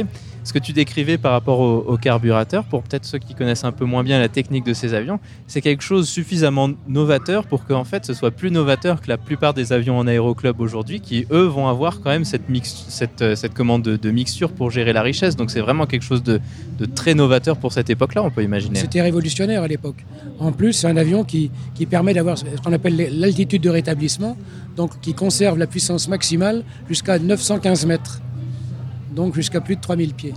ce 0.48 0.54
que 0.54 0.60
tu 0.60 0.72
décrivais 0.72 1.18
par 1.18 1.34
rapport 1.34 1.60
au, 1.60 1.98
carburateur, 1.98 2.64
pour 2.64 2.82
peut-être 2.82 3.04
ceux 3.04 3.18
qui 3.18 3.36
connaissent 3.36 3.66
un 3.66 3.74
peu 3.74 3.84
moins 3.84 4.02
bien 4.02 4.18
la 4.18 4.30
technique 4.30 4.66
de 4.66 4.74
ces 4.74 4.94
avions, 4.94 5.20
c'est 5.46 5.60
quelque 5.60 5.84
chose 5.84 6.08
suffisamment 6.08 6.70
novateur 6.88 7.46
pour 7.46 7.66
qu'en 7.66 7.84
fait 7.84 8.06
ce 8.06 8.14
soit 8.14 8.32
plus 8.32 8.50
novateur 8.50 9.02
que 9.02 9.10
la 9.10 9.18
plupart 9.18 9.54
des 9.54 9.74
avions 9.74 9.98
en 10.00 10.08
aéroclub 10.08 10.62
aujourd'hui, 10.62 11.02
qui 11.02 11.28
eux 11.32 11.44
vont 11.44 11.68
avoir 11.68 12.00
quand 12.00 12.12
même 12.12 12.24
cette, 12.24 13.22
euh, 13.22 13.36
commande 13.54 13.82
de, 13.82 14.10
mixture 14.10 14.54
pour 14.54 14.72
gérer 14.72 14.94
la 14.94 15.02
richesse. 15.02 15.36
Donc 15.36 15.52
c'est 15.52 15.60
vraiment 15.60 15.86
quelque 15.86 16.06
chose 16.06 16.24
de, 16.24 16.40
de 16.80 16.86
très 16.86 17.14
novateur 17.14 17.58
pour 17.58 17.74
cette 17.74 17.90
époque-là, 17.90 18.24
on 18.24 18.32
peut 18.32 18.44
imaginer. 18.44 18.80
C'était 18.80 19.02
révolutionnaire 19.02 19.64
à 19.64 19.68
l'époque. 19.68 20.06
En 20.40 20.54
plus, 20.54 20.72
c'est 20.72 20.88
un 20.88 20.96
avion 20.96 21.26
qui, 21.26 21.52
qui 21.76 21.86
permet 21.86 22.14
d'avoir 22.14 22.38
ce 22.38 22.46
qu'on 22.64 22.72
appelle 22.72 22.96
l'altitude 23.20 23.62
de 23.62 23.70
rétablissement, 23.70 24.38
donc 24.78 25.02
qui 25.02 25.14
conserve 25.14 25.58
la 25.58 25.68
puissance 25.68 26.08
maximale 26.08 26.64
jusqu'à 26.88 27.20
915 27.20 27.86
mètres 27.86 28.22
donc 29.18 29.34
jusqu'à 29.34 29.60
plus 29.60 29.76
de 29.76 29.82
3000 29.82 30.14
pieds. 30.14 30.34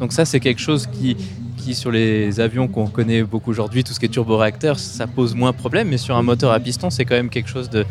Donc 0.00 0.12
ça, 0.12 0.24
c'est 0.24 0.40
quelque 0.40 0.60
chose 0.60 0.88
qui, 0.88 1.16
qui 1.56 1.74
sur 1.74 1.92
les 1.92 2.40
avions 2.40 2.66
qu'on 2.66 2.88
connaît 2.88 3.22
beaucoup 3.22 3.52
aujourd'hui, 3.52 3.84
tout 3.84 3.92
ce 3.92 4.00
qui 4.00 4.06
est 4.06 4.08
turboréacteur, 4.08 4.76
ça 4.78 5.06
pose 5.06 5.36
moins 5.36 5.52
de 5.52 5.56
problème, 5.56 5.88
mais 5.88 5.96
sur 5.96 6.16
un 6.16 6.22
moteur 6.22 6.50
à 6.50 6.58
piston, 6.58 6.90
c'est 6.90 7.04
quand 7.04 7.14
même 7.14 7.30
quelque 7.30 7.48
chose 7.48 7.70
de 7.70 7.86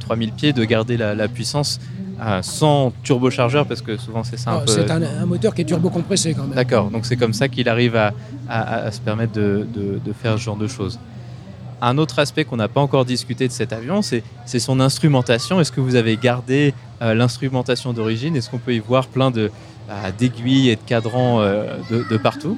3000 0.00 0.30
ah 0.30 0.36
pieds, 0.36 0.52
de 0.52 0.64
garder 0.64 0.96
la, 0.96 1.28
puissance 1.28 1.80
euh, 2.24 2.40
sans 2.42 2.92
turbochargeur, 3.02 3.66
parce 3.66 3.82
que 3.82 3.96
souvent 3.96 4.22
c'est 4.22 4.38
ça 4.38 4.52
un 4.52 4.58
ah, 4.58 4.64
C'est 4.68 4.88
un, 4.88 5.26
moteur 5.26 5.52
qui 5.52 5.62
est 5.62 5.64
turbo-compressé 5.64 6.34
quand 6.34 6.44
même. 6.44 6.54
D'accord, 6.54 6.90
donc 6.90 7.04
c'est 7.04 7.16
comme 7.16 7.34
ça 7.34 7.48
qu'il 7.48 7.68
arrive 7.68 7.96
à, 7.96 8.92
se 8.92 9.00
permettre 9.00 9.32
de, 9.32 9.66
de, 9.74 10.12
faire 10.12 10.38
ce 10.38 10.44
genre 10.44 10.56
de 10.56 10.68
choses. 10.68 11.00
Un 11.84 11.98
autre 11.98 12.20
aspect 12.20 12.44
qu'on 12.44 12.58
n'a 12.58 12.68
pas 12.68 12.80
encore 12.80 13.04
discuté 13.04 13.48
de 13.48 13.52
cet 13.52 13.72
avion, 13.72 14.02
c'est 14.02 14.22
son 14.60 14.78
instrumentation. 14.78 15.60
Est-ce 15.60 15.72
que 15.72 15.80
vous 15.80 15.96
avez 15.96 16.16
gardé 16.16 16.74
euh, 17.02 17.12
l'instrumentation 17.12 17.92
d'origine? 17.92 18.36
Est-ce 18.36 18.48
qu'on 18.48 18.60
peut 18.60 18.72
y 18.72 18.78
voir 18.78 19.08
plein 19.08 19.32
euh, 19.36 19.48
d'aiguilles 20.16 20.70
et 20.70 20.76
de 20.76 20.80
cadrans 20.86 21.40
euh, 21.40 21.76
de, 21.90 22.16
partout? 22.16 22.56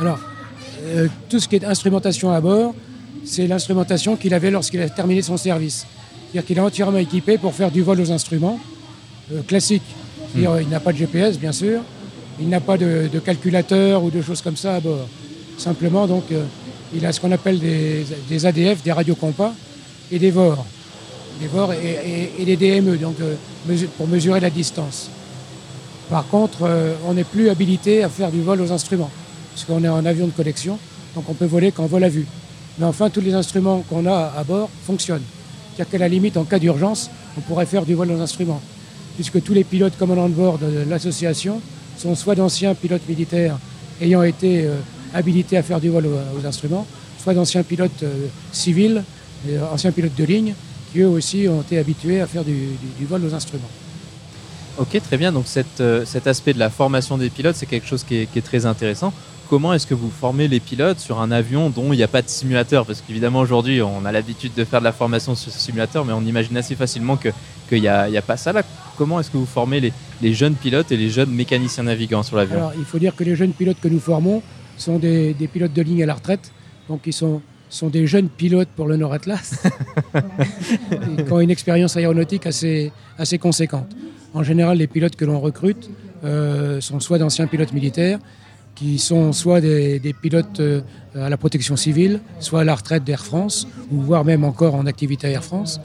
Alors, 0.00 0.18
tout 1.28 1.38
ce 1.38 1.48
qui 1.48 1.56
est 1.56 1.64
instrumentation 1.66 2.32
à 2.32 2.40
bord, 2.40 2.74
c'est 3.26 3.46
l'instrumentation 3.46 4.16
qu'il 4.16 4.32
avait 4.32 4.50
lorsqu'il 4.50 4.80
a 4.80 4.88
terminé 4.88 5.20
son 5.20 5.36
service. 5.36 5.86
C'est-à-dire 6.32 6.46
qu'il 6.46 6.56
est 6.56 6.62
entièrement 6.62 6.96
équipé 6.96 7.36
pour 7.36 7.52
faire 7.54 7.70
du 7.70 7.82
vol 7.82 8.00
aux 8.00 8.10
instruments 8.10 8.58
classique. 9.46 9.82
Hmm. 10.34 10.46
Il 10.62 10.68
n'a 10.70 10.80
pas 10.80 10.92
de 10.92 10.96
GPS, 10.96 11.38
bien 11.38 11.52
sûr. 11.52 11.82
Il 12.40 12.48
n'a 12.48 12.60
pas 12.60 12.78
de, 12.78 13.10
calculateur 13.22 14.02
ou 14.02 14.10
de 14.10 14.22
choses 14.22 14.40
comme 14.40 14.56
ça 14.56 14.76
à 14.76 14.80
bord. 14.80 15.06
Simplement, 15.58 16.06
donc, 16.06 16.24
il 16.94 17.06
a 17.06 17.12
ce 17.12 17.20
qu'on 17.20 17.32
appelle 17.32 17.58
des, 17.58 18.46
ADF, 18.46 18.82
des 18.82 18.92
radiocompas, 18.92 19.54
et 20.10 20.18
des 20.18 20.30
VOR. 20.30 20.64
Des 21.40 21.46
VOR 21.46 21.72
et, 21.72 22.44
des 22.44 22.56
DME, 22.56 22.98
donc 22.98 23.16
euh, 23.20 23.34
pour 23.96 24.06
mesurer 24.06 24.40
la 24.40 24.50
distance. 24.50 25.10
Par 26.10 26.26
contre, 26.28 26.64
euh, 26.64 26.94
on 27.06 27.14
n'est 27.14 27.24
plus 27.24 27.48
habilité 27.48 28.02
à 28.02 28.08
faire 28.08 28.30
du 28.30 28.42
vol 28.42 28.60
aux 28.60 28.72
instruments, 28.72 29.10
parce 29.54 29.64
qu'on 29.64 29.82
est 29.82 29.88
en 29.88 30.04
avion 30.04 30.26
de 30.26 30.32
collection, 30.32 30.78
donc 31.14 31.24
on 31.28 31.34
peut 31.34 31.46
voler 31.46 31.72
qu'en 31.72 31.86
vol 31.86 32.04
à 32.04 32.08
vue. 32.08 32.26
Mais 32.78 32.86
enfin, 32.86 33.10
tous 33.10 33.20
les 33.20 33.34
instruments 33.34 33.84
qu'on 33.88 34.06
a 34.06 34.32
à 34.36 34.44
bord 34.44 34.68
fonctionnent. 34.86 35.22
C'est-à-dire 35.74 35.90
qu'à 35.90 35.98
la 35.98 36.08
limite, 36.08 36.36
en 36.36 36.44
cas 36.44 36.58
d'urgence, 36.58 37.10
on 37.36 37.40
pourrait 37.40 37.66
faire 37.66 37.86
du 37.86 37.94
vol 37.94 38.10
aux 38.10 38.20
instruments, 38.20 38.60
puisque 39.14 39.42
tous 39.42 39.54
les 39.54 39.64
pilotes 39.64 39.96
commandants 39.98 40.28
de 40.28 40.34
bord 40.34 40.58
de 40.58 40.84
l'association 40.88 41.60
sont 41.98 42.14
soit 42.14 42.34
d'anciens 42.34 42.74
pilotes 42.74 43.08
militaires 43.08 43.58
ayant 44.00 44.22
été 44.22 44.66
euh, 44.66 44.76
habilités 45.14 45.56
à 45.56 45.62
faire 45.62 45.80
du 45.80 45.88
vol 45.88 46.06
aux, 46.06 46.46
instruments, 46.46 46.86
soit 47.18 47.34
d'anciens 47.34 47.62
pilotes 47.62 48.02
euh, 48.02 48.26
civils, 48.52 49.04
euh, 49.48 49.60
anciens 49.72 49.92
pilotes 49.92 50.14
de 50.16 50.24
ligne, 50.24 50.54
qui 50.92 51.00
eux 51.00 51.08
aussi 51.08 51.48
ont 51.48 51.62
été 51.62 51.78
habitués 51.78 52.20
à 52.20 52.26
faire 52.26 52.44
du, 52.44 52.76
vol 53.08 53.24
aux 53.24 53.34
instruments. 53.34 53.70
Ok, 54.78 55.00
très 55.02 55.18
bien. 55.18 55.32
Donc 55.32 55.44
euh, 55.80 56.04
cet 56.04 56.26
aspect 56.26 56.52
de 56.52 56.58
la 56.58 56.70
formation 56.70 57.18
des 57.18 57.30
pilotes, 57.30 57.56
c'est 57.56 57.66
quelque 57.66 57.86
chose 57.86 58.04
qui 58.04 58.16
est, 58.16 58.44
très 58.44 58.66
intéressant. 58.66 59.12
Comment 59.48 59.74
est-ce 59.74 59.86
que 59.86 59.94
vous 59.94 60.10
formez 60.10 60.48
les 60.48 60.60
pilotes 60.60 60.98
sur 60.98 61.20
un 61.20 61.30
avion 61.30 61.68
dont 61.68 61.92
il 61.92 61.96
n'y 61.96 62.02
a 62.02 62.08
pas 62.08 62.22
de 62.22 62.28
simulateur? 62.28 62.86
Parce 62.86 63.02
qu'évidemment, 63.02 63.40
aujourd'hui, 63.40 63.82
on 63.82 64.06
a 64.06 64.12
l'habitude 64.12 64.52
de 64.56 64.64
faire 64.64 64.80
de 64.80 64.84
la 64.84 64.92
formation 64.92 65.34
sur 65.34 65.52
ce 65.52 65.58
simulateur, 65.58 66.06
mais 66.06 66.14
on 66.14 66.22
imagine 66.22 66.56
assez 66.56 66.74
facilement 66.74 67.18
qu'il 67.18 67.80
n'y 67.80 67.88
a, 67.88 68.04
a, 68.04 68.22
pas 68.22 68.38
ça 68.38 68.52
là. 68.54 68.62
Comment 68.96 69.20
est-ce 69.20 69.30
que 69.30 69.36
vous 69.36 69.46
formez 69.46 69.80
les, 69.80 69.92
les, 70.22 70.32
jeunes 70.32 70.54
pilotes 70.54 70.90
et 70.90 70.96
les 70.96 71.10
jeunes 71.10 71.30
mécaniciens 71.30 71.82
navigants 71.82 72.22
sur 72.22 72.36
l'avion? 72.36 72.56
Alors, 72.56 72.72
il 72.78 72.84
faut 72.84 72.98
dire 72.98 73.14
que 73.14 73.24
les 73.24 73.36
jeunes 73.36 73.52
pilotes 73.52 73.80
que 73.80 73.88
nous 73.88 74.00
formons 74.00 74.42
sont 74.82 74.98
des, 74.98 75.34
pilotes 75.52 75.72
de 75.72 75.82
ligne 75.82 76.02
à 76.02 76.06
la 76.06 76.14
retraite, 76.14 76.52
donc 76.88 77.00
ils 77.06 77.12
sont, 77.12 77.40
sont 77.70 77.88
des 77.88 78.06
jeunes 78.06 78.28
pilotes 78.28 78.68
pour 78.76 78.86
le 78.86 78.96
Nord 78.96 79.12
Atlas, 79.12 79.62
qui 81.26 81.32
ont 81.32 81.40
une 81.40 81.50
expérience 81.50 81.96
aéronautique 81.96 82.46
assez, 82.46 82.92
assez 83.18 83.38
conséquente. 83.38 83.88
En 84.34 84.42
général, 84.42 84.78
les 84.78 84.86
pilotes 84.86 85.16
que 85.16 85.24
l'on 85.24 85.40
recrute 85.40 85.90
euh, 86.24 86.80
sont 86.80 87.00
soit 87.00 87.18
d'anciens 87.18 87.46
pilotes 87.46 87.72
militaires, 87.72 88.18
qui 88.74 88.98
sont 88.98 89.32
soit 89.32 89.60
des, 89.60 90.14
pilotes 90.20 90.60
euh, 90.60 90.80
à 91.14 91.28
la 91.28 91.36
protection 91.36 91.76
civile, 91.76 92.20
soit 92.40 92.60
à 92.60 92.64
la 92.64 92.74
retraite 92.74 93.04
d'Air 93.04 93.24
France, 93.24 93.68
ou 93.90 94.00
voire 94.00 94.24
même 94.24 94.44
encore 94.44 94.74
en 94.74 94.86
activité 94.86 95.26
à 95.28 95.30
Air 95.30 95.44
France, 95.44 95.80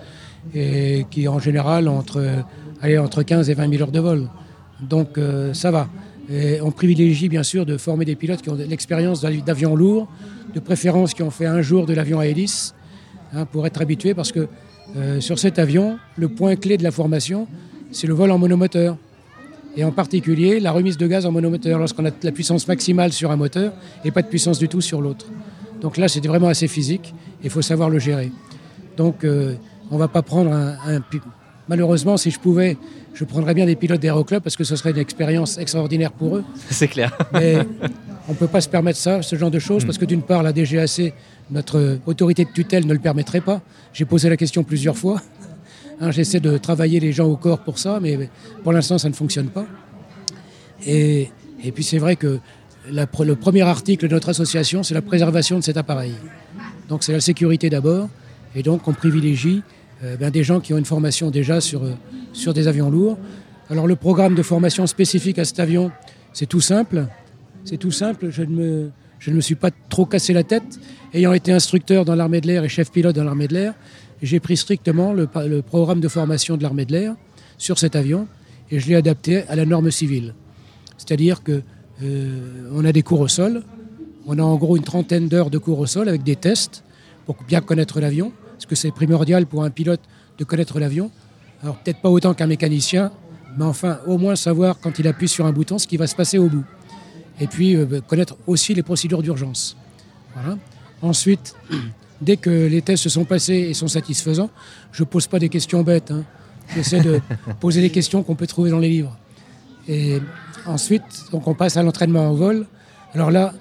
et 0.56 1.06
qui 1.12 1.28
en 1.28 1.40
général 1.40 1.88
ont 1.88 1.98
entre, 1.98 2.44
entre 2.84 3.24
15 3.24 3.50
et 3.50 3.54
20 3.54 3.70
000 3.70 3.82
heures 3.84 3.92
de 3.92 4.00
vol. 4.00 4.30
Donc 4.82 5.18
euh, 5.18 5.54
ça 5.54 5.72
va 5.72 5.88
on 6.62 6.72
privilégie 6.72 7.30
bien 7.30 7.44
sûr 7.44 7.66
de 7.66 7.78
former 7.78 8.06
des 8.06 8.16
pilotes 8.16 8.42
qui 8.42 8.50
ont 8.50 8.56
l'expérience 8.56 9.22
d'avions 9.22 9.76
lourds, 9.76 10.08
de 10.54 10.60
préférence 10.60 11.14
qui 11.14 11.24
ont 11.24 11.32
fait 11.32 11.46
un 11.46 11.62
jour 11.62 11.86
de 11.86 11.94
l'avion 11.94 12.20
à 12.20 12.28
hélice, 12.28 12.74
hein, 13.34 13.46
pour 13.46 13.66
être 13.66 13.82
habitués, 13.82 14.14
parce 14.14 14.32
que 14.32 14.48
euh, 14.96 15.20
sur 15.20 15.38
cet 15.38 15.60
avion, 15.60 16.00
le 16.16 16.30
point 16.30 16.56
clé 16.56 16.78
de 16.78 16.84
la 16.84 16.92
formation, 16.92 17.48
c'est 17.92 18.08
le 18.08 18.14
vol 18.14 18.32
en 18.32 18.38
monomoteur. 18.38 18.98
Et 19.76 19.84
en 19.84 19.92
particulier, 19.92 20.60
la 20.60 20.72
remise 20.72 20.98
de 20.98 21.06
gaz 21.08 21.26
en 21.26 21.32
monomoteur, 21.32 21.78
lorsqu'on 21.78 22.06
a 22.06 22.12
la 22.24 22.32
puissance 22.32 22.68
maximale 22.68 23.14
sur 23.14 23.30
un 23.32 23.36
moteur 23.36 23.74
et 24.04 24.12
pas 24.12 24.22
de 24.22 24.28
puissance 24.28 24.60
du 24.60 24.68
tout 24.68 24.82
sur 24.82 25.02
l'autre. 25.02 25.28
Donc 25.82 25.98
là, 25.98 26.08
c'est 26.08 26.26
vraiment 26.26 26.48
assez 26.48 26.68
physique, 26.68 27.14
il 27.44 27.50
faut 27.50 27.62
savoir 27.62 27.90
le 27.90 28.00
gérer. 28.00 28.32
Donc 28.96 29.24
euh, 29.24 29.54
on 29.92 29.96
ne 29.96 30.00
va 30.00 30.08
pas 30.08 30.24
prendre 30.24 30.52
un, 30.52 30.78
un, 30.88 31.02
Malheureusement, 31.70 32.16
si 32.16 32.32
je 32.32 32.40
pouvais, 32.40 32.78
je 33.18 33.24
prendrais 33.24 33.56
bien 33.56 33.66
des 33.66 33.76
pilotes 33.76 34.00
d'aéroclub 34.00 34.44
parce 34.44 34.56
que 34.56 34.64
ce 34.64 34.76
serait 34.76 34.92
une 34.92 35.00
expérience 35.00 35.58
extraordinaire 35.58 36.12
pour 36.12 36.38
eux. 36.38 36.44
C'est 36.70 36.88
clair. 36.88 37.18
Mais 37.34 37.58
on 38.28 38.34
ne 38.34 38.38
peut 38.38 38.48
pas 38.48 38.62
se 38.62 38.70
permettre 38.70 39.00
ça, 39.00 39.24
ce 39.24 39.36
genre 39.36 39.50
de 39.50 39.58
choses, 39.58 39.86
parce 39.86 39.98
que 39.98 40.06
d'une 40.06 40.22
part, 40.22 40.44
la 40.44 40.54
DGAC, 40.54 41.14
notre 41.50 41.98
autorité 42.06 42.46
de 42.46 42.52
tutelle, 42.52 42.86
ne 42.86 42.94
le 42.94 43.00
permettrait 43.00 43.42
pas. 43.42 43.62
J'ai 43.92 44.06
posé 44.06 44.30
la 44.30 44.38
question 44.38 44.64
plusieurs 44.64 44.96
fois. 44.96 45.20
Hein, 46.00 46.12
j'essaie 46.12 46.40
de 46.40 46.58
travailler 46.60 47.00
les 47.00 47.12
gens 47.12 47.26
au 47.26 47.38
corps 47.38 47.60
pour 47.60 47.80
ça, 47.80 48.00
mais 48.00 48.30
pour 48.64 48.72
l'instant, 48.72 49.00
ça 49.00 49.10
ne 49.10 49.16
fonctionne 49.16 49.48
pas. 49.48 49.66
Et, 50.86 51.32
puis 51.74 51.84
c'est 51.84 51.98
vrai 51.98 52.18
que 52.18 52.40
le 52.92 53.36
premier 53.36 53.64
article 53.64 54.08
de 54.08 54.14
notre 54.14 54.30
association, 54.30 54.84
c'est 54.84 54.94
la 54.94 55.02
préservation 55.02 55.58
de 55.58 55.64
cet 55.64 55.76
appareil. 55.76 56.14
Donc 56.88 57.04
c'est 57.04 57.14
la 57.14 57.20
sécurité 57.20 57.72
d'abord, 57.72 58.10
et 58.56 58.62
donc 58.62 58.88
on 58.88 58.94
privilégie 58.94 59.64
ben, 60.02 60.30
des 60.30 60.44
gens 60.44 60.60
qui 60.60 60.74
ont 60.74 60.78
une 60.78 60.86
formation 60.86 61.32
déjà 61.32 61.60
sur, 61.60 61.84
euh, 61.84 61.94
sur 62.34 62.54
des 62.54 62.68
avions 62.68 62.90
lourds. 62.90 63.18
Alors 63.70 63.88
le 63.88 63.96
programme 63.96 64.36
de 64.36 64.44
formation 64.44 64.86
spécifique 64.88 65.40
à 65.40 65.46
cet 65.46 65.60
avion, 65.60 65.92
c'est 66.34 66.46
tout 66.46 66.62
simple. 66.62 67.08
C'est 67.64 67.78
tout 67.78 67.92
simple, 67.92 68.30
je 68.30 68.44
ne, 68.44 68.56
me, 68.56 68.92
je 69.20 69.32
ne 69.32 69.36
me 69.36 69.42
suis 69.42 69.56
pas 69.56 69.72
trop 69.90 70.06
cassé 70.06 70.34
la 70.34 70.44
tête. 70.44 70.80
Ayant 71.14 71.34
été 71.34 71.52
instructeur 71.52 72.06
dans 72.06 72.16
l'armée 72.16 72.42
de 72.42 72.48
l'air 72.48 72.64
et 72.64 72.70
chef 72.70 72.92
pilote 72.92 73.16
dans 73.16 73.24
l'armée 73.24 73.48
de 73.48 73.54
l'air, 73.54 73.74
j'ai 74.22 74.40
pris 74.40 74.56
strictement 74.56 75.14
le, 75.14 75.28
programme 75.62 76.00
de 76.00 76.08
formation 76.08 76.58
de 76.58 76.64
l'armée 76.64 76.86
de 76.86 76.94
l'air 76.94 77.16
sur 77.58 77.78
cet 77.78 77.96
avion 77.96 78.28
et 78.72 78.80
je 78.80 78.88
l'ai 78.88 78.96
adapté 78.96 79.44
à 79.48 79.56
la 79.56 79.66
norme 79.66 79.92
civile. 79.92 80.34
C'est-à-dire 80.98 81.44
que 81.44 81.62
euh, 82.04 82.70
on 82.74 82.86
a 82.86 82.92
des 82.92 83.04
cours 83.04 83.22
au 83.22 83.28
sol. 83.28 83.64
On 84.28 84.38
a 84.40 84.44
en 84.44 84.56
gros 84.56 84.78
une 84.78 84.84
trentaine 84.84 85.28
d'heures 85.28 85.50
de 85.50 85.58
cours 85.58 85.80
au 85.80 85.86
sol 85.86 86.08
avec 86.10 86.24
des 86.24 86.36
tests 86.36 86.84
pour 87.26 87.36
bien 87.48 87.62
connaître 87.62 88.00
l'avion, 88.00 88.32
que 88.68 88.76
c'est 88.76 88.92
primordial 88.92 89.46
pour 89.46 89.64
un 89.64 89.70
pilote 89.70 90.02
de 90.38 90.44
connaître 90.44 90.80
l'avion. 90.80 91.12
Alors 91.64 91.78
peut-être 91.78 92.02
pas 92.02 92.10
autant 92.10 92.34
qu'un 92.34 92.48
mécanicien, 92.48 93.12
mais 93.58 93.66
enfin 93.66 94.00
au 94.06 94.18
moins 94.18 94.36
savoir 94.36 94.80
quand 94.80 95.00
il 95.00 95.08
appuie 95.08 95.28
sur 95.28 95.46
un 95.46 95.52
bouton 95.52 95.78
ce 95.78 95.88
qui 95.88 95.98
va 95.98 96.08
se 96.08 96.16
passer 96.16 96.38
au 96.38 96.48
bout. 96.48 96.64
Et 97.40 97.48
puis 97.48 97.76
euh, 97.76 97.86
bah, 97.86 98.02
connaître 98.02 98.36
aussi 98.46 98.74
les 98.74 98.84
procédures 98.84 99.22
d'urgence. 99.22 99.76
Voilà. 100.36 100.58
Ensuite, 101.02 101.56
dès 102.22 102.38
que 102.38 102.50
les 102.50 102.82
tests 102.82 103.04
se 103.04 103.10
sont 103.10 103.26
passés 103.26 103.68
et 103.70 103.74
sont 103.74 103.88
satisfaisants, 103.88 104.50
je 104.92 105.04
ne 105.04 105.08
pose 105.08 105.28
pas 105.28 105.40
des 105.40 105.50
questions 105.50 105.84
bêtes. 105.84 106.12
Hein. 106.12 106.24
J'essaie 106.76 107.02
de 107.02 107.22
poser 107.60 107.82
des 107.82 107.90
questions 107.90 108.24
qu'on 108.24 108.36
peut 108.36 108.48
trouver 108.48 108.70
dans 108.70 108.80
les 108.80 108.90
livres. 108.90 109.18
Et 109.88 110.20
ensuite, 110.66 111.04
donc 111.32 111.48
on 111.48 111.54
passe 111.54 111.78
à 111.78 111.84
l'entraînement 111.84 112.30
en 112.30 112.34
vol. 112.34 112.66
Alors 113.14 113.32
là, 113.32 113.54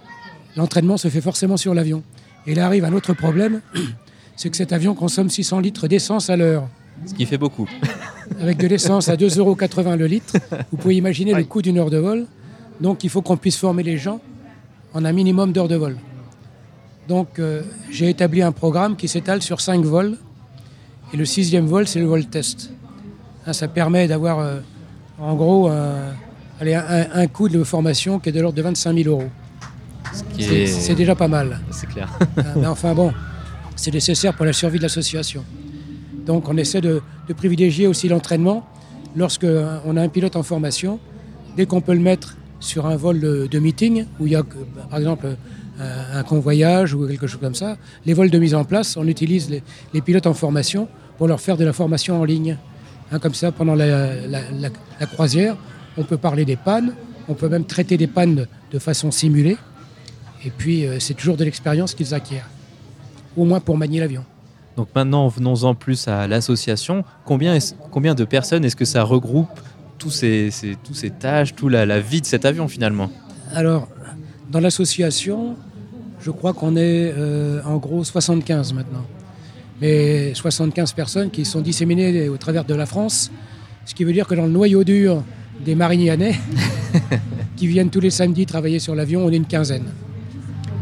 l'entraînement 0.57 0.97
se 0.97 1.09
fait 1.09 1.21
forcément 1.21 1.57
sur 1.57 1.73
l'avion. 1.75 2.03
Et 2.47 2.55
là 2.55 2.67
arrive 2.67 2.85
un 2.85 2.93
autre 2.93 3.13
problème, 3.13 3.61
c'est 4.37 4.51
que 4.51 4.57
cet 4.57 4.73
avion 4.73 4.95
consomme 4.95 5.31
600 5.31 5.61
litres 5.61 5.89
d'essence 5.89 6.29
à 6.31 6.37
l'heure. 6.37 6.69
Ce 7.07 7.15
qui 7.15 7.27
fait 7.27 7.39
beaucoup. 7.39 7.69
Avec 8.41 8.59
de 8.59 8.67
l'essence 8.67 9.09
à 9.09 9.17
2,80 9.17 9.39
euros 9.39 9.57
le 9.97 10.07
litre, 10.07 10.35
vous 10.71 10.77
pouvez 10.77 10.97
imaginer 10.97 11.35
le 11.35 11.45
coût 11.45 11.63
d'une 11.63 11.79
heure 11.79 11.91
de 11.91 11.99
vol. 11.99 12.27
Donc 12.81 13.03
il 13.05 13.11
faut 13.11 13.23
qu'on 13.23 13.37
puisse 13.37 13.57
former 13.57 13.83
les 13.83 13.97
gens 13.97 14.21
en 14.93 15.05
un 15.05 15.13
minimum 15.13 15.53
d'heures 15.53 15.69
de 15.69 15.77
vol. 15.77 15.97
Donc 17.09 17.39
euh, 17.39 17.63
j'ai 17.91 18.11
établi 18.11 18.43
un 18.43 18.53
programme 18.53 18.97
qui 18.97 19.09
s'étale 19.09 19.43
sur 19.43 19.61
5 19.61 19.85
vols. 19.85 20.19
Et 21.15 21.17
le 21.17 21.25
sixième 21.25 21.67
vol, 21.67 21.87
c'est 21.87 22.01
le 22.01 22.07
vol 22.07 22.27
test. 22.27 22.71
Hein, 23.47 23.53
ça 23.53 23.69
permet 23.69 24.09
d'avoir 24.09 24.41
euh, 24.41 24.59
en 25.19 25.35
gros 25.35 25.69
un, 25.69 27.27
coût 27.33 27.49
de 27.49 27.63
formation 27.63 28.19
qui 28.19 28.31
est 28.31 28.33
de 28.33 28.41
l'ordre 28.41 28.57
de 28.57 28.63
25 28.63 28.97
000 29.03 29.09
euros. 29.09 29.29
C'est 30.39 30.95
déjà 30.95 31.15
pas 31.15 31.29
mal. 31.29 31.61
C'est 31.71 31.89
clair. 31.89 32.11
Hein, 32.37 32.43
mais 32.57 32.67
enfin 32.67 32.93
bon, 32.95 33.13
c'est 33.77 33.93
nécessaire 33.93 34.35
pour 34.35 34.47
la 34.47 34.53
survie 34.53 34.79
de 34.79 34.83
l'association. 34.83 35.45
Donc 36.27 36.49
on 36.49 36.57
essaie 36.57 36.81
de, 36.81 37.01
privilégier 37.37 37.87
aussi 37.87 38.09
l'entraînement 38.09 38.67
lorsqu'on 39.15 39.47
euh, 39.47 39.97
a 39.97 40.01
un 40.01 40.09
pilote 40.09 40.37
en 40.37 40.43
formation. 40.43 40.99
Dès 41.57 41.67
qu'on 41.67 41.81
peut 41.81 41.95
le 41.95 42.01
mettre 42.01 42.37
sur 42.61 42.87
un 42.87 42.97
vol 42.97 43.21
de, 43.21 43.59
meeting, 43.59 44.07
où 44.19 44.27
il 44.27 44.33
y 44.33 44.37
a 44.37 44.43
par 44.91 44.99
exemple 44.99 45.37
un, 45.79 46.23
convoyage 46.23 46.95
ou 46.95 47.07
quelque 47.07 47.27
chose 47.27 47.41
comme 47.41 47.55
ça, 47.55 47.77
les 48.05 48.15
vols 48.15 48.31
de 48.31 48.39
mise 48.39 48.55
en 48.55 48.65
place, 48.65 48.97
on 48.97 49.07
utilise 49.07 49.51
les, 49.93 50.01
pilotes 50.01 50.27
en 50.27 50.35
formation 50.35 50.89
pour 51.19 51.29
leur 51.29 51.41
faire 51.41 51.57
de 51.57 51.65
la 51.65 51.73
formation 51.73 52.21
en 52.21 52.25
ligne. 52.25 52.59
Hein, 53.13 53.19
comme 53.19 53.35
ça, 53.35 53.53
pendant 53.53 53.75
la, 53.75 55.07
croisière, 55.13 55.57
on 55.97 56.03
peut 56.03 56.19
parler 56.19 56.45
des 56.45 56.57
pannes, 56.57 56.93
on 57.29 57.35
peut 57.35 57.49
même 57.49 57.65
traiter 57.65 57.97
des 57.97 58.07
pannes 58.07 58.47
de 58.73 58.79
façon 58.79 59.11
simulée. 59.11 59.57
Et 60.45 60.51
puis, 60.51 60.87
euh, 60.87 60.99
c'est 61.01 61.15
toujours 61.15 61.37
de 61.37 61.45
l'expérience 61.45 61.95
qu'ils 61.95 62.15
acquièrent, 62.15 62.49
au 63.37 63.45
moins 63.45 63.61
pour 63.61 63.77
manier 63.77 64.01
l'avion. 64.01 64.25
Donc 64.77 64.89
maintenant, 64.95 65.29
venons-en 65.29 65.75
plus 65.75 66.07
à 66.07 66.27
l'association. 66.29 67.05
Combien, 67.25 67.59
combien 67.91 68.15
de 68.15 68.25
personnes 68.25 68.65
est-ce 68.65 68.77
que 68.77 68.85
ça 68.85 69.03
regroupe 69.03 69.61
tous 69.99 70.11
ces, 70.11 70.51
tous 70.85 70.95
ces 70.95 71.11
tâches, 71.11 71.55
toute 71.55 71.73
la, 71.73 72.01
vie 72.01 72.21
de 72.21 72.27
cet 72.27 72.45
avion 72.45 72.69
finalement? 72.69 73.11
Alors, 73.55 73.89
dans 74.51 74.61
l'association, 74.61 75.57
je 76.21 76.31
crois 76.31 76.53
qu'on 76.53 76.77
est 76.77 77.13
euh, 77.17 77.63
en 77.65 77.77
gros 77.77 78.05
75 78.05 78.75
maintenant. 78.75 79.05
Mais 79.81 80.35
75 80.35 80.93
personnes 80.93 81.31
qui 81.31 81.45
sont 81.45 81.61
disséminées 81.61 82.29
au 82.29 82.37
travers 82.37 82.65
de 82.65 82.75
la 82.75 82.87
France, 82.87 83.31
ce 83.87 83.95
qui 83.95 84.05
veut 84.05 84.13
dire 84.13 84.27
que 84.27 84.35
dans 84.35 84.47
le 84.47 84.53
noyau 84.53 84.85
dur 84.85 85.23
des 85.65 85.75
marinianais, 85.75 86.35
qui 87.57 87.67
viennent 87.67 87.91
tous 87.91 88.01
les 88.01 88.11
samedis 88.11 88.45
travailler 88.45 88.79
sur 88.79 88.95
l'avion, 88.95 89.25
on 89.25 89.31
est 89.31 89.37
une 89.37 89.47
quinzaine. 89.47 89.87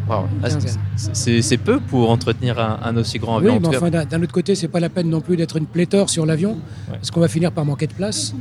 Ah, 0.08 0.48
c'est 0.96 1.56
peu 1.56 1.80
pour 1.80 2.10
entretenir 2.10 2.58
un, 2.58 2.96
aussi 2.96 3.18
grand 3.18 3.38
avion. 3.38 3.54
Oui, 3.54 3.60
mais 3.60 3.76
enfin, 3.76 3.90
d'un 3.90 4.22
autre 4.22 4.32
côté, 4.32 4.54
c'est 4.54 4.68
pas 4.68 4.80
la 4.80 4.88
peine 4.88 5.08
non 5.08 5.20
plus 5.20 5.36
d'être 5.36 5.56
une 5.56 5.66
pléthore 5.66 6.10
sur 6.10 6.26
l'avion, 6.26 6.58
parce 6.88 7.10
qu'on 7.10 7.20
va 7.20 7.28
finir 7.28 7.52
par 7.52 7.64
manquer 7.64 7.86
de 7.86 7.94
place. 7.94 8.34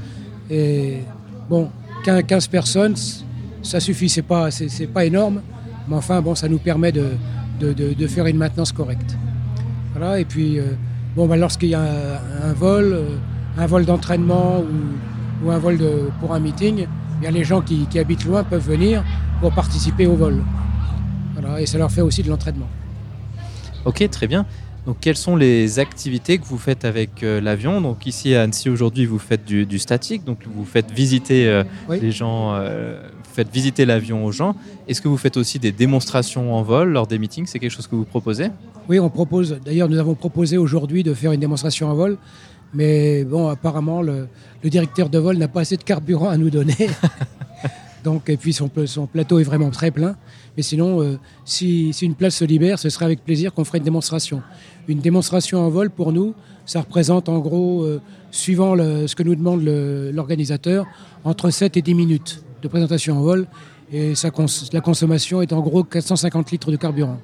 Et 0.49 0.99
bon, 1.49 1.69
15 2.04 2.47
personnes, 2.47 2.95
ça 3.62 3.80
suffit, 3.80 4.10
c'est 4.10 4.21
pas, 4.21 4.52
c'est 4.52 4.88
pas 4.88 5.06
énorme, 5.06 5.41
mais 5.88 5.95
enfin, 5.95 6.21
bon, 6.21 6.36
ça 6.36 6.47
nous 6.49 6.58
permet 6.60 6.91
de, 6.91 7.12
de, 7.60 8.08
faire 8.08 8.26
une 8.28 8.38
maintenance 8.38 8.71
correcte. 8.71 9.17
Voilà, 9.95 10.19
et 10.19 10.26
puis, 10.26 10.60
euh, 10.60 10.63
bon, 11.15 11.28
bah, 11.28 11.38
lorsqu'il 11.38 11.69
y 11.69 11.76
a 11.76 11.82
un, 11.82 12.54
vol, 12.54 12.91
euh, 12.93 13.17
un 13.58 13.67
vol 13.67 13.86
d'entraînement 13.86 14.60
ou, 14.60 15.45
ou, 15.45 15.52
un 15.52 15.60
vol 15.60 15.78
de, 15.78 16.10
pour 16.19 16.34
un 16.34 16.39
meeting, 16.39 16.88
bien, 17.21 17.32
les 17.32 17.43
gens 17.43 17.62
qui, 17.62 17.86
qui 17.88 17.99
habitent 17.99 18.26
loin 18.26 18.43
peuvent 18.43 18.67
venir 18.67 19.04
pour 19.39 19.52
participer 19.52 20.08
au 20.08 20.15
vol. 20.15 20.41
Voilà, 21.34 21.62
et 21.62 21.65
ça 21.65 21.78
leur 21.78 21.91
fait 21.91 22.02
aussi 22.02 22.24
de 22.24 22.30
l'entraînement. 22.30 22.67
Ok, 23.86 24.08
très 24.10 24.28
bien. 24.28 24.46
Donc, 24.86 24.98
quelles 25.00 25.17
sont 25.17 25.38
les 25.38 25.80
activités 25.80 26.38
que 26.38 26.46
vous 26.46 26.58
faites 26.58 26.84
avec 26.84 27.24
euh, 27.24 27.39
l'avion? 27.39 27.80
Donc, 27.80 28.06
ici 28.06 28.36
à 28.36 28.41
Annecy 28.43 28.69
aujourd'hui, 28.69 29.06
vous 29.06 29.19
faites 29.19 29.46
du, 29.46 29.80
statique, 29.80 30.26
donc 30.26 30.39
vous 30.46 30.65
faites 30.65 30.91
visiter 30.91 31.48
euh, 31.48 31.63
les 31.89 32.12
gens, 32.12 32.54
euh, 32.54 33.02
faites 33.34 33.50
visiter 33.50 33.86
l'avion 33.86 34.26
aux 34.26 34.34
gens. 34.34 34.56
Est-ce 34.89 35.02
que 35.02 35.08
vous 35.08 35.17
faites 35.17 35.38
aussi 35.38 35.58
des 35.58 35.72
démonstrations 35.72 36.54
en 36.54 36.63
vol 36.63 36.89
lors 36.89 37.08
des 37.08 37.17
meetings? 37.17 37.46
C'est 37.46 37.60
quelque 37.60 37.72
chose 37.72 37.88
que 37.88 37.96
vous 37.96 38.04
proposez? 38.04 38.50
Oui, 38.89 39.00
on 39.00 39.10
propose. 39.10 39.58
D'ailleurs, 39.63 39.88
nous 39.88 40.00
avons 40.00 40.15
proposé 40.15 40.58
aujourd'hui 40.58 41.04
de 41.04 41.13
faire 41.13 41.32
une 41.32 41.39
démonstration 41.39 41.89
en 41.89 41.93
vol, 41.93 42.17
mais 42.74 43.24
bon, 43.24 43.48
apparemment, 43.48 44.02
le, 44.02 44.28
le 44.63 44.69
directeur 44.69 45.08
de 45.08 45.17
vol 45.17 45.38
n'a 45.38 45.48
pas 45.48 45.62
assez 45.62 45.78
de 45.78 45.84
carburant 45.84 46.28
à 46.28 46.36
nous 46.36 46.50
donner. 46.50 46.76
Donc, 48.04 48.30
et 48.30 48.38
puis 48.38 48.52
son, 48.54 48.68
plateau 48.68 49.39
est 49.39 49.44
vraiment 49.44 49.70
très 49.70 49.92
plein. 49.92 50.16
Mais 50.58 50.63
sinon, 50.63 51.02
euh, 51.02 51.18
si, 51.46 51.92
une 52.02 52.16
place 52.16 52.36
se 52.36 52.46
libère, 52.46 52.78
ce 52.78 52.89
serait 52.89 53.06
avec 53.06 53.24
plaisir 53.24 53.54
qu'on 53.54 53.63
ferait 53.63 53.78
une 53.78 53.84
démonstration. 53.84 54.42
Une 54.88 55.00
démonstration 55.00 55.60
en 55.66 55.70
vol, 55.70 55.89
pour 55.89 56.12
nous, 56.12 56.34
ça 56.66 56.82
représente 56.82 57.30
en 57.30 57.39
gros, 57.39 57.84
euh, 57.84 58.02
suivant 58.32 58.76
ce 58.76 59.16
que 59.16 59.24
nous 59.24 59.36
demande 59.36 59.63
l'organisateur, 59.63 60.86
entre 61.24 61.50
7 61.50 61.78
et 61.78 61.82
10 61.82 61.94
minutes 61.94 62.44
de 62.62 62.68
présentation 62.68 63.18
en 63.18 63.22
vol. 63.22 63.48
Et 63.92 64.13
la 64.74 64.82
consommation 64.82 65.42
est 65.42 65.54
en 65.54 65.62
gros 65.62 65.84
450 65.84 66.52
litres 66.52 66.72
de 66.72 66.78
carburant. 66.78 67.20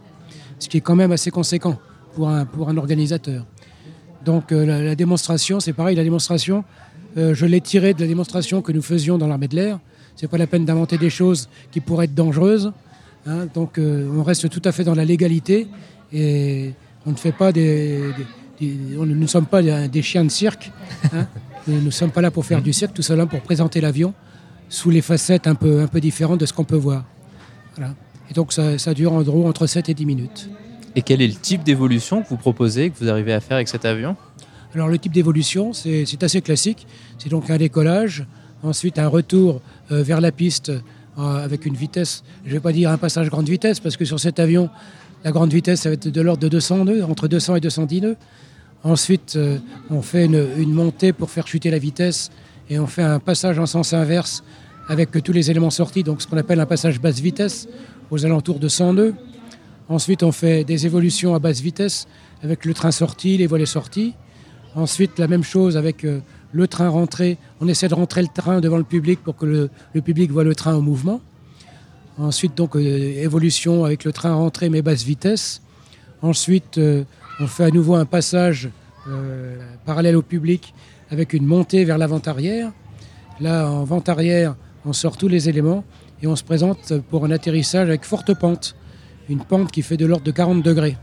Ce 0.59 0.69
qui 0.69 0.77
est 0.77 0.81
quand 0.81 0.95
même 0.95 1.11
assez 1.11 1.31
conséquent 1.31 1.77
pour 2.15 2.29
un, 2.29 2.77
organisateur. 2.77 3.45
Donc 4.23 4.51
euh, 4.51 4.65
la, 4.65 4.95
démonstration, 4.95 5.59
c'est 5.59 5.73
pareil, 5.73 5.95
la 5.95 6.03
démonstration, 6.03 6.63
je 7.15 7.45
l'ai 7.45 7.59
tirée 7.59 7.93
de 7.93 8.01
la 8.01 8.07
démonstration 8.07 8.61
que 8.61 8.71
nous 8.71 8.81
faisions 8.81 9.17
dans 9.17 9.27
l'armée 9.27 9.47
de 9.47 9.55
l'air. 9.55 9.79
C'est 10.15 10.27
pas 10.27 10.37
la 10.37 10.47
peine 10.47 10.65
d'inventer 10.65 10.97
des 10.97 11.09
choses 11.09 11.49
qui 11.71 11.79
pourraient 11.79 12.05
être 12.05 12.15
dangereuses. 12.15 12.71
Hein, 13.25 13.47
donc 13.53 13.77
euh, 13.77 14.09
on 14.15 14.23
reste 14.23 14.49
tout 14.49 14.61
à 14.65 14.71
fait 14.71 14.83
dans 14.83 14.95
la 14.95 15.05
légalité 15.05 15.67
et 16.11 16.71
on 17.05 17.11
ne 17.11 17.15
fait 17.15 17.31
pas 17.31 17.51
des, 17.51 18.01
on 18.97 19.05
ne 19.05 19.27
sommes 19.27 19.45
pas 19.45 19.61
des 19.61 20.01
chiens 20.01 20.23
de 20.23 20.29
cirque. 20.29 20.71
Hein. 21.13 21.27
nous 21.67 21.81
ne 21.81 21.91
sommes 21.91 22.11
pas 22.11 22.21
là 22.21 22.31
pour 22.31 22.45
faire 22.45 22.61
du 22.61 22.73
cirque, 22.73 22.93
tout 22.93 23.01
simplement 23.01 23.27
pour 23.27 23.41
présenter 23.41 23.81
l'avion 23.81 24.13
sous 24.69 24.89
les 24.89 25.01
facettes 25.01 25.47
un 25.47 25.55
peu, 25.55 25.81
un 25.81 25.87
peu 25.87 25.99
différentes 25.99 26.39
de 26.39 26.45
ce 26.45 26.53
qu'on 26.53 26.63
peut 26.63 26.77
voir. 26.77 27.03
Et 28.29 28.33
donc 28.33 28.53
ça, 28.53 28.77
ça, 28.77 28.93
dure 28.93 29.13
en 29.13 29.21
gros 29.23 29.47
entre 29.47 29.65
7 29.65 29.89
et 29.89 29.93
10 29.93 30.05
minutes. 30.05 30.49
Et 30.95 31.01
quel 31.01 31.21
est 31.21 31.27
le 31.27 31.35
type 31.35 31.63
d'évolution 31.63 32.21
que 32.21 32.29
vous 32.29 32.37
proposez, 32.37 32.89
que 32.89 32.97
vous 32.99 33.09
arrivez 33.09 33.33
à 33.33 33.39
faire 33.39 33.55
avec 33.55 33.67
cet 33.67 33.85
avion? 33.85 34.15
Alors 34.75 34.87
le 34.87 34.97
type 34.99 35.13
d'évolution, 35.13 35.73
c'est 35.73 36.23
assez 36.23 36.41
classique. 36.41 36.85
C'est 37.17 37.29
donc 37.29 37.49
un 37.49 37.57
décollage, 37.57 38.25
ensuite 38.63 38.99
un 38.99 39.07
retour 39.07 39.61
euh, 39.91 40.03
vers 40.03 40.21
la 40.21 40.31
piste 40.31 40.69
euh, 40.69 41.43
avec 41.43 41.65
une 41.65 41.75
vitesse, 41.75 42.23
je 42.43 42.49
ne 42.49 42.53
vais 42.55 42.59
pas 42.59 42.71
dire 42.71 42.91
un 42.91 42.97
passage 42.97 43.29
grande 43.29 43.49
vitesse, 43.49 43.79
parce 43.79 43.97
que 43.97 44.05
sur 44.05 44.19
cet 44.19 44.39
avion, 44.39 44.69
la 45.23 45.31
grande 45.31 45.51
vitesse, 45.51 45.81
ça 45.81 45.89
va 45.89 45.93
être 45.93 46.07
de 46.07 46.21
l'ordre 46.21 46.41
de 46.41 46.47
200 46.47 46.85
nœuds, 46.85 47.03
entre 47.03 47.27
200 47.27 47.57
et 47.57 47.59
210 47.59 48.01
nœuds. 48.01 48.17
Ensuite, 48.83 49.35
euh, 49.35 49.57
on 49.89 50.01
fait 50.01 50.25
une, 50.25 50.71
montée 50.71 51.11
pour 51.11 51.29
faire 51.29 51.47
chuter 51.47 51.69
la 51.69 51.79
vitesse 51.79 52.31
et 52.69 52.79
on 52.79 52.87
fait 52.87 53.03
un 53.03 53.19
passage 53.19 53.59
en 53.59 53.65
sens 53.65 53.93
inverse 53.93 54.43
avec 54.87 55.11
tous 55.23 55.33
les 55.33 55.51
éléments 55.51 55.69
sortis, 55.69 56.03
donc 56.03 56.21
ce 56.21 56.27
qu'on 56.27 56.37
appelle 56.37 56.59
un 56.59 56.65
passage 56.65 56.99
basse 57.01 57.19
vitesse 57.19 57.67
aux 58.09 58.25
alentours 58.25 58.59
de 58.59 58.67
100 58.67 58.93
nœuds. 58.93 59.13
Ensuite, 59.89 60.23
on 60.23 60.31
fait 60.31 60.63
des 60.63 60.85
évolutions 60.85 61.35
à 61.35 61.39
basse 61.39 61.61
vitesse 61.61 62.07
avec 62.43 62.65
le 62.65 62.73
train 62.73 62.91
sorti, 62.91 63.37
les 63.37 63.47
volets 63.47 63.65
sortis. 63.65 64.13
Ensuite, 64.75 65.19
la 65.19 65.27
même 65.27 65.43
chose 65.43 65.75
avec 65.77 66.05
le 66.51 66.67
train 66.67 66.89
rentré, 66.89 67.37
on 67.61 67.67
essaie 67.67 67.87
de 67.87 67.93
rentrer 67.93 68.21
le 68.21 68.27
train 68.33 68.59
devant 68.59 68.77
le 68.77 68.83
public 68.83 69.19
pour 69.23 69.35
que 69.35 69.45
le, 69.45 70.01
public 70.01 70.31
voit 70.31 70.43
le 70.43 70.55
train 70.55 70.75
en 70.75 70.81
mouvement. 70.81 71.21
Ensuite, 72.17 72.55
donc, 72.55 72.75
euh, 72.75 72.79
évolution 73.23 73.85
avec 73.85 74.03
le 74.03 74.11
train 74.11 74.33
rentré 74.33 74.69
mais 74.69 74.81
basse 74.81 75.03
vitesse. 75.03 75.61
Ensuite, 76.21 76.77
euh, 76.77 77.03
on 77.39 77.47
fait 77.47 77.63
à 77.63 77.69
nouveau 77.69 77.95
un 77.95 78.05
passage 78.05 78.69
euh, 79.07 79.57
parallèle 79.85 80.17
au 80.17 80.21
public 80.21 80.73
avec 81.11 81.33
une 81.33 81.45
montée 81.45 81.85
vers 81.85 81.97
l'avant-arrière. 81.97 82.71
Là, 83.39 83.69
en 83.69 83.83
vente 83.85 84.09
arrière, 84.09 84.55
on 84.85 84.93
sort 84.93 85.17
tous 85.17 85.29
les 85.29 85.47
éléments 85.47 85.83
et 86.21 86.27
on 86.27 86.35
se 86.35 86.43
présente 86.43 86.93
pour 87.09 87.25
un 87.25 87.31
atterrissage 87.31 87.87
avec 87.87 88.03
forte 88.03 88.33
pente. 88.37 88.75
Une 89.29 89.39
pente 89.39 89.71
qui 89.71 89.81
fait 89.81 89.97
de 89.97 90.05
l'ordre 90.05 90.23
de 90.23 90.31
40 90.31 90.63
degrés. 90.63 90.97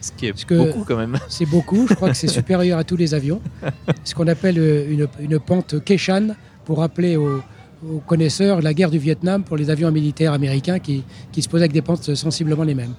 Ce 0.00 0.12
qui 0.12 0.26
est 0.26 0.54
beaucoup 0.54 0.84
quand 0.84 0.96
même. 0.96 1.16
C'est 1.28 1.46
beaucoup, 1.46 1.86
je 1.88 1.94
crois 1.94 2.08
que 2.10 2.16
c'est 2.16 2.28
supérieur 2.40 2.78
à 2.78 2.84
tous 2.84 2.96
les 2.96 3.14
avions. 3.14 3.40
Ce 4.04 4.14
qu'on 4.14 4.26
appelle 4.26 4.58
euh, 4.58 5.06
une, 5.20 5.38
pente 5.38 5.82
Keshan, 5.84 6.34
pour 6.64 6.78
rappeler 6.78 7.16
aux, 7.16 7.40
aux 7.88 7.98
connaisseurs 7.98 8.60
la 8.60 8.74
guerre 8.74 8.90
du 8.90 8.98
Vietnam 8.98 9.42
pour 9.44 9.56
les 9.56 9.70
avions 9.70 9.90
militaires 9.90 10.32
américains 10.32 10.78
qui, 10.78 11.04
qui 11.30 11.40
se 11.40 11.48
posaient 11.48 11.64
avec 11.64 11.72
des 11.72 11.82
pentes 11.82 12.14
sensiblement 12.14 12.64
les 12.64 12.74
mêmes. 12.74 12.94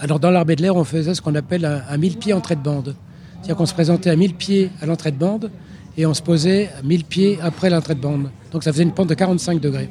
Alors 0.00 0.18
dans 0.18 0.30
l'armée 0.30 0.56
de 0.56 0.62
l'air, 0.62 0.74
on 0.76 0.84
faisait 0.84 1.14
ce 1.14 1.22
qu'on 1.22 1.34
appelle 1.34 1.64
un, 1.64 1.82
un 1.88 1.96
1000 1.96 2.16
pieds 2.18 2.32
entrée 2.32 2.56
de 2.56 2.62
bande. 2.62 2.94
C'est-à-dire 3.36 3.56
qu'on 3.56 3.66
se 3.66 3.74
présentait 3.74 4.10
à 4.10 4.16
1000 4.16 4.34
pieds 4.34 4.70
à 4.80 4.86
l'entrée 4.86 5.12
de 5.12 5.18
bande 5.18 5.50
et 5.96 6.06
on 6.06 6.14
se 6.14 6.22
posait 6.22 6.70
à 6.78 6.82
1000 6.82 7.04
pieds 7.04 7.38
après 7.42 7.70
l'entrée 7.70 7.94
de 7.94 8.00
bande. 8.00 8.30
Donc 8.52 8.64
ça 8.64 8.72
faisait 8.72 8.82
une 8.82 8.92
pente 8.92 9.08
de 9.08 9.14
45 9.14 9.60
degrés. 9.60 9.88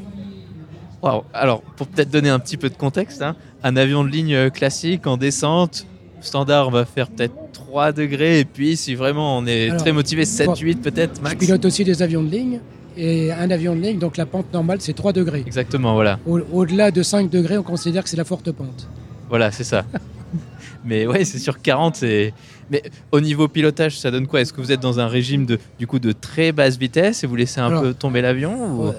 Alors, 1.33 1.61
pour 1.75 1.87
peut-être 1.87 2.09
donner 2.09 2.29
un 2.29 2.39
petit 2.39 2.57
peu 2.57 2.69
de 2.69 2.75
contexte, 2.75 3.21
hein, 3.21 3.35
un 3.63 3.75
avion 3.75 4.03
de 4.03 4.09
ligne 4.09 4.33
euh, 4.35 4.49
classique 4.49 5.05
en 5.07 5.17
descente, 5.17 5.85
standard, 6.21 6.67
on 6.67 6.71
va 6.71 6.85
faire 6.85 7.09
peut-être 7.09 7.33
3 7.51 7.91
degrés. 7.91 8.39
Et 8.39 8.45
puis, 8.45 8.77
si 8.77 8.95
vraiment 8.95 9.37
on 9.37 9.45
est 9.45 9.69
Alors, 9.69 9.81
très 9.81 9.91
motivé, 9.91 10.23
7, 10.25 10.47
bon, 10.47 10.55
8 10.55 10.81
peut-être, 10.81 11.17
Je 11.17 11.21
max. 11.21 11.35
pilote 11.35 11.65
aussi 11.65 11.83
des 11.83 12.01
avions 12.01 12.23
de 12.23 12.29
ligne. 12.31 12.59
Et 12.95 13.31
un 13.31 13.49
avion 13.49 13.75
de 13.75 13.81
ligne, 13.81 13.97
donc 13.97 14.17
la 14.17 14.25
pente 14.27 14.53
normale, 14.53 14.77
c'est 14.79 14.93
3 14.93 15.13
degrés. 15.13 15.43
Exactement, 15.45 15.93
voilà. 15.95 16.19
Au- 16.27 16.39
Au-delà 16.51 16.91
de 16.91 17.01
5 17.01 17.29
degrés, 17.29 17.57
on 17.57 17.63
considère 17.63 18.03
que 18.03 18.09
c'est 18.09 18.17
la 18.17 18.23
forte 18.23 18.51
pente. 18.51 18.87
Voilà, 19.29 19.51
c'est 19.51 19.63
ça. 19.63 19.83
Mais 20.85 21.07
ouais, 21.07 21.25
c'est 21.25 21.39
sur 21.39 21.61
40, 21.61 21.95
c'est. 21.95 22.33
Mais 22.69 22.83
au 23.11 23.19
niveau 23.19 23.47
pilotage, 23.47 23.99
ça 23.99 24.11
donne 24.11 24.27
quoi? 24.27 24.41
Est-ce 24.41 24.53
que 24.53 24.61
vous 24.61 24.71
êtes 24.71 24.79
dans 24.79 24.99
un 24.99 25.07
régime 25.07 25.45
de, 25.45 25.57
du 25.79 25.87
coup, 25.87 25.97
de 25.99 26.11
très 26.11 26.51
basse 26.51 26.77
vitesse 26.77 27.23
et 27.23 27.27
vous 27.27 27.35
laissez 27.35 27.59
un 27.61 27.67
Alors, 27.67 27.81
peu 27.81 27.93
tomber 27.93 28.21
l'avion 28.21 28.53
ou- 28.79 28.87
Euh, 28.87 28.91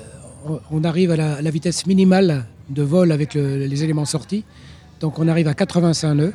on- 0.71 0.85
arrive 0.85 1.11
à 1.11 1.17
la, 1.17 1.35
à 1.35 1.43
la 1.43 1.51
vitesse 1.51 1.87
minimale 1.87 2.45
de 2.71 2.83
vol 2.83 3.13
avec 3.13 3.35
le- 3.35 3.67
les 3.67 3.85
éléments 3.85 4.05
sortis. 4.05 4.45
Donc 5.01 5.19
on 5.19 5.29
arrive 5.29 5.49
à 5.49 5.55
85 5.55 6.15
nœuds. 6.15 6.33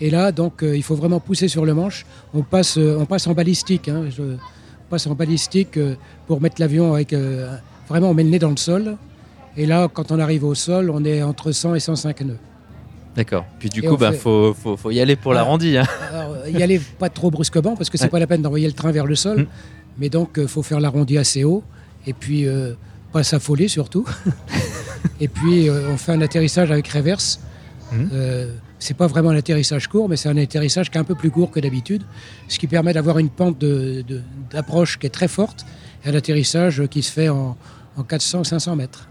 Et 0.00 0.10
là, 0.10 0.30
donc, 0.30 0.62
euh, 0.62 0.76
il 0.76 0.82
faut 0.84 0.94
vraiment 0.94 1.18
pousser 1.18 1.48
sur 1.48 1.64
le 1.64 1.74
manche. 1.74 2.06
On 2.32 2.42
passe, 2.42 2.78
euh, 2.78 2.96
on 3.00 3.04
passe 3.06 3.26
en 3.26 3.34
balistique. 3.34 3.88
hein. 3.88 4.04
Je- 4.16 4.22
on 4.22 4.90
passe 4.90 5.06
en 5.08 5.14
balistique 5.14 5.76
euh, 5.76 5.94
pour 6.26 6.40
mettre 6.40 6.60
l'avion 6.60 6.94
avec. 6.94 7.12
euh, 7.12 7.56
vraiment, 7.88 8.10
on 8.10 8.14
met 8.14 8.22
le 8.24 8.30
nez 8.30 8.38
dans 8.38 8.50
le 8.50 8.56
sol. 8.56 8.96
Et 9.56 9.66
là, 9.66 9.88
quand 9.92 10.12
on 10.12 10.20
arrive 10.20 10.44
au 10.44 10.54
sol, 10.54 10.90
on 10.90 11.04
est 11.04 11.22
entre 11.22 11.50
100 11.50 11.74
et 11.74 11.80
105 11.80 12.20
nœuds. 12.20 12.38
D'accord. 13.16 13.44
Puis 13.58 13.68
du 13.70 13.80
Et 13.80 13.86
coup, 13.88 13.96
bah, 13.96 14.12
fait- 14.12 14.18
faut, 14.18 14.54
faut, 14.54 14.76
faut 14.76 14.90
y 14.92 15.00
aller 15.00 15.16
pour 15.16 15.32
Ah. 15.32 15.36
l'arrondi. 15.36 15.76
Hein. 15.76 15.82
Euh, 16.12 16.48
y 16.50 16.62
aller 16.62 16.80
pas 16.98 17.08
trop 17.08 17.30
brusquement 17.32 17.74
parce 17.74 17.90
que 17.90 17.98
c'est 17.98 18.04
Ouais. 18.04 18.10
pas 18.10 18.20
la 18.20 18.28
peine 18.28 18.42
d'envoyer 18.42 18.68
le 18.68 18.72
train 18.74 18.92
vers 18.92 19.06
le 19.06 19.16
sol. 19.16 19.40
Mm. 19.42 19.46
Mais 19.98 20.08
donc, 20.10 20.34
il 20.36 20.46
faut 20.46 20.62
faire 20.62 20.78
l'arrondi 20.78 21.18
assez 21.18 21.42
haut 21.42 21.64
et 22.06 22.12
puis 22.12 22.46
euh, 22.46 22.74
pas 23.12 23.22
s'affoler 23.24 23.68
surtout. 23.68 24.06
et 25.20 25.28
puis, 25.28 25.68
euh, 25.68 25.88
on 25.90 25.96
fait 25.96 26.12
un 26.12 26.20
atterrissage 26.20 26.70
avec 26.70 26.88
reverse. 26.88 27.40
Mm. 27.92 27.96
Euh, 28.12 28.52
c'est 28.78 28.94
pas 28.96 29.06
vraiment 29.06 29.30
un 29.30 29.36
atterrissage 29.36 29.88
court, 29.88 30.08
mais 30.08 30.16
c'est 30.16 30.28
un 30.28 30.36
atterrissage 30.36 30.90
qui 30.90 30.98
est 30.98 31.00
un 31.00 31.04
peu 31.04 31.14
plus 31.16 31.30
court 31.30 31.50
que 31.50 31.58
d'habitude, 31.60 32.02
ce 32.48 32.58
qui 32.58 32.66
permet 32.68 32.92
d'avoir 32.92 33.18
une 33.18 33.28
pente 33.30 33.58
de- 33.58 34.04
de- 34.06 34.22
d'approche 34.52 34.98
qui 34.98 35.06
est 35.06 35.10
très 35.10 35.26
forte 35.28 35.64
et 36.04 36.10
un 36.10 36.14
atterrissage 36.14 36.86
qui 36.88 37.02
se 37.02 37.10
fait 37.10 37.28
en, 37.28 37.56
en 37.96 38.02
400-500 38.02 38.76
mètres. 38.76 39.08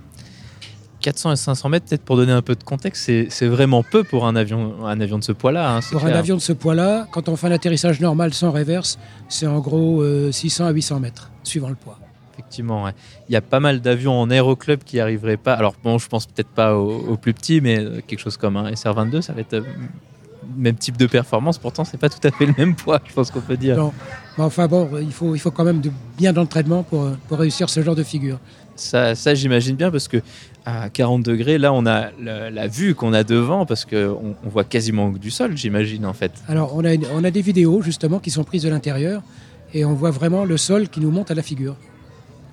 400 1.02 1.34
et 1.34 1.36
500 1.36 1.70
mètres, 1.70 1.86
peut-être 1.86 2.02
pour 2.04 2.16
donner 2.18 2.32
un 2.32 2.42
peu 2.42 2.56
de 2.56 2.64
contexte, 2.64 3.12
c'est 3.30 3.48
vraiment 3.48 3.84
peu 3.84 4.04
pour 4.04 4.26
un 4.26 4.36
avion, 4.36 4.86
un 4.86 5.00
avion 5.00 5.20
de 5.20 5.24
ce 5.24 5.32
poids-là. 5.32 5.76
hein, 5.76 5.80
Pour 5.92 6.04
un 6.06 6.12
avion 6.12 6.36
de 6.36 6.42
ce 6.42 6.54
poids-là, 6.54 7.08
quand 7.12 7.30
on 7.30 7.36
fait 7.36 7.48
un 7.48 7.52
atterrissage 7.52 8.00
normal 8.00 8.34
sans 8.34 8.52
reverse, 8.52 8.98
c'est 9.30 9.46
en 9.48 9.60
gros 9.60 10.02
euh, 10.02 10.32
600 10.32 10.66
à 10.66 10.72
800 10.72 11.00
mètres, 11.00 11.30
suivant 11.44 11.70
le 11.70 11.76
poids. 11.76 12.00
Effectivement, 12.48 12.86
ouais. 12.86 12.92
il 13.28 13.34
y 13.34 13.36
a 13.36 13.42
pas 13.42 13.60
mal 13.60 13.82
d'avions 13.82 14.14
en 14.20 14.30
aéroclub 14.30 14.82
qui 14.86 15.02
arriveraient 15.02 15.36
pas. 15.38 15.54
Alors 15.54 15.76
bon, 15.84 15.98
je 15.98 16.08
pense 16.08 16.26
peut-être 16.26 16.48
pas 16.48 16.76
aux, 16.78 16.98
aux 17.10 17.18
plus 17.18 17.34
petits, 17.34 17.60
mais 17.60 17.78
euh, 17.80 18.00
quelque 18.08 18.20
chose 18.20 18.38
comme 18.38 18.56
un 18.56 18.72
SR22, 18.72 19.22
ça 19.22 19.34
va 19.34 19.42
être 19.42 19.56
euh, 19.56 19.64
même 20.56 20.76
type 20.76 20.96
de 20.96 21.08
performance. 21.08 21.58
Pourtant, 21.58 21.84
c'est 21.84 21.98
pas 21.98 22.08
tout 22.08 22.26
à 22.26 22.32
fait 22.32 22.46
le 22.46 22.54
même 22.58 22.74
poids, 22.74 23.02
je 23.06 23.14
pense 23.14 23.32
qu'on 23.32 23.42
peut 23.42 23.58
dire. 23.58 23.76
Non. 23.76 23.92
Mais 24.38 24.46
enfin 24.46 24.68
bon, 24.68 24.90
il 25.02 25.12
faut, 25.12 25.36
il 25.36 25.40
faut 25.40 25.52
quand 25.52 25.66
même 25.66 25.82
de, 25.82 25.92
bien 26.18 26.32
d'entraînement 26.32 26.84
pour, 26.84 27.10
pour 27.28 27.38
réussir 27.38 27.70
ce 27.70 27.82
genre 27.84 27.96
de 27.96 28.04
figure. 28.04 28.40
Ça, 28.78 29.14
ça 29.16 29.34
j'imagine 29.36 29.76
bien 29.76 29.92
parce 29.92 30.08
que 30.08 30.22
à 30.64 30.90
40 30.90 31.24
degrés, 31.24 31.58
là, 31.58 31.74
on 31.74 31.86
a 31.86 32.12
la, 32.22 32.50
la 32.50 32.68
vue 32.68 32.96
qu'on 32.96 33.12
a 33.12 33.24
devant 33.26 33.66
parce 33.66 33.84
que 33.84 34.10
on, 34.10 34.50
voit 34.50 34.64
quasiment 34.64 35.12
que 35.12 35.18
du 35.18 35.32
sol, 35.32 35.58
j'imagine 35.58 36.06
en 36.06 36.14
fait. 36.14 36.32
Alors 36.48 36.74
on 36.76 36.86
a, 36.86 36.94
une- 36.94 37.08
on 37.14 37.24
a 37.26 37.32
des 37.32 37.42
vidéos 37.42 37.82
justement 37.82 38.20
qui 38.20 38.30
sont 38.32 38.44
prises 38.46 38.64
de 38.64 38.70
l'intérieur 38.70 39.22
et 39.74 39.84
on 39.84 39.94
voit 39.96 40.12
vraiment 40.12 40.46
le 40.46 40.56
sol 40.58 40.88
qui 40.88 41.00
nous 41.02 41.12
monte 41.12 41.30
à 41.32 41.36
la 41.36 41.42
figure. 41.42 41.76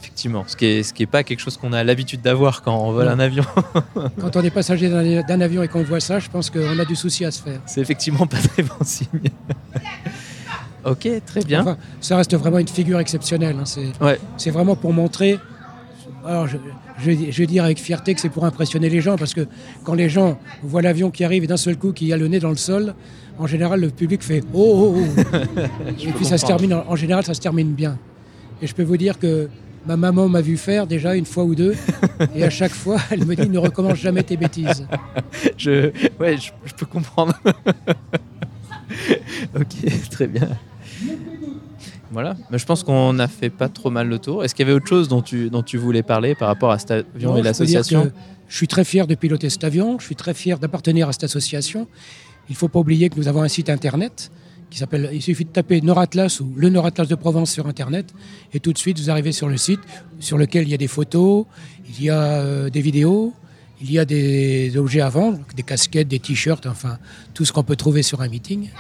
Effectivement, 0.05 0.45
ce 0.47 0.55
qui 0.57 0.67
est, 0.67 0.83
ce 0.83 0.93
qui 0.93 1.03
est 1.03 1.07
pas 1.07 1.23
quelque 1.23 1.41
chose 1.41 1.57
qu'on 1.57 1.73
a 1.73 1.83
l'habitude 1.83 2.21
d'avoir 2.21 2.61
quand 2.63 2.77
on 2.77 2.93
vole 2.93 3.07
Non. 3.07 3.13
un 3.13 3.19
avion. 3.21 3.45
Quand 4.21 4.37
on 4.37 4.43
est 4.43 4.51
passager 4.51 4.89
d'un 4.91 5.41
avion 5.41 5.63
et 5.63 5.69
qu'on 5.69 5.83
voit 5.83 6.01
ça, 6.01 6.19
je 6.19 6.29
pense 6.29 6.51
qu'on 6.51 6.79
a 6.79 6.85
du 6.85 6.95
souci 6.95 7.25
à 7.25 7.31
se 7.31 7.43
faire. 7.43 7.61
C'est 7.65 7.81
effectivement 7.81 8.27
pas 8.27 8.37
très 8.37 8.63
bon 8.63 8.75
signe. 8.85 9.09
ok, 10.85 11.09
très 11.25 11.41
bien. 11.43 11.63
Enfin, 11.63 11.77
ça 12.01 12.17
reste 12.17 12.35
vraiment 12.37 12.59
une 12.59 12.69
figure 12.69 12.99
exceptionnelle. 13.01 13.57
hein. 13.59 13.65
C'est 13.65 13.93
Ouais. 14.03 14.51
vraiment 14.53 14.77
pour 14.77 14.93
montrer. 14.93 15.39
Alors, 16.27 16.47
je, 16.47 16.57
je 16.99 17.11
vais- 17.11 17.33
je 17.33 17.39
vais 17.39 17.47
dire 17.47 17.65
avec 17.65 17.79
fierté 17.79 18.15
que 18.15 18.21
c'est 18.21 18.29
pour 18.31 18.45
impressionner 18.45 18.89
les 18.91 19.01
gens, 19.01 19.17
parce 19.17 19.35
que 19.35 19.47
quand 19.85 19.95
les 19.95 20.09
gens 20.09 20.39
voient 20.63 20.83
l'avion 20.83 21.11
qui 21.11 21.25
arrive 21.25 21.45
et 21.45 21.47
d'un 21.47 21.57
seul 21.57 21.77
coup 21.77 21.93
qui 21.93 22.13
a 22.13 22.17
le 22.17 22.29
nez 22.29 22.41
dans 22.41 22.51
le 22.51 22.57
sol, 22.57 22.95
en 23.39 23.47
général, 23.47 23.81
le 23.81 23.89
public 23.91 24.23
fait 24.23 24.43
Oh, 24.55 24.95
oh, 24.97 25.03
oh 25.03 25.59
Et 25.89 26.13
puis 26.13 26.25
ça 26.25 26.39
se 26.39 26.47
termine, 26.47 26.75
en 26.75 26.97
général, 26.97 27.25
ça 27.25 27.35
se 27.35 27.41
termine 27.41 27.73
bien. 27.73 27.99
Et 28.63 28.67
je 28.67 28.75
peux 28.75 28.85
vous 28.85 28.97
dire 28.97 29.19
que 29.19 29.49
ma 29.87 29.97
maman 29.97 30.29
m'a 30.29 30.41
vu 30.41 30.57
faire 30.57 30.87
déjà 30.87 31.15
une 31.15 31.27
fois 31.27 31.45
ou 31.45 31.55
deux, 31.55 31.75
et 32.35 32.45
à 32.45 32.51
chaque 32.51 32.73
fois, 32.73 32.99
elle 33.11 33.25
me 33.25 33.35
dit 33.35 33.49
Ne 33.49 33.59
recommence 33.59 33.99
jamais 33.99 34.23
tes 34.23 34.37
bêtises. 34.37 34.87
je, 35.57 35.91
ouais, 36.19 36.37
je, 36.37 36.51
je 36.65 36.75
peux 36.75 36.87
comprendre. 36.87 37.35
ok, 39.57 40.09
très 40.11 40.27
bien. 40.27 40.49
Voilà, 42.11 42.37
mais 42.51 42.59
je 42.59 42.65
pense 42.65 42.85
qu'on 42.85 43.19
a 43.19 43.27
fait 43.27 43.51
pas 43.51 43.69
trop 43.69 43.91
mal 43.91 44.09
le 44.09 44.21
tour. 44.21 44.45
Est-ce 44.45 44.55
qu'il 44.55 44.65
y 44.65 44.69
avait 44.69 44.77
autre 44.77 44.87
chose 44.87 45.09
dont 45.09 45.21
tu, 45.21 45.51
dont 45.51 45.65
tu 45.65 45.79
voulais 45.79 46.05
parler 46.05 46.37
par 46.37 46.47
rapport 46.47 46.71
à 46.71 46.79
cet 46.79 46.93
avion 46.93 47.33
Non, 47.33 47.39
et 47.39 47.43
l'association 47.43 48.13
Je 48.49 48.57
suis 48.57 48.69
très 48.69 48.85
fier 48.85 49.09
de 49.09 49.17
piloter 49.17 49.51
cet 49.51 49.65
avion, 49.65 49.99
je 49.99 50.05
suis 50.05 50.15
très 50.15 50.33
fier 50.33 50.61
d'appartenir 50.61 51.09
à 51.09 51.13
cette 51.13 51.25
association. 51.25 51.89
Il 52.49 52.53
ne 52.53 52.57
faut 52.57 52.69
pas 52.69 52.79
oublier 52.79 53.09
que 53.09 53.17
nous 53.17 53.27
avons 53.27 53.43
un 53.43 53.49
site 53.49 53.69
internet 53.69 54.31
qui 54.75 54.81
s'appelle, 54.81 55.09
il 55.13 55.23
suffit 55.23 55.45
de 55.45 55.51
taper 55.51 55.81
Nord-Atlas 55.83 56.41
ou 56.41 56.53
le 56.57 56.69
Nord-Atlas 56.69 57.07
de 57.07 57.15
Provence 57.15 57.53
sur 57.53 57.69
internet 57.69 58.13
et 58.53 58.59
tout 58.59 58.73
de 58.73 58.79
suite 58.79 58.99
vous 58.99 59.09
arrivez 59.09 59.31
sur 59.31 59.49
le 59.49 59.57
site 59.57 59.79
sur 60.19 60.37
lequel 60.37 60.65
il 60.65 60.71
y 60.71 60.75
a 60.75 60.77
des 60.77 60.89
photos, 60.89 61.47
il 61.89 62.05
y 62.05 62.11
a 62.11 62.21
euh, 62.21 62.71
des 62.71 62.81
vidéos, 62.81 63.33
il 63.81 63.93
y 63.93 64.01
a 64.01 64.05
des 64.05 64.77
objets 64.77 65.01
à 65.01 65.11
vendre, 65.11 65.39
des 65.55 65.63
casquettes, 65.63 66.09
des 66.09 66.19
t-shirts, 66.19 66.67
enfin 66.67 66.99
tout 67.35 67.45
ce 67.45 67.53
qu'on 67.53 67.63
peut 67.63 67.77
trouver 67.77 68.03
sur 68.03 68.21
un 68.21 68.27
meeting. 68.27 68.71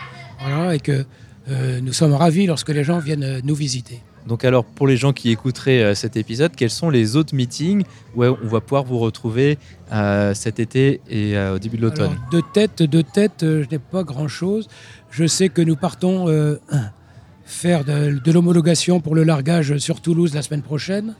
Voilà, 0.40 0.74
et 0.74 0.80
que 0.80 1.07
euh, 1.49 1.80
nous 1.80 1.92
sommes 1.92 2.14
ravis 2.14 2.47
lorsque 2.47 2.70
les 2.70 2.82
gens 2.82 2.99
viennent 2.99 3.22
euh, 3.22 3.40
nous 3.45 3.55
visiter. 3.55 4.01
Donc 4.26 4.45
alors, 4.45 4.64
pour 4.64 4.86
les 4.86 4.97
gens 4.97 5.12
qui 5.12 5.30
écouteraient 5.30 5.95
cet 5.95 6.16
épisode, 6.16 6.53
quels 6.57 6.70
sont 6.70 6.88
les 6.88 7.14
autres 7.14 7.34
meetings 7.34 7.84
où 8.16 8.24
on 8.24 8.49
va 8.49 8.61
pouvoir 8.61 8.84
vous 8.84 8.99
retrouver 8.99 9.59
euh, 9.92 10.32
cet 10.32 10.59
été 10.61 11.03
et 11.11 11.36
euh, 11.36 11.57
au 11.57 11.59
début 11.59 11.76
de 11.76 11.82
l'automne? 11.82 12.16
De 12.32 12.40
tête, 12.53 12.82
de 12.82 13.03
tête, 13.03 13.40
je 13.42 13.68
n'ai 13.70 13.78
pas 13.78 14.03
grand-chose. 14.03 14.68
Je 15.16 15.28
sais 15.28 15.48
que 15.48 15.62
nous 15.62 15.76
partons 15.76 16.28
euh, 16.28 16.58
faire 17.44 17.84
de, 17.84 18.18
de 18.18 18.32
l'homologation 18.32 18.98
pour 18.98 19.14
le 19.14 19.22
largage 19.22 19.78
sur 19.78 20.00
Toulouse 20.00 20.34
la 20.34 20.42
semaine 20.42 20.62
prochaine. 20.62 21.14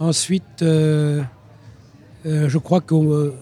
Ensuite, 0.00 0.62
euh, 0.62 1.22
euh, 2.24 2.48
je 2.48 2.56
crois 2.56 2.80
qu'au 2.80 3.34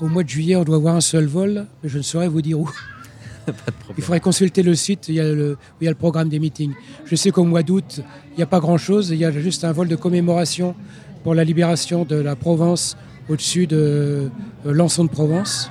au 0.00 0.08
mois 0.08 0.22
de 0.22 0.28
juillet, 0.30 0.56
on 0.56 0.64
doit 0.64 0.76
avoir 0.76 0.96
un 0.96 1.02
seul 1.02 1.26
vol, 1.26 1.66
mais 1.82 1.90
je 1.90 1.98
ne 1.98 2.02
saurais 2.02 2.28
vous 2.28 2.40
dire 2.40 2.58
où. 2.58 2.70
Pas 3.44 3.52
de 3.52 3.56
problème. 3.56 3.96
Il 3.98 4.02
faudrait 4.02 4.20
consulter 4.20 4.62
le 4.62 4.74
site, 4.74 5.10
il 5.10 5.16
y 5.16 5.20
a 5.20 5.24
le, 5.24 5.52
où 5.52 5.76
il 5.82 5.84
y 5.84 5.88
a 5.88 5.90
le 5.90 5.96
programme 5.96 6.30
des 6.30 6.38
meetings. 6.38 6.72
Je 7.04 7.16
sais 7.16 7.30
qu'au 7.30 7.44
mois 7.44 7.62
d'août, 7.62 8.00
il 8.32 8.36
n'y 8.38 8.42
a 8.42 8.46
pas 8.46 8.60
grand-chose, 8.60 9.10
il 9.10 9.18
y 9.18 9.26
a 9.26 9.30
juste 9.30 9.64
un 9.64 9.72
vol 9.72 9.88
de 9.88 9.96
commémoration 9.96 10.74
pour 11.22 11.34
la 11.34 11.44
libération 11.44 12.06
de 12.06 12.16
la 12.16 12.34
Provence 12.34 12.96
au-dessus 13.28 13.66
de 13.66 14.30
euh, 14.64 14.72
Lançon 14.72 15.04
de 15.04 15.10
Provence. 15.10 15.70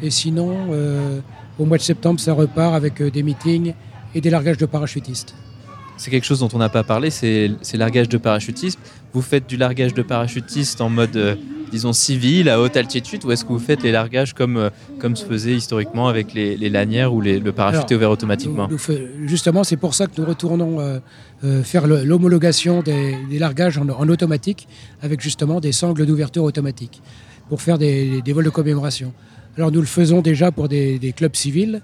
Et 0.00 0.10
sinon, 0.10 0.68
au 1.58 1.64
mois 1.64 1.76
de 1.78 1.82
septembre, 1.82 2.20
ça 2.20 2.32
repart 2.32 2.74
avec 2.74 3.00
euh, 3.00 3.10
des 3.10 3.22
meetings 3.22 3.74
et 4.14 4.20
des 4.20 4.30
largages 4.30 4.58
de 4.58 4.66
parachutistes. 4.66 5.34
C'est 5.98 6.10
quelque 6.10 6.24
chose 6.24 6.40
dont 6.40 6.48
on 6.52 6.58
n'a 6.58 6.68
pas 6.68 6.82
parlé, 6.84 7.08
c'est 7.10 7.50
largage 7.74 8.08
de 8.08 8.18
parachutisme. 8.18 8.78
Vous 9.14 9.22
faites 9.22 9.46
du 9.48 9.56
largage 9.56 9.94
de 9.94 10.02
parachutistes 10.02 10.82
en 10.82 10.90
mode, 10.90 11.16
euh, 11.16 11.36
disons, 11.72 11.94
civil, 11.94 12.50
à 12.50 12.60
haute 12.60 12.76
altitude, 12.76 13.24
ou 13.24 13.32
est-ce 13.32 13.44
que 13.46 13.48
vous 13.54 13.58
faites 13.58 13.82
les 13.82 13.92
largages 13.92 14.34
comme, 14.34 14.58
euh, 14.58 14.68
comme 14.98 15.16
se 15.16 15.24
faisait 15.24 15.54
historiquement 15.54 16.06
avec 16.08 16.34
les, 16.34 16.54
les 16.58 16.68
lanières 16.68 17.14
les- 17.22 17.40
le 17.40 17.52
parachute 17.52 17.78
Alors, 17.78 17.92
est 17.92 17.94
ouvert 17.94 18.10
automatiquement 18.10 18.64
Nous- 18.66 18.72
nous 18.72 18.78
fais- 18.78 19.08
justement, 19.24 19.64
c'est 19.64 19.78
pour 19.78 19.94
ça 19.94 20.06
que 20.06 20.20
nous 20.20 20.26
retournons 20.26 20.80
euh, 20.80 21.62
faire 21.62 21.86
l'homologation 21.86 22.82
des, 22.82 23.16
des 23.30 23.38
largages 23.38 23.78
en, 23.78 23.88
en 23.88 24.08
automatique 24.10 24.68
avec 25.00 25.22
justement 25.22 25.60
des 25.60 25.72
sangles 25.72 26.04
d'ouverture 26.04 26.44
automatique 26.44 27.00
pour 27.48 27.62
faire 27.62 27.78
des, 27.78 28.20
des 28.20 28.32
vols 28.34 28.44
de 28.44 28.50
commémoration. 28.50 29.14
Alors 29.56 29.70
nous 29.72 29.80
le 29.80 29.86
faisons 29.86 30.20
déjà 30.20 30.50
pour 30.52 30.68
des, 30.68 30.98
des 30.98 31.12
clubs 31.12 31.34
civils 31.34 31.80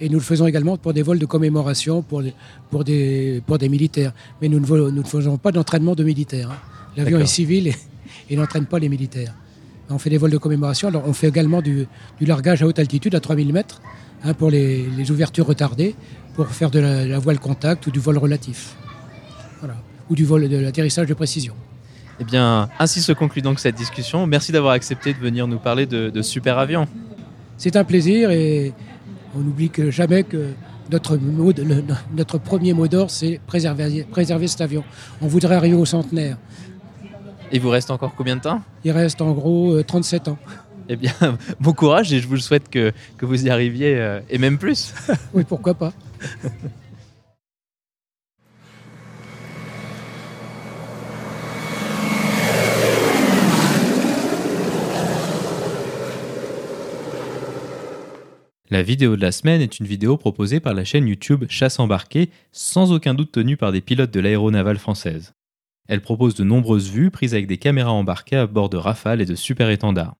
et 0.00 0.08
nous 0.08 0.18
le 0.18 0.24
faisons 0.24 0.46
également 0.46 0.76
pour 0.76 0.92
des 0.92 1.02
vols 1.02 1.18
de 1.18 1.26
commémoration 1.26 2.02
pour, 2.02 2.22
des- 2.22 2.34
pour, 2.70 2.82
des, 2.84 3.42
pour 3.46 3.58
des 3.58 3.68
militaires. 3.68 4.12
Mais 4.40 4.48
nous 4.48 4.58
ne, 4.60 4.66
vol- 4.66 4.90
nous 4.90 5.02
ne 5.02 5.06
faisons 5.06 5.36
pas 5.38 5.52
d'entraînement 5.52 5.94
de 5.94 6.02
militaires. 6.04 6.50
hein. 6.50 6.56
L'avion 6.96 7.18
est 7.20 7.26
civil 7.26 7.68
et, 7.68 7.76
et 8.28 8.36
n'entraîne 8.36 8.66
pas 8.66 8.78
les 8.78 8.88
militaires. 8.88 9.34
On 9.88 9.98
fait 9.98 10.10
des 10.10 10.18
vols 10.18 10.30
de 10.30 10.38
commémoration. 10.38 10.88
Alors 10.88 11.04
on 11.06 11.12
fait 11.12 11.28
également 11.28 11.60
du, 11.62 11.86
du 12.18 12.26
largage 12.26 12.62
à 12.62 12.66
haute 12.66 12.78
altitude 12.78 13.14
à 13.14 13.20
3000 13.20 13.52
mètres 13.52 13.80
hein, 14.24 14.34
pour 14.34 14.50
les, 14.50 14.84
les 14.96 15.10
ouvertures 15.10 15.46
retardées, 15.46 15.94
pour 16.34 16.46
faire 16.48 16.70
de 16.70 16.80
la, 16.80 17.06
la 17.06 17.18
voile 17.18 17.38
contact 17.38 17.86
ou 17.86 17.90
du 17.90 18.00
vol 18.00 18.18
relatif. 18.18 18.74
Voilà. 19.60 19.76
Ou 20.10 20.14
du 20.16 20.24
vol 20.24 20.48
de 20.48 20.56
l'atterrissage 20.56 21.06
de 21.06 21.14
précision. 21.14 21.54
Eh 22.20 22.24
bien, 22.24 22.68
ainsi 22.78 23.00
se 23.00 23.12
conclut 23.12 23.42
donc 23.42 23.60
cette 23.60 23.74
discussion. 23.76 24.26
Merci 24.26 24.50
d'avoir 24.52 24.72
accepté 24.74 25.12
de 25.14 25.18
venir 25.18 25.46
nous 25.46 25.58
parler 25.58 25.86
de, 25.86 26.10
super 26.22 26.58
avions. 26.58 26.86
C'est 27.62 27.76
un 27.76 27.84
plaisir 27.84 28.32
et 28.32 28.72
on 29.36 29.38
n'oublie 29.38 29.70
que 29.70 29.88
jamais 29.88 30.24
que 30.24 30.48
notre, 30.90 31.16
notre 32.12 32.38
premier 32.38 32.72
mot 32.72 32.88
d'or, 32.88 33.08
c'est 33.08 33.38
préserver, 33.46 34.02
préserver 34.02 34.48
cet 34.48 34.62
avion. 34.62 34.82
On 35.20 35.28
voudrait 35.28 35.54
arriver 35.54 35.76
au 35.76 35.84
centenaire. 35.84 36.38
Il 37.52 37.60
vous 37.60 37.68
reste 37.68 37.92
encore 37.92 38.16
combien 38.16 38.34
de 38.34 38.40
temps? 38.40 38.62
Il 38.82 38.90
reste 38.90 39.22
en 39.22 39.30
gros 39.30 39.80
37 39.80 40.26
euh, 40.26 40.30
ans. 40.32 40.38
Eh 40.88 40.96
bien, 40.96 41.12
bon 41.60 41.72
courage 41.72 42.12
et 42.12 42.18
je 42.18 42.26
vous 42.26 42.38
souhaite 42.38 42.68
que, 42.68 42.90
que 43.16 43.26
vous 43.26 43.46
y 43.46 43.48
arriviez 43.48 43.94
euh, 43.94 44.18
et 44.28 44.38
même 44.38 44.58
plus. 44.58 44.92
oui, 45.32 45.44
pourquoi 45.44 45.74
pas. 45.74 45.92
La 58.72 58.82
vidéo 58.82 59.16
de 59.16 59.20
la 59.20 59.32
semaine 59.32 59.60
est 59.60 59.80
une 59.80 59.86
vidéo 59.86 60.16
proposée 60.16 60.58
par 60.58 60.72
la 60.72 60.82
chaîne 60.82 61.06
YouTube 61.06 61.44
Chasse 61.46 61.78
embarquée, 61.78 62.30
sans 62.52 62.90
aucun 62.90 63.12
doute 63.12 63.30
tenue 63.30 63.58
par 63.58 63.70
des 63.70 63.82
pilotes 63.82 64.10
de 64.10 64.18
l'aéronavale 64.18 64.78
française. 64.78 65.34
Elle 65.88 66.00
propose 66.00 66.34
de 66.36 66.42
nombreuses 66.42 66.90
vues 66.90 67.10
prises 67.10 67.34
avec 67.34 67.46
des 67.46 67.58
caméras 67.58 67.92
embarquées 67.92 68.36
à 68.36 68.46
bord 68.46 68.70
de 68.70 68.78
Rafale 68.78 69.20
et 69.20 69.26
de 69.26 69.34
super 69.34 69.68
étendards. 69.68 70.16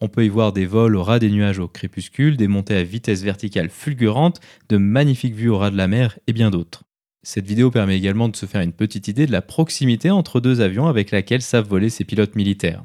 On 0.00 0.06
peut 0.06 0.24
y 0.24 0.28
voir 0.28 0.52
des 0.52 0.66
vols 0.66 0.94
au 0.94 1.02
ras 1.02 1.18
des 1.18 1.30
nuages 1.30 1.58
au 1.58 1.66
crépuscule, 1.66 2.36
des 2.36 2.46
montées 2.46 2.76
à 2.76 2.84
vitesse 2.84 3.24
verticale 3.24 3.70
fulgurante, 3.70 4.38
de 4.68 4.76
magnifiques 4.76 5.34
vues 5.34 5.48
au 5.48 5.58
ras 5.58 5.72
de 5.72 5.76
la 5.76 5.88
mer 5.88 6.16
et 6.28 6.32
bien 6.32 6.52
d'autres. 6.52 6.84
Cette 7.24 7.48
vidéo 7.48 7.72
permet 7.72 7.96
également 7.96 8.28
de 8.28 8.36
se 8.36 8.46
faire 8.46 8.60
une 8.60 8.72
petite 8.72 9.08
idée 9.08 9.26
de 9.26 9.32
la 9.32 9.42
proximité 9.42 10.12
entre 10.12 10.38
deux 10.38 10.60
avions 10.60 10.86
avec 10.86 11.10
laquelle 11.10 11.42
savent 11.42 11.66
voler 11.66 11.90
ces 11.90 12.04
pilotes 12.04 12.36
militaires. 12.36 12.84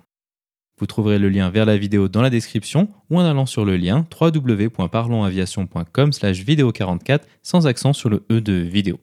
Vous 0.82 0.88
trouverez 0.88 1.20
le 1.20 1.30
lien 1.30 1.52
vers 1.52 1.66
la 1.66 1.78
vidéo 1.78 2.08
dans 2.08 2.24
la 2.24 2.32
description 2.32 2.90
ou 3.12 3.20
en 3.20 3.24
allant 3.24 3.46
sur 3.46 3.66
le 3.66 3.78
lien 3.78 4.04
www.parlonsaviation.com 4.20 6.12
slash 6.12 6.40
vidéo 6.40 6.72
44 6.72 7.28
sans 7.44 7.68
accent 7.68 7.94
sur 7.94 8.10
le 8.10 8.26
E 8.32 8.42
de 8.42 8.54
vidéo. 8.54 9.00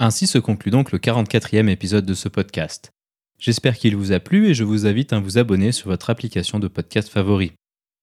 Ainsi 0.00 0.26
se 0.26 0.38
conclut 0.38 0.72
donc 0.72 0.90
le 0.90 0.98
44e 0.98 1.68
épisode 1.68 2.04
de 2.04 2.14
ce 2.14 2.28
podcast. 2.28 2.90
J'espère 3.38 3.78
qu'il 3.78 3.94
vous 3.94 4.10
a 4.10 4.18
plu 4.18 4.48
et 4.48 4.54
je 4.54 4.64
vous 4.64 4.88
invite 4.88 5.12
à 5.12 5.20
vous 5.20 5.38
abonner 5.38 5.70
sur 5.70 5.90
votre 5.90 6.10
application 6.10 6.58
de 6.58 6.66
podcast 6.66 7.08
favori. 7.08 7.52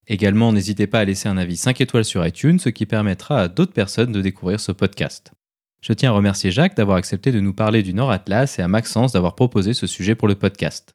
Également, 0.08 0.52
n'hésitez 0.52 0.88
pas 0.88 1.00
à 1.00 1.06
laisser 1.06 1.30
un 1.30 1.38
avis 1.38 1.58
5 1.58 1.80
étoiles 1.82 2.06
sur 2.06 2.26
iTunes, 2.26 2.60
ce 2.60 2.70
qui 2.70 2.86
permettra 2.86 3.42
à 3.42 3.48
d'autres 3.48 3.74
personnes 3.74 4.12
de 4.12 4.22
découvrir 4.22 4.60
ce 4.60 4.72
podcast. 4.72 5.32
Je 5.82 5.94
tiens 5.94 6.12
à 6.12 6.14
remercier 6.14 6.52
Jacques 6.52 6.76
d'avoir 6.76 6.98
accepté 6.98 7.32
de 7.32 7.40
nous 7.40 7.54
parler 7.54 7.82
du 7.82 7.94
Nord 7.94 8.12
Atlas 8.12 8.60
et 8.60 8.62
à 8.62 8.68
Maxence 8.68 9.14
d'avoir 9.14 9.36
proposé 9.36 9.74
ce 9.74 9.88
sujet 9.88 10.16
pour 10.16 10.28
le 10.28 10.36
podcast. 10.36 10.94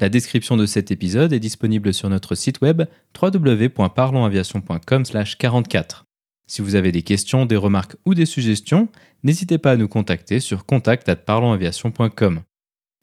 La 0.00 0.08
description 0.08 0.56
de 0.56 0.66
cet 0.66 0.90
épisode 0.90 1.32
est 1.32 1.40
disponible 1.40 1.92
sur 1.92 2.08
notre 2.08 2.34
site 2.34 2.60
web 2.60 2.82
www.parlonsaviation.com/44. 3.20 6.04
Si 6.46 6.62
vous 6.62 6.76
avez 6.76 6.92
des 6.92 7.02
questions, 7.02 7.46
des 7.46 7.56
remarques 7.56 7.96
ou 8.06 8.14
des 8.14 8.26
suggestions, 8.26 8.88
n'hésitez 9.22 9.58
pas 9.58 9.72
à 9.72 9.76
nous 9.76 9.88
contacter 9.88 10.40
sur 10.40 10.66
contact@parlonsaviation.com. 10.66 12.42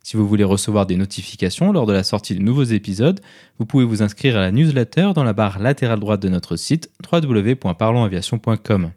Si 0.05 0.17
vous 0.17 0.27
voulez 0.27 0.43
recevoir 0.43 0.85
des 0.85 0.97
notifications 0.97 1.71
lors 1.71 1.87
de 1.87 1.93
la 1.93 2.03
sortie 2.03 2.35
de 2.35 2.39
nouveaux 2.39 2.61
épisodes, 2.61 3.19
vous 3.57 3.65
pouvez 3.65 3.85
vous 3.85 4.03
inscrire 4.03 4.37
à 4.37 4.41
la 4.41 4.51
newsletter 4.51 5.13
dans 5.15 5.23
la 5.23 5.33
barre 5.33 5.57
latérale 5.57 5.99
droite 5.99 6.21
de 6.21 6.29
notre 6.29 6.57
site 6.57 6.91
www.parlonsaviation.com. 7.11 8.91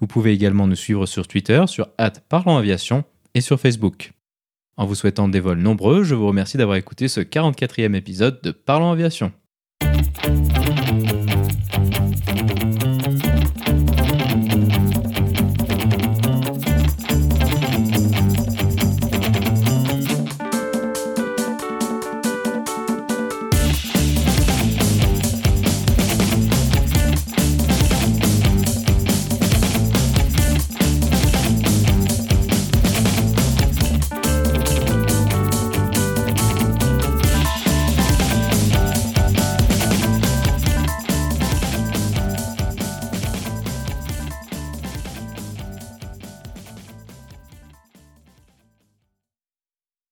Vous 0.00 0.06
pouvez 0.08 0.32
également 0.32 0.66
nous 0.66 0.74
suivre 0.74 1.06
sur 1.06 1.28
Twitter, 1.28 1.62
sur 1.68 1.86
@parlonsaviation 2.28 3.04
et 3.34 3.40
sur 3.40 3.60
Facebook. 3.60 4.10
En 4.76 4.86
vous 4.86 4.96
souhaitant 4.96 5.28
des 5.28 5.38
vols 5.38 5.60
nombreux, 5.60 6.02
je 6.02 6.16
vous 6.16 6.26
remercie 6.26 6.56
d'avoir 6.56 6.78
écouté 6.78 7.06
ce 7.06 7.20
44e 7.20 7.94
épisode 7.94 8.40
de 8.42 8.50
Parlons 8.50 8.90
Aviation. 8.90 9.30